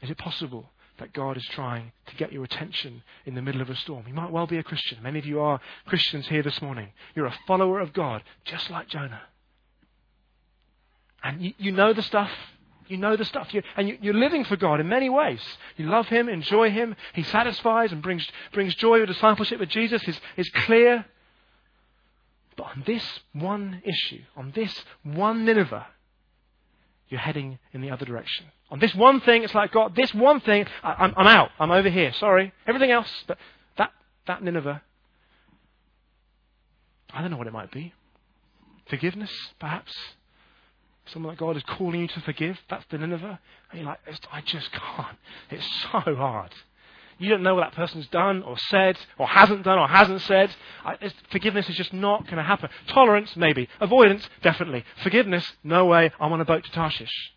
Is 0.03 0.11
it 0.11 0.19
possible 0.19 0.71
that 0.99 1.13
God 1.13 1.37
is 1.37 1.47
trying 1.51 1.93
to 2.07 2.17
get 2.17 2.33
your 2.33 2.45
attention 2.45 3.03
in 3.25 3.35
the 3.35 3.43
middle 3.43 3.63
of 3.63 3.71
a 3.71 3.77
storm? 3.77 4.05
You 4.07 4.15
might 4.15 4.31
well 4.31 4.47
be 4.47 4.59
a 4.59 4.63
Christian. 4.63 5.03
Many 5.03 5.19
of 5.19 5.27
you 5.27 5.41
are 5.41 5.61
Christians 5.87 6.29
here 6.29 6.43
this 6.43 6.61
morning. 6.61 6.93
You're 7.15 7.27
a 7.27 7.39
follower 7.47 7.81
of 7.81 7.93
God, 7.93 8.23
just 8.45 8.71
like 8.71 8.89
Jonah. 8.89 9.23
And 11.27 11.43
you, 11.43 11.53
you 11.59 11.73
know 11.73 11.93
the 11.93 12.03
stuff. 12.03 12.31
You 12.87 12.99
know 12.99 13.17
the 13.17 13.25
stuff. 13.25 13.53
You, 13.53 13.63
and 13.77 13.89
you, 13.89 13.99
you're 14.01 14.15
living 14.15 14.45
for 14.45 14.57
God 14.57 14.79
in 14.79 14.89
many 14.89 15.11
ways. 15.11 15.41
You 15.77 15.89
love 15.91 16.07
Him, 16.07 16.29
enjoy 16.29 16.71
Him. 16.71 16.95
He 17.15 17.25
satisfies 17.25 17.91
and 17.91 18.01
brings, 18.01 18.25
brings 18.53 18.77
joy 18.77 19.01
of 19.01 19.09
discipleship 19.09 19.59
with 19.59 19.69
Jesus 19.69 20.01
is, 20.07 20.21
is 20.37 20.49
clear. 20.51 21.05
But 22.57 22.67
on 22.67 22.85
this 22.87 23.05
one 23.33 23.83
issue, 23.85 24.23
on 24.37 24.53
this 24.55 24.73
one 25.03 25.45
Nineveh, 25.45 25.89
you're 27.09 27.21
heading 27.21 27.59
in 27.73 27.81
the 27.81 27.91
other 27.91 28.05
direction. 28.05 28.47
On 28.71 28.79
this 28.79 28.95
one 28.95 29.21
thing, 29.21 29.43
it's 29.43 29.55
like, 29.55 29.73
God, 29.73 29.97
this 29.97 30.15
one 30.15 30.39
thing, 30.41 30.65
I, 30.85 31.07
am 31.07 31.15
I'm 31.17 31.27
out. 31.27 31.51
I'm 31.59 31.73
over 31.73 31.91
here. 31.91 32.13
Sorry. 32.13 32.53
Everything 32.69 32.93
else, 32.93 33.11
but 33.27 33.37
that, 33.79 33.91
that 34.29 34.45
Nineveh, 34.45 34.81
I 37.13 37.21
don't 37.21 37.33
know 37.33 37.37
what 37.37 37.49
it 37.49 37.53
might 37.53 37.73
be. 37.73 37.93
Forgiveness, 38.89 39.33
perhaps 39.59 39.93
someone 41.13 41.35
that 41.35 41.39
God 41.39 41.57
is 41.57 41.63
calling 41.65 42.01
you 42.01 42.09
to 42.09 42.21
forgive, 42.21 42.59
that's 42.69 42.85
the 42.91 42.99
Nineveh. 42.99 43.39
And 43.71 43.81
you're 43.81 43.89
like, 43.89 44.01
I 44.33 44.41
just 44.41 44.71
can't. 44.73 45.17
It's 45.51 45.67
so 45.83 46.15
hard. 46.15 46.53
You 47.19 47.31
don't 47.31 47.43
know 47.43 47.55
what 47.55 47.63
that 47.63 47.73
person's 47.73 48.07
done 48.09 48.43
or 48.43 48.59
said 48.59 48.99
or 49.19 49.27
hasn't 49.27 49.63
done 49.63 49.79
or 49.79 49.89
hasn't 49.89 50.21
said. 50.23 50.55
I, 50.85 50.97
forgiveness 51.31 51.69
is 51.69 51.77
just 51.77 51.93
not 51.93 52.25
going 52.25 52.37
to 52.37 52.43
happen. 52.43 52.69
Tolerance, 52.89 53.35
maybe. 53.37 53.69
Avoidance, 53.81 54.29
definitely. 54.43 54.85
Forgiveness, 55.03 55.51
no 55.65 55.87
way. 55.87 56.13
I'm 56.21 56.33
on 56.33 56.41
a 56.41 56.45
boat 56.45 56.65
to 56.65 56.71
Tarshish. 56.73 57.33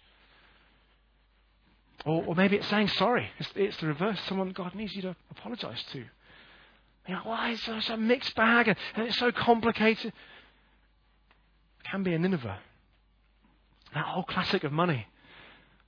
Or, 2.06 2.24
or 2.26 2.36
maybe 2.36 2.58
it's 2.58 2.68
saying 2.68 2.90
sorry. 2.90 3.30
It's, 3.40 3.50
it's, 3.56 3.78
the 3.78 3.88
reverse. 3.88 4.20
Someone 4.28 4.52
God 4.52 4.76
needs 4.76 4.96
you 4.96 5.02
to 5.04 5.16
apologize 5.32 5.84
to. 5.94 6.00
You 6.00 7.16
know, 7.16 7.22
why 7.24 7.52
is 7.52 7.62
such 7.64 7.90
a 7.90 7.98
mixed 7.98 8.36
bag 8.36 8.68
and, 8.68 8.78
and 8.96 9.08
it's 9.08 9.18
so 9.18 9.32
complicated? 9.32 10.08
It 10.08 11.90
can 11.90 12.04
be 12.04 12.14
a 12.14 12.20
Nineveh. 12.20 12.60
That 13.94 14.06
whole 14.06 14.24
classic 14.24 14.64
of 14.64 14.72
money. 14.72 15.08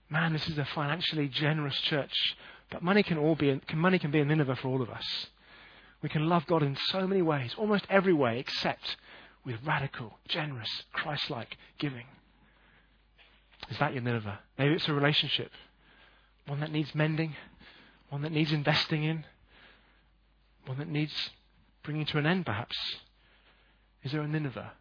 Man, 0.10 0.34
this 0.34 0.50
is 0.50 0.58
a 0.58 0.66
financially 0.66 1.28
generous 1.28 1.80
church. 1.82 2.36
But 2.70 2.82
money 2.82 3.04
can 3.04 3.18
all 3.18 3.36
be 3.36 3.60
money 3.74 4.00
can 4.00 4.12
be 4.12 4.22
a 4.22 4.26
Nineveh 4.26 4.56
for 4.56 4.70
all 4.70 4.82
of 4.82 4.90
us. 4.90 5.28
We 6.02 6.10
can 6.10 6.28
love 6.28 6.48
God 6.48 6.64
in 6.64 6.78
so 6.88 7.06
many 7.06 7.22
ways, 7.22 7.54
almost 7.58 7.86
every 7.90 8.14
way, 8.14 8.40
except 8.40 8.98
with 9.46 9.58
radical, 9.64 10.18
generous, 10.28 10.84
Christ-like 10.94 11.58
giving. 11.78 12.06
Is 13.70 13.78
that 13.78 13.94
your 13.94 14.02
Nineveh? 14.02 14.40
Maybe 14.58 14.74
it's 14.74 14.88
a 14.88 14.94
relationship, 14.94 15.52
one 16.48 16.60
that 16.62 16.72
needs 16.72 16.96
mending, 16.96 17.36
one 18.10 18.24
that 18.24 18.32
needs 18.32 18.52
investing 18.52 19.04
in, 19.04 19.26
one 20.66 20.80
that 20.80 20.88
needs 20.88 21.14
bringing 21.84 22.06
to 22.08 22.18
an 22.18 22.26
end, 22.26 22.46
perhaps. 22.46 22.76
Is 24.04 24.12
there 24.12 24.22
a 24.22 24.28
Nineveh 24.28 24.72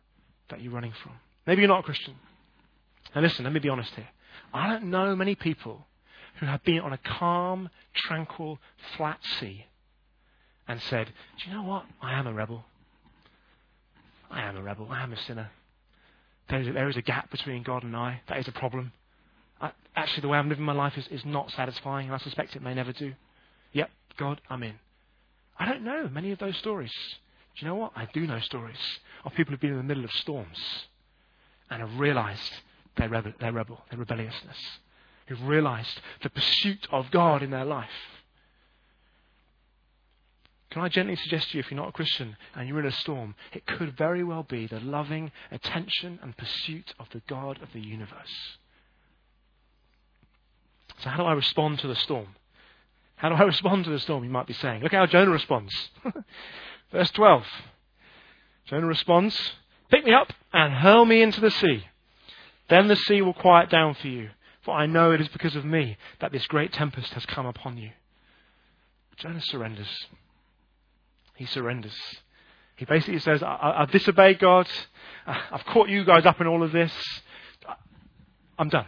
that 0.48 0.62
you're 0.62 0.72
running 0.72 0.92
from? 1.02 1.12
Maybe 1.46 1.60
you're 1.60 1.68
not 1.68 1.80
a 1.80 1.84
Christian. 1.84 2.14
Now, 3.14 3.20
listen, 3.22 3.44
let 3.44 3.52
me 3.52 3.60
be 3.60 3.68
honest 3.68 3.94
here. 3.94 4.08
I 4.52 4.68
don't 4.68 4.84
know 4.84 5.14
many 5.16 5.34
people 5.34 5.86
who 6.38 6.46
have 6.46 6.62
been 6.64 6.80
on 6.80 6.92
a 6.92 6.98
calm, 6.98 7.68
tranquil, 7.94 8.58
flat 8.96 9.18
sea 9.38 9.66
and 10.66 10.80
said, 10.82 11.06
Do 11.06 11.50
you 11.50 11.56
know 11.56 11.64
what? 11.64 11.84
I 12.00 12.18
am 12.18 12.26
a 12.26 12.32
rebel. 12.32 12.64
I 14.30 14.42
am 14.42 14.56
a 14.56 14.62
rebel. 14.62 14.88
I 14.90 15.02
am 15.02 15.12
a 15.12 15.16
sinner. 15.16 15.50
There 16.48 16.60
is 16.60 16.68
a, 16.68 16.72
there 16.72 16.88
is 16.88 16.96
a 16.96 17.02
gap 17.02 17.30
between 17.30 17.62
God 17.62 17.82
and 17.82 17.96
I. 17.96 18.20
That 18.28 18.38
is 18.38 18.48
a 18.48 18.52
problem. 18.52 18.92
I, 19.60 19.72
actually, 19.96 20.22
the 20.22 20.28
way 20.28 20.38
I'm 20.38 20.48
living 20.48 20.64
my 20.64 20.72
life 20.72 20.96
is, 20.96 21.06
is 21.08 21.24
not 21.24 21.50
satisfying, 21.50 22.06
and 22.06 22.14
I 22.14 22.18
suspect 22.18 22.56
it 22.56 22.62
may 22.62 22.74
never 22.74 22.92
do. 22.92 23.14
Yep, 23.72 23.90
God, 24.16 24.40
I'm 24.48 24.62
in. 24.62 24.74
I 25.58 25.66
don't 25.66 25.82
know 25.82 26.08
many 26.08 26.32
of 26.32 26.38
those 26.38 26.56
stories. 26.56 26.92
Do 27.56 27.64
you 27.64 27.68
know 27.68 27.74
what? 27.74 27.92
I 27.94 28.08
do 28.12 28.26
know 28.26 28.40
stories 28.40 28.78
of 29.24 29.34
people 29.34 29.52
who've 29.52 29.60
been 29.60 29.70
in 29.70 29.76
the 29.76 29.82
middle 29.82 30.04
of 30.04 30.12
storms 30.12 30.58
and 31.68 31.80
have 31.80 32.00
realized 32.00 32.52
their, 33.00 33.08
rebel, 33.08 33.32
their 33.40 33.52
rebel, 33.52 33.80
their 33.90 33.98
rebelliousness, 33.98 34.56
who've 35.26 35.42
realized 35.42 36.00
the 36.22 36.30
pursuit 36.30 36.86
of 36.92 37.10
God 37.10 37.42
in 37.42 37.50
their 37.50 37.64
life. 37.64 37.88
Can 40.70 40.82
I 40.82 40.88
gently 40.88 41.16
suggest 41.16 41.50
to 41.50 41.56
you, 41.56 41.60
if 41.60 41.70
you're 41.70 41.80
not 41.80 41.88
a 41.88 41.92
Christian 41.92 42.36
and 42.54 42.68
you're 42.68 42.78
in 42.78 42.86
a 42.86 42.92
storm, 42.92 43.34
it 43.52 43.66
could 43.66 43.96
very 43.96 44.22
well 44.22 44.44
be 44.44 44.66
the 44.66 44.78
loving 44.78 45.32
attention 45.50 46.20
and 46.22 46.36
pursuit 46.36 46.94
of 47.00 47.08
the 47.12 47.22
God 47.26 47.60
of 47.60 47.72
the 47.72 47.80
universe. 47.80 48.58
So, 51.02 51.08
how 51.08 51.16
do 51.16 51.24
I 51.24 51.32
respond 51.32 51.80
to 51.80 51.88
the 51.88 51.96
storm? 51.96 52.28
How 53.16 53.30
do 53.30 53.34
I 53.34 53.42
respond 53.54 53.84
to 53.84 53.90
the 53.90 53.98
storm? 53.98 54.22
You 54.22 54.30
might 54.30 54.46
be 54.46 54.52
saying. 54.52 54.82
Look 54.82 54.92
how 54.92 55.06
Jonah 55.06 55.30
responds. 55.30 55.72
Verse 56.92 57.10
12. 57.12 57.44
Jonah 58.66 58.86
responds, 58.86 59.36
Pick 59.90 60.04
me 60.04 60.12
up 60.12 60.32
and 60.52 60.72
hurl 60.74 61.04
me 61.04 61.22
into 61.22 61.40
the 61.40 61.50
sea. 61.50 61.84
Then 62.70 62.86
the 62.88 62.96
sea 62.96 63.20
will 63.20 63.34
quiet 63.34 63.68
down 63.68 63.94
for 63.94 64.06
you, 64.06 64.30
for 64.62 64.74
I 64.74 64.86
know 64.86 65.10
it 65.10 65.20
is 65.20 65.28
because 65.28 65.56
of 65.56 65.64
me 65.64 65.98
that 66.20 66.32
this 66.32 66.46
great 66.46 66.72
tempest 66.72 67.12
has 67.14 67.26
come 67.26 67.44
upon 67.44 67.76
you. 67.76 67.90
Jonah 69.16 69.42
surrenders. 69.42 69.88
He 71.34 71.46
surrenders. 71.46 71.96
He 72.76 72.84
basically 72.84 73.18
says, 73.18 73.42
I- 73.42 73.80
have 73.80 73.90
disobeyed 73.90 74.38
God. 74.38 74.68
I've 75.26 75.66
caught 75.66 75.88
you 75.88 76.04
guys 76.04 76.24
up 76.24 76.40
in 76.40 76.46
all 76.46 76.62
of 76.62 76.72
this. 76.72 76.92
I'm 78.58 78.68
done. 78.68 78.86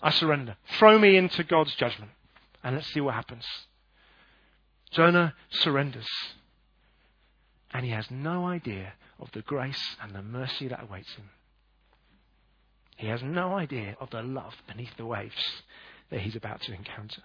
I 0.00 0.10
surrender. 0.10 0.56
Throw 0.78 0.98
me 0.98 1.16
into 1.16 1.42
God's 1.44 1.74
judgment 1.74 2.12
and 2.62 2.76
let's 2.76 2.92
see 2.94 3.00
what 3.00 3.14
happens. 3.14 3.44
Jonah 4.92 5.34
surrenders. 5.50 6.06
And 7.72 7.84
he 7.84 7.90
has 7.90 8.10
no 8.10 8.46
idea 8.46 8.92
of 9.18 9.30
the 9.32 9.42
grace 9.42 9.96
and 10.00 10.14
the 10.14 10.22
mercy 10.22 10.68
that 10.68 10.82
awaits 10.82 11.12
him. 11.14 11.30
He 13.04 13.10
has 13.10 13.22
no 13.22 13.54
idea 13.54 13.98
of 14.00 14.08
the 14.08 14.22
love 14.22 14.54
beneath 14.66 14.96
the 14.96 15.04
waves 15.04 15.34
that 16.10 16.20
he's 16.20 16.36
about 16.36 16.62
to 16.62 16.72
encounter. 16.72 17.20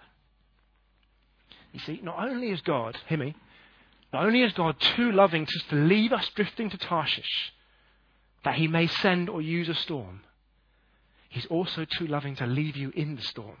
You 1.72 1.80
see, 1.80 2.00
not 2.02 2.18
only 2.18 2.50
is 2.50 2.60
God, 2.60 2.98
hear 3.08 3.16
me, 3.16 3.34
not 4.12 4.26
only 4.26 4.42
is 4.42 4.52
God 4.52 4.78
too 4.78 5.10
loving 5.10 5.46
just 5.46 5.70
to 5.70 5.76
leave 5.76 6.12
us 6.12 6.28
drifting 6.34 6.68
to 6.68 6.76
Tarshish, 6.76 7.54
that 8.44 8.56
he 8.56 8.68
may 8.68 8.88
send 8.88 9.30
or 9.30 9.40
use 9.40 9.70
a 9.70 9.74
storm, 9.74 10.20
he's 11.30 11.46
also 11.46 11.86
too 11.86 12.06
loving 12.06 12.36
to 12.36 12.46
leave 12.46 12.76
you 12.76 12.92
in 12.94 13.16
the 13.16 13.22
storm. 13.22 13.56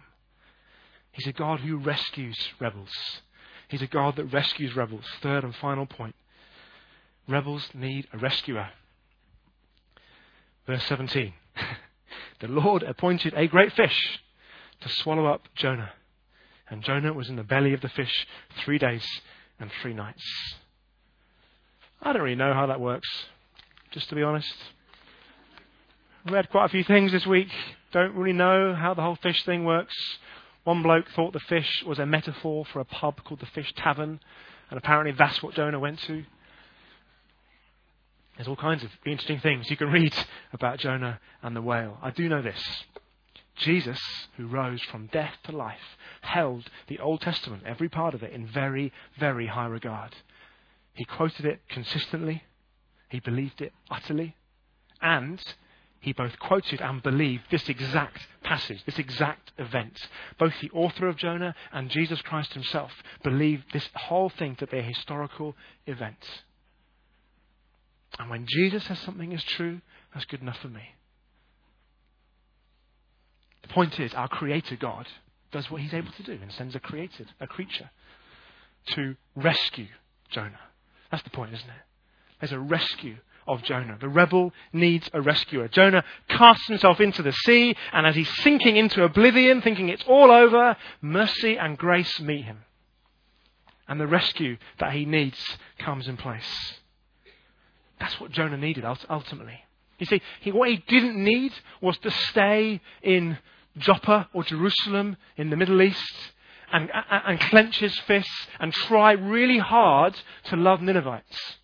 He's 1.12 1.26
a 1.26 1.32
God 1.32 1.60
who 1.60 1.78
rescues 1.78 2.36
rebels. 2.60 2.92
He's 3.68 3.80
a 3.80 3.86
God 3.86 4.16
that 4.16 4.26
rescues 4.26 4.76
rebels. 4.76 5.06
Third 5.22 5.42
and 5.42 5.56
final 5.56 5.86
point. 5.86 6.16
Rebels 7.26 7.70
need 7.72 8.08
a 8.12 8.18
rescuer. 8.18 8.68
Verse 10.66 10.84
17. 10.84 11.32
The 12.40 12.48
Lord 12.48 12.82
appointed 12.82 13.34
a 13.36 13.46
great 13.46 13.72
fish 13.72 14.20
to 14.80 14.88
swallow 14.88 15.26
up 15.26 15.42
Jonah. 15.54 15.90
And 16.68 16.82
Jonah 16.82 17.12
was 17.12 17.28
in 17.28 17.36
the 17.36 17.42
belly 17.42 17.74
of 17.74 17.80
the 17.80 17.88
fish 17.88 18.26
three 18.64 18.78
days 18.78 19.06
and 19.58 19.70
three 19.82 19.94
nights. 19.94 20.22
I 22.02 22.12
don't 22.12 22.22
really 22.22 22.36
know 22.36 22.54
how 22.54 22.66
that 22.66 22.80
works, 22.80 23.08
just 23.90 24.08
to 24.08 24.14
be 24.14 24.22
honest. 24.22 24.54
Read 26.30 26.50
quite 26.50 26.66
a 26.66 26.68
few 26.68 26.84
things 26.84 27.12
this 27.12 27.26
week. 27.26 27.48
Don't 27.92 28.14
really 28.14 28.32
know 28.32 28.74
how 28.74 28.94
the 28.94 29.02
whole 29.02 29.16
fish 29.16 29.44
thing 29.44 29.64
works. 29.64 29.94
One 30.64 30.82
bloke 30.82 31.06
thought 31.14 31.32
the 31.32 31.40
fish 31.40 31.82
was 31.86 31.98
a 31.98 32.06
metaphor 32.06 32.64
for 32.72 32.80
a 32.80 32.84
pub 32.84 33.24
called 33.24 33.40
the 33.40 33.46
Fish 33.46 33.72
Tavern, 33.76 34.20
and 34.70 34.78
apparently 34.78 35.12
that's 35.18 35.42
what 35.42 35.54
Jonah 35.54 35.80
went 35.80 35.98
to. 36.02 36.24
There's 38.40 38.48
all 38.48 38.56
kinds 38.56 38.82
of 38.82 38.90
interesting 39.04 39.38
things 39.38 39.68
you 39.68 39.76
can 39.76 39.92
read 39.92 40.14
about 40.54 40.78
Jonah 40.78 41.20
and 41.42 41.54
the 41.54 41.60
whale. 41.60 41.98
I 42.00 42.08
do 42.08 42.26
know 42.26 42.40
this. 42.40 42.58
Jesus, 43.56 44.00
who 44.38 44.46
rose 44.46 44.80
from 44.80 45.10
death 45.12 45.34
to 45.44 45.52
life, 45.52 45.98
held 46.22 46.64
the 46.88 47.00
Old 47.00 47.20
Testament, 47.20 47.64
every 47.66 47.90
part 47.90 48.14
of 48.14 48.22
it, 48.22 48.32
in 48.32 48.46
very, 48.46 48.94
very 49.18 49.46
high 49.46 49.66
regard. 49.66 50.16
He 50.94 51.04
quoted 51.04 51.44
it 51.44 51.60
consistently, 51.68 52.42
he 53.10 53.20
believed 53.20 53.60
it 53.60 53.74
utterly, 53.90 54.36
and 55.02 55.38
he 56.00 56.14
both 56.14 56.38
quoted 56.38 56.80
and 56.80 57.02
believed 57.02 57.42
this 57.50 57.68
exact 57.68 58.26
passage, 58.42 58.82
this 58.86 58.98
exact 58.98 59.52
event. 59.58 60.00
Both 60.38 60.54
the 60.62 60.70
author 60.70 61.08
of 61.08 61.18
Jonah 61.18 61.54
and 61.72 61.90
Jesus 61.90 62.22
Christ 62.22 62.54
himself 62.54 62.92
believed 63.22 63.64
this 63.74 63.90
whole 63.94 64.30
thing 64.30 64.56
to 64.56 64.66
be 64.66 64.78
a 64.78 64.82
historical 64.82 65.54
event. 65.86 66.24
And 68.18 68.28
when 68.28 68.46
Jesus 68.48 68.84
says 68.84 68.98
something 69.00 69.32
is 69.32 69.42
true, 69.44 69.80
that's 70.12 70.26
good 70.26 70.42
enough 70.42 70.58
for 70.58 70.68
me. 70.68 70.82
The 73.62 73.68
point 73.68 74.00
is, 74.00 74.12
our 74.14 74.28
Creator 74.28 74.76
God 74.76 75.06
does 75.52 75.70
what 75.70 75.80
He's 75.80 75.94
able 75.94 76.12
to 76.12 76.22
do 76.22 76.38
and 76.40 76.52
sends 76.52 76.74
a 76.74 76.80
created, 76.80 77.28
a 77.40 77.46
creature, 77.46 77.90
to 78.88 79.16
rescue 79.36 79.88
Jonah. 80.30 80.58
That's 81.10 81.22
the 81.22 81.30
point, 81.30 81.54
isn't 81.54 81.68
it? 81.68 81.74
There's 82.40 82.52
a 82.52 82.58
rescue 82.58 83.16
of 83.46 83.62
Jonah. 83.62 83.98
The 84.00 84.08
rebel 84.08 84.52
needs 84.72 85.10
a 85.12 85.20
rescuer. 85.20 85.68
Jonah 85.68 86.04
casts 86.28 86.66
himself 86.68 87.00
into 87.00 87.22
the 87.22 87.32
sea, 87.32 87.76
and 87.92 88.06
as 88.06 88.14
he's 88.14 88.30
sinking 88.42 88.76
into 88.76 89.02
oblivion, 89.02 89.60
thinking 89.60 89.88
it's 89.88 90.04
all 90.06 90.30
over, 90.30 90.76
mercy 91.00 91.58
and 91.58 91.76
grace 91.76 92.20
meet 92.20 92.44
him. 92.44 92.64
And 93.88 94.00
the 94.00 94.06
rescue 94.06 94.56
that 94.78 94.92
he 94.92 95.04
needs 95.04 95.58
comes 95.78 96.06
in 96.06 96.16
place. 96.16 96.79
That's 98.00 98.18
what 98.20 98.32
Jonah 98.32 98.56
needed 98.56 98.84
ultimately. 98.84 99.60
You 99.98 100.06
see, 100.06 100.22
he, 100.40 100.50
what 100.50 100.70
he 100.70 100.82
didn't 100.88 101.22
need 101.22 101.52
was 101.80 101.98
to 101.98 102.10
stay 102.10 102.80
in 103.02 103.38
Joppa 103.76 104.28
or 104.32 104.42
Jerusalem 104.42 105.16
in 105.36 105.50
the 105.50 105.56
Middle 105.56 105.82
East 105.82 106.32
and, 106.72 106.90
and, 106.92 107.22
and 107.26 107.40
clench 107.40 107.78
his 107.78 107.96
fists 108.00 108.48
and 108.58 108.72
try 108.72 109.12
really 109.12 109.58
hard 109.58 110.14
to 110.44 110.56
love 110.56 110.80
Ninevites 110.80 111.58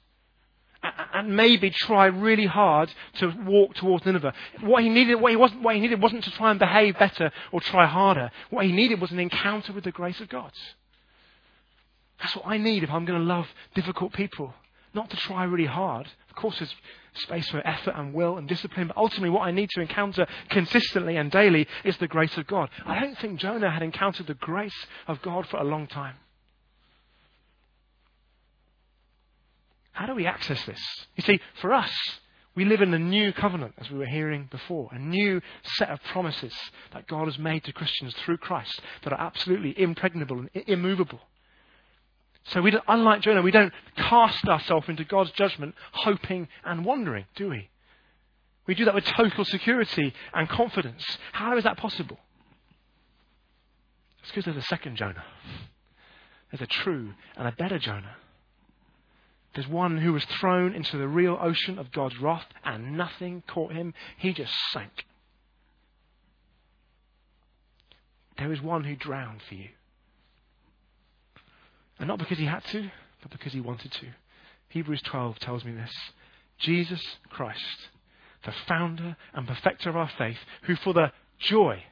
and 1.14 1.35
maybe 1.35 1.70
try 1.70 2.07
really 2.07 2.46
hard 2.46 2.92
to 3.14 3.29
walk 3.44 3.75
towards 3.75 4.05
Nineveh. 4.05 4.33
What 4.61 4.83
he 4.83 4.88
needed, 4.88 5.16
what 5.16 5.31
he 5.31 5.37
wasn't, 5.37 5.62
what 5.62 5.75
he 5.75 5.81
needed 5.81 6.01
wasn't 6.01 6.25
to 6.25 6.31
try 6.31 6.51
and 6.51 6.59
behave 6.59 6.99
better 6.99 7.32
or 7.53 7.61
try 7.61 7.87
harder. 7.87 8.30
What 8.51 8.66
he 8.66 8.72
needed 8.72 9.01
was 9.01 9.11
an 9.11 9.18
encounter 9.18 9.72
with 9.72 9.84
the 9.84 9.93
grace 9.93 10.20
of 10.20 10.28
God. 10.28 10.53
That's 12.20 12.37
what 12.37 12.47
I 12.47 12.59
need 12.59 12.82
if 12.82 12.91
I'm 12.91 13.05
going 13.05 13.20
to 13.20 13.26
love 13.26 13.47
difficult 13.74 14.12
people. 14.12 14.55
Not 14.97 15.11
to 15.11 15.16
try 15.16 15.44
really 15.44 15.66
hard. 15.66 16.09
Of 16.30 16.36
course, 16.36 16.59
there's 16.59 16.74
space 17.14 17.49
for 17.51 17.64
effort 17.66 17.94
and 17.97 18.14
will 18.14 18.38
and 18.38 18.49
discipline, 18.49 18.88
but 18.88 18.97
ultimately, 18.97 19.28
what 19.28 19.47
I 19.47 19.51
need 19.51 19.68
to 19.70 19.82
encounter 19.82 20.26
consistently 20.49 21.18
and 21.18 21.30
daily 21.30 21.68
is 21.84 21.99
the 21.99 22.09
grace 22.09 22.36
of 22.38 22.47
God. 22.47 22.70
I 22.84 22.99
don't 22.99 23.18
think 23.18 23.38
Jonah 23.38 23.70
had 23.70 23.82
encountered 23.82 24.26
the 24.26 24.34
grace 24.34 24.86
of 25.07 25.20
God 25.20 25.47
for 25.47 25.59
a 25.59 25.64
long 25.64 25.86
time. 25.86 26.16
How 29.92 30.07
do 30.07 30.14
we 30.14 30.26
access 30.26 30.64
this? 30.64 30.80
You 31.14 31.22
see, 31.22 31.40
for 31.61 31.74
us, 31.74 31.92
We 32.57 32.64
live 32.64 32.80
in 32.80 32.94
a 32.94 32.99
new 32.99 33.34
covenant, 33.34 33.74
as 33.76 33.90
we 33.90 33.99
were 33.99 34.07
hearing 34.07 34.49
before, 34.51 34.88
a 34.90 34.99
new 34.99 35.42
set 35.76 35.90
of 35.90 36.03
promises 36.05 36.55
that 36.94 37.07
God 37.07 37.26
has 37.26 37.38
made 37.38 37.64
to 37.64 37.72
Christians 37.72 38.14
through 38.14 38.38
Christ 38.38 38.80
that 39.05 39.12
are 39.12 39.20
absolutely 39.20 39.78
impregnable 39.78 40.38
and 40.38 40.51
immovable. 40.66 41.20
So, 42.49 42.62
we 42.62 42.76
unlike 42.86 43.22
Jonah, 43.22 43.42
we 43.42 43.51
don't 43.51 43.72
cast 43.97 44.47
ourselves 44.47 44.88
into 44.88 45.05
God's 45.05 45.32
judgment 45.32 45.74
hoping 45.92 46.49
and 46.64 46.84
wondering, 46.84 47.24
do 47.34 47.49
we? 47.51 47.68
We 48.66 48.74
do 48.74 48.84
that 48.84 48.94
with 48.94 49.05
total 49.05 49.44
security 49.44 50.12
and 50.32 50.49
confidence. 50.49 51.05
How 51.32 51.57
is 51.57 51.64
that 51.64 51.76
possible? 51.76 52.18
It's 54.20 54.30
because 54.30 54.44
there's 54.44 54.57
a 54.57 54.68
second 54.68 54.97
Jonah. 54.97 55.24
There's 56.51 56.62
a 56.62 56.66
true 56.66 57.14
and 57.36 57.49
a 57.49 57.53
better 57.53 57.78
Jonah. 57.78 58.16
There's 59.55 59.68
one 59.68 59.99
who 59.99 60.12
was 60.12 60.24
thrown 60.24 60.74
into 60.74 60.99
the 60.99 61.09
real 61.09 61.38
ocean 61.40 61.78
of 61.78 61.90
God's 61.90 62.18
wrath 62.20 62.47
and 62.64 62.97
nothing 62.97 63.42
caught 63.47 63.72
him. 63.72 63.94
He 64.18 64.32
just 64.32 64.53
sank. 64.72 65.07
There 68.38 68.53
is 68.53 68.61
one 68.61 68.84
who 68.84 68.94
drowned 68.94 69.40
for 69.49 69.55
you. 69.55 69.68
And 71.99 72.09
not 72.09 72.18
because 72.18 72.38
he 72.38 72.47
had 72.47 72.64
to, 72.66 72.90
but 73.22 73.30
because 73.30 73.53
he 73.53 73.61
wanted 73.61 73.92
to. 73.92 74.07
Hebrews 74.68 75.03
12 75.03 75.38
tells 75.38 75.64
me 75.64 75.72
this. 75.72 75.92
Jesus 76.59 77.03
Christ, 77.30 77.88
the 78.44 78.53
founder 78.66 79.16
and 79.34 79.47
perfecter 79.47 79.88
of 79.88 79.97
our 79.97 80.11
faith, 80.18 80.38
who 80.62 80.76
for 80.76 80.92
the 80.92 81.12
joy 81.38 81.82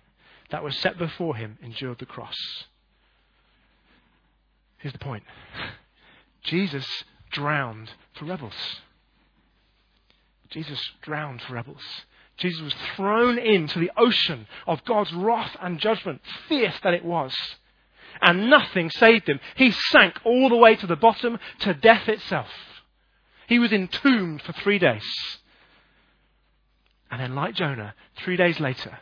that 0.51 0.65
was 0.65 0.77
set 0.79 0.99
before 0.99 1.37
him 1.37 1.59
endured 1.63 1.99
the 1.99 2.07
cross. 2.07 2.37
Here's 4.79 4.93
the 4.93 4.99
point 4.99 5.25
Jesus 6.43 6.87
drowned 7.31 7.91
for 8.15 8.27
rebels. 8.27 8.53
Jesus 10.51 10.81
drowned 11.03 11.43
for 11.43 11.55
rebels. 11.55 11.83
Jesus 12.37 12.61
was 12.63 12.75
thrown 12.95 13.39
into 13.39 13.79
the 13.79 13.91
ocean 13.97 14.47
of 14.67 14.85
God's 14.85 15.13
wrath 15.13 15.57
and 15.61 15.79
judgment, 15.79 16.21
fierce 16.49 16.79
that 16.83 16.95
it 16.95 17.05
was. 17.05 17.35
And 18.21 18.49
nothing 18.51 18.91
saved 18.91 19.29
him. 19.29 19.41
He 19.57 19.71
sank 19.71 20.21
all 20.25 20.49
the 20.49 20.57
way 20.57 20.77
to 20.77 20.87
the 20.87 20.97
bottom, 20.97 21.39
to 21.61 21.75
death 21.75 22.09
itself. 22.09 22.51
He 23.47 23.59
was 23.59 23.73
entombed 23.73 24.43
for 24.43 24.53
three 24.53 24.79
days. 24.79 25.05
And 27.11 27.21
then, 27.21 27.35
like 27.35 27.55
Jonah, 27.55 27.95
three 28.17 28.37
days 28.37 28.59
later, 28.59 28.99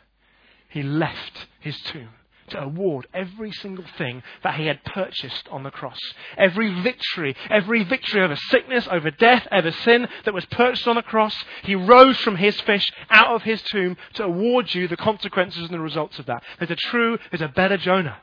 he 0.69 0.83
left 0.83 1.47
his 1.61 1.79
tomb 1.81 2.11
to 2.49 2.61
award 2.63 3.07
every 3.15 3.51
single 3.53 3.85
thing 3.97 4.23
that 4.43 4.57
he 4.57 4.67
had 4.67 4.85
purchased 4.85 5.49
on 5.51 5.63
the 5.63 5.71
cross. 5.71 5.99
Every 6.37 6.83
victory, 6.83 7.37
every 7.51 7.85
victory 7.85 8.23
over 8.23 8.37
sickness, 8.37 8.87
over 8.91 9.11
death, 9.11 9.47
over 9.51 9.71
sin 9.71 10.09
that 10.25 10.35
was 10.35 10.45
purchased 10.47 10.89
on 10.89 10.97
the 10.97 11.03
cross, 11.03 11.35
he 11.63 11.75
rose 11.75 12.19
from 12.19 12.37
his 12.37 12.61
fish 12.63 12.91
out 13.11 13.35
of 13.35 13.43
his 13.43 13.63
tomb 13.63 13.97
to 14.15 14.25
award 14.25 14.75
you 14.75 14.89
the 14.89 14.97
consequences 14.97 15.63
and 15.63 15.71
the 15.71 15.81
results 15.81 16.19
of 16.19 16.27
that. 16.27 16.43
There's 16.59 16.71
a 16.71 16.77
true, 16.77 17.19
there's 17.31 17.43
a 17.43 17.49
better 17.49 17.77
Jonah. 17.77 18.19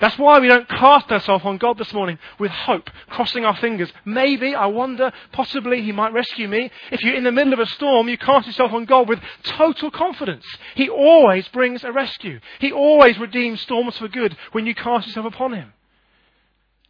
That's 0.00 0.18
why 0.18 0.40
we 0.40 0.48
don't 0.48 0.68
cast 0.68 1.12
ourselves 1.12 1.44
on 1.44 1.58
God 1.58 1.78
this 1.78 1.92
morning 1.92 2.18
with 2.40 2.50
hope, 2.50 2.90
crossing 3.08 3.44
our 3.44 3.54
fingers. 3.56 3.92
Maybe, 4.04 4.54
I 4.54 4.66
wonder, 4.66 5.12
possibly 5.30 5.82
He 5.82 5.92
might 5.92 6.12
rescue 6.12 6.48
me. 6.48 6.72
If 6.90 7.02
you're 7.02 7.14
in 7.14 7.22
the 7.22 7.30
middle 7.30 7.52
of 7.52 7.60
a 7.60 7.66
storm, 7.66 8.08
you 8.08 8.18
cast 8.18 8.48
yourself 8.48 8.72
on 8.72 8.84
God 8.84 9.08
with 9.08 9.20
total 9.44 9.92
confidence. 9.92 10.44
He 10.74 10.88
always 10.88 11.46
brings 11.48 11.84
a 11.84 11.92
rescue. 11.92 12.40
He 12.58 12.72
always 12.72 13.18
redeems 13.18 13.60
storms 13.60 13.96
for 13.96 14.08
good 14.08 14.36
when 14.50 14.66
you 14.66 14.74
cast 14.74 15.06
yourself 15.06 15.26
upon 15.26 15.52
Him. 15.52 15.72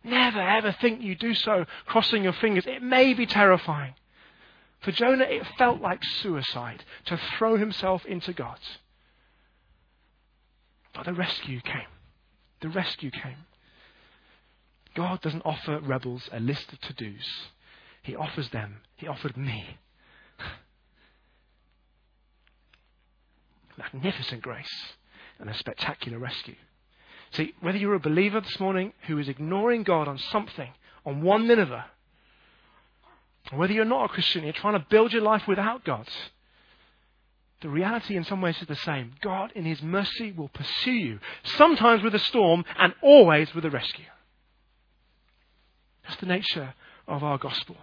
Never 0.05 0.41
ever 0.41 0.73
think 0.73 1.03
you 1.03 1.15
do 1.15 1.35
so 1.35 1.67
crossing 1.87 2.25
your 2.25 2.33
fingers. 2.33 2.67
It 2.67 2.83
may 2.83 3.15
be 3.15 3.27
terrifying. 3.27 3.95
For 4.81 4.91
Jonah, 4.91 5.25
it 5.25 5.47
felt 5.59 5.81
like 5.81 6.03
suicide 6.03 6.85
to 7.07 7.17
throw 7.39 7.57
himself 7.57 8.05
into 8.05 8.33
God. 8.33 8.59
But 10.93 11.07
the 11.07 11.15
rescue 11.15 11.61
came. 11.61 11.87
The 12.63 12.71
rescue 12.71 13.11
came. 13.11 13.45
God 14.95 15.21
doesn't 15.21 15.43
offer 15.45 15.81
rebels 15.81 16.29
a 16.33 16.41
list 16.41 16.73
of 16.73 16.81
to 16.81 16.93
dos, 16.95 17.49
He 18.03 18.15
offers 18.17 18.51
them, 18.51 18.77
He 18.97 19.07
offered 19.07 19.37
me. 19.37 19.79
Magnificent 23.79 24.43
grace 24.43 24.95
and 25.39 25.51
a 25.51 25.55
spectacular 25.55 26.19
rescue. 26.19 26.55
See, 27.33 27.55
whether 27.61 27.79
you're 27.79 27.95
a 27.95 28.01
believer 28.01 28.41
this 28.41 28.61
morning 28.61 28.93
who 29.07 29.19
is 29.19 29.29
ignoring 29.29 29.83
God 29.83 30.07
on 30.07 30.19
something, 30.19 30.71
on 31.05 31.23
one 31.23 31.49
Nineveh, 31.49 31.87
or 33.51 33.59
whether 33.59 33.73
you're 33.73 33.85
not 33.85 34.05
a 34.05 34.09
Christian, 34.09 34.45
you're 34.45 34.53
trying 34.53 34.79
to 34.79 34.87
build 34.89 35.13
your 35.13 35.23
life 35.23 35.49
without 35.49 35.85
God, 35.85 36.07
the 37.63 37.69
reality 37.69 38.17
in 38.17 38.25
some 38.25 38.41
ways 38.41 38.57
is 38.61 38.69
the 38.69 38.77
same. 38.77 39.13
God, 39.21 39.53
in 39.55 39.65
His 39.65 39.81
mercy, 39.83 40.33
will 40.33 40.49
pursue 40.49 40.93
you, 40.93 41.21
sometimes 41.45 42.03
with 42.03 42.15
a 42.15 42.19
storm 42.19 42.65
and 42.79 42.93
always 43.03 43.55
with 43.55 43.65
a 43.65 43.71
rescue. 43.71 44.05
That's 46.05 46.21
the 46.21 46.27
nature 46.27 46.75
of 47.07 47.23
our 47.23 47.39
gospel. 47.39 47.77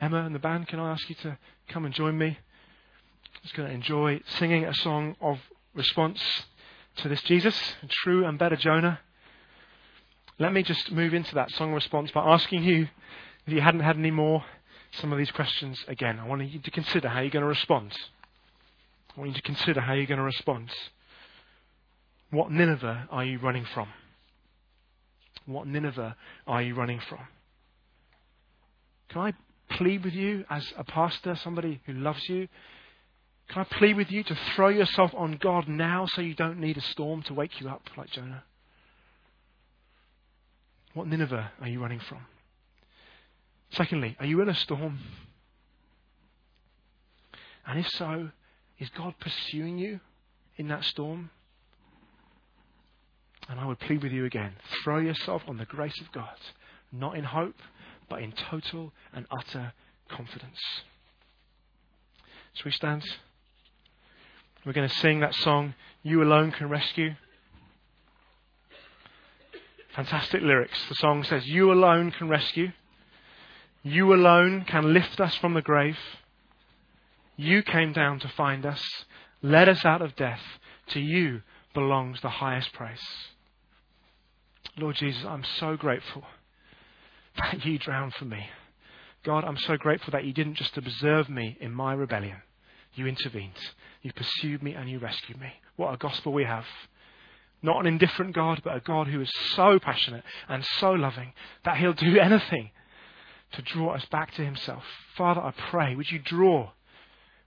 Emma 0.00 0.24
and 0.24 0.34
the 0.34 0.38
band, 0.38 0.68
can 0.68 0.78
I 0.78 0.92
ask 0.92 1.08
you 1.08 1.14
to 1.22 1.38
come 1.68 1.86
and 1.86 1.94
join 1.94 2.18
me? 2.18 2.26
I'm 2.26 3.42
just 3.42 3.54
going 3.54 3.68
to 3.68 3.74
enjoy 3.74 4.20
singing 4.38 4.64
a 4.64 4.74
song 4.74 5.16
of 5.20 5.38
response 5.74 6.20
to 6.96 7.08
this 7.08 7.22
Jesus, 7.22 7.58
true 7.88 8.26
and 8.26 8.38
better 8.38 8.56
Jonah. 8.56 9.00
Let 10.38 10.52
me 10.52 10.62
just 10.62 10.92
move 10.92 11.14
into 11.14 11.34
that 11.36 11.50
song 11.52 11.72
response 11.72 12.10
by 12.10 12.20
asking 12.20 12.64
you, 12.64 12.88
if 13.46 13.52
you 13.52 13.60
hadn't 13.62 13.80
had 13.80 13.96
any 13.96 14.10
more, 14.10 14.44
some 14.92 15.12
of 15.12 15.18
these 15.18 15.30
questions 15.30 15.84
again. 15.88 16.18
I 16.18 16.26
want 16.26 16.48
you 16.48 16.60
to 16.60 16.70
consider 16.70 17.08
how 17.08 17.20
you're 17.20 17.30
going 17.30 17.42
to 17.42 17.48
respond. 17.48 17.92
I 19.16 19.20
want 19.20 19.30
you 19.30 19.36
to 19.36 19.42
consider 19.42 19.80
how 19.80 19.94
you're 19.94 20.06
going 20.06 20.18
to 20.18 20.24
respond. 20.24 20.70
What 22.30 22.50
Nineveh 22.50 23.08
are 23.10 23.24
you 23.24 23.38
running 23.38 23.66
from? 23.72 23.88
What 25.46 25.66
Nineveh 25.66 26.16
are 26.46 26.62
you 26.62 26.74
running 26.74 27.00
from? 27.08 27.20
Can 29.10 29.20
I 29.20 29.32
plead 29.76 30.04
with 30.04 30.14
you 30.14 30.44
as 30.50 30.72
a 30.76 30.84
pastor, 30.84 31.36
somebody 31.42 31.80
who 31.86 31.92
loves 31.92 32.28
you? 32.28 32.48
Can 33.48 33.62
I 33.62 33.76
plead 33.78 33.96
with 33.96 34.10
you 34.10 34.24
to 34.24 34.36
throw 34.54 34.68
yourself 34.68 35.12
on 35.16 35.38
God 35.40 35.68
now 35.68 36.06
so 36.06 36.20
you 36.20 36.34
don't 36.34 36.58
need 36.58 36.76
a 36.76 36.80
storm 36.80 37.22
to 37.24 37.34
wake 37.34 37.60
you 37.60 37.68
up 37.68 37.82
like 37.96 38.10
Jonah? 38.10 38.42
What 40.94 41.06
Nineveh 41.06 41.52
are 41.60 41.68
you 41.68 41.80
running 41.80 42.00
from? 42.00 42.26
Secondly, 43.70 44.16
are 44.18 44.26
you 44.26 44.40
in 44.40 44.48
a 44.48 44.54
storm? 44.54 44.98
And 47.66 47.78
if 47.80 47.88
so, 47.90 48.30
is 48.78 48.90
God 48.90 49.14
pursuing 49.18 49.78
you 49.78 50.00
in 50.56 50.68
that 50.68 50.84
storm? 50.84 51.30
And 53.48 53.60
I 53.60 53.66
would 53.66 53.78
plead 53.78 54.02
with 54.02 54.12
you 54.12 54.24
again 54.24 54.54
throw 54.82 54.98
yourself 54.98 55.42
on 55.46 55.56
the 55.56 55.64
grace 55.64 56.00
of 56.00 56.12
God, 56.12 56.36
not 56.92 57.16
in 57.16 57.24
hope, 57.24 57.56
but 58.08 58.22
in 58.22 58.32
total 58.32 58.92
and 59.12 59.26
utter 59.30 59.72
confidence. 60.08 60.58
Shall 62.54 62.66
we 62.66 62.70
stand? 62.72 63.04
We're 64.64 64.72
going 64.72 64.88
to 64.88 64.94
sing 64.96 65.20
that 65.20 65.34
song, 65.34 65.74
You 66.02 66.22
Alone 66.22 66.50
Can 66.50 66.68
Rescue. 66.68 67.14
Fantastic 69.94 70.42
lyrics. 70.42 70.78
The 70.88 70.94
song 70.96 71.24
says, 71.24 71.46
You 71.46 71.72
alone 71.72 72.10
can 72.10 72.28
rescue. 72.28 72.72
You 73.86 74.12
alone 74.12 74.64
can 74.66 74.92
lift 74.92 75.20
us 75.20 75.36
from 75.36 75.54
the 75.54 75.62
grave. 75.62 75.96
You 77.36 77.62
came 77.62 77.92
down 77.92 78.18
to 78.18 78.28
find 78.28 78.66
us, 78.66 78.82
led 79.42 79.68
us 79.68 79.84
out 79.84 80.02
of 80.02 80.16
death. 80.16 80.40
To 80.88 80.98
you 80.98 81.42
belongs 81.72 82.20
the 82.20 82.28
highest 82.28 82.72
praise. 82.72 82.98
Lord 84.76 84.96
Jesus, 84.96 85.24
I'm 85.24 85.44
so 85.60 85.76
grateful 85.76 86.24
that 87.36 87.64
you 87.64 87.78
drowned 87.78 88.14
for 88.14 88.24
me. 88.24 88.48
God, 89.22 89.44
I'm 89.44 89.56
so 89.56 89.76
grateful 89.76 90.10
that 90.10 90.24
you 90.24 90.32
didn't 90.32 90.54
just 90.54 90.76
observe 90.76 91.28
me 91.28 91.56
in 91.60 91.72
my 91.72 91.92
rebellion. 91.92 92.38
You 92.94 93.06
intervened. 93.06 93.52
You 94.02 94.12
pursued 94.12 94.64
me 94.64 94.74
and 94.74 94.90
you 94.90 94.98
rescued 94.98 95.38
me. 95.38 95.52
What 95.76 95.94
a 95.94 95.96
gospel 95.96 96.32
we 96.32 96.42
have. 96.42 96.66
Not 97.62 97.78
an 97.78 97.86
indifferent 97.86 98.34
God, 98.34 98.62
but 98.64 98.74
a 98.74 98.80
God 98.80 99.06
who 99.06 99.20
is 99.20 99.30
so 99.54 99.78
passionate 99.78 100.24
and 100.48 100.64
so 100.80 100.90
loving 100.90 101.34
that 101.64 101.76
he'll 101.76 101.92
do 101.92 102.18
anything 102.20 102.70
to 103.56 103.62
draw 103.62 103.94
us 103.94 104.04
back 104.06 104.34
to 104.34 104.44
Himself. 104.44 104.84
Father, 105.16 105.40
I 105.40 105.52
pray, 105.70 105.94
would 105.94 106.10
you 106.10 106.18
draw 106.18 106.70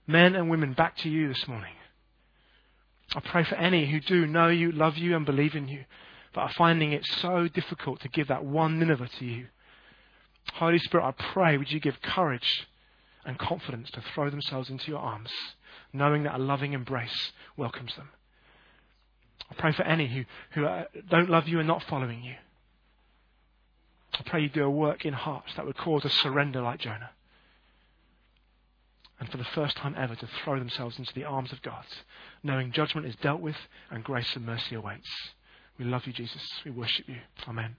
men 0.06 0.34
and 0.34 0.50
women 0.50 0.72
back 0.72 0.96
to 0.98 1.08
you 1.08 1.28
this 1.28 1.48
morning? 1.48 1.72
I 3.14 3.20
pray 3.20 3.44
for 3.44 3.56
any 3.56 3.90
who 3.90 4.00
do 4.00 4.26
know 4.26 4.48
you, 4.48 4.70
love 4.70 4.96
you, 4.96 5.16
and 5.16 5.26
believe 5.26 5.54
in 5.54 5.66
you, 5.68 5.84
but 6.32 6.42
are 6.42 6.52
finding 6.52 6.92
it 6.92 7.04
so 7.04 7.48
difficult 7.48 8.00
to 8.02 8.08
give 8.08 8.28
that 8.28 8.44
one 8.44 8.78
Nineveh 8.78 9.08
to 9.18 9.24
you. 9.24 9.46
Holy 10.54 10.78
Spirit, 10.78 11.04
I 11.04 11.22
pray, 11.32 11.56
would 11.56 11.70
you 11.70 11.80
give 11.80 12.00
courage 12.02 12.68
and 13.24 13.38
confidence 13.38 13.90
to 13.92 14.02
throw 14.14 14.30
themselves 14.30 14.70
into 14.70 14.90
your 14.90 15.00
arms, 15.00 15.30
knowing 15.92 16.22
that 16.22 16.36
a 16.36 16.42
loving 16.42 16.72
embrace 16.72 17.32
welcomes 17.56 17.94
them. 17.96 18.08
I 19.50 19.54
pray 19.54 19.72
for 19.72 19.82
any 19.82 20.06
who, 20.06 20.24
who 20.52 20.84
don't 21.08 21.28
love 21.28 21.48
you 21.48 21.58
and 21.58 21.66
not 21.66 21.82
following 21.82 22.22
you. 22.22 22.34
I 24.20 24.22
pray 24.28 24.42
you 24.42 24.50
do 24.50 24.64
a 24.64 24.70
work 24.70 25.06
in 25.06 25.14
hearts 25.14 25.54
that 25.56 25.64
would 25.64 25.78
cause 25.78 26.04
a 26.04 26.10
surrender 26.10 26.60
like 26.60 26.80
Jonah. 26.80 27.10
and 29.18 29.28
for 29.30 29.36
the 29.36 29.44
first 29.44 29.76
time 29.76 29.94
ever 29.98 30.14
to 30.14 30.26
throw 30.26 30.58
themselves 30.58 30.98
into 30.98 31.12
the 31.14 31.24
arms 31.24 31.52
of 31.52 31.60
God, 31.62 31.84
knowing 32.42 32.72
judgment 32.72 33.06
is 33.06 33.14
dealt 33.16 33.40
with 33.40 33.56
and 33.90 34.02
grace 34.02 34.34
and 34.34 34.46
mercy 34.46 34.74
awaits. 34.74 35.08
We 35.78 35.84
love 35.84 36.06
you, 36.06 36.12
Jesus. 36.12 36.42
We 36.64 36.70
worship 36.70 37.06
you. 37.06 37.18
Amen. 37.46 37.76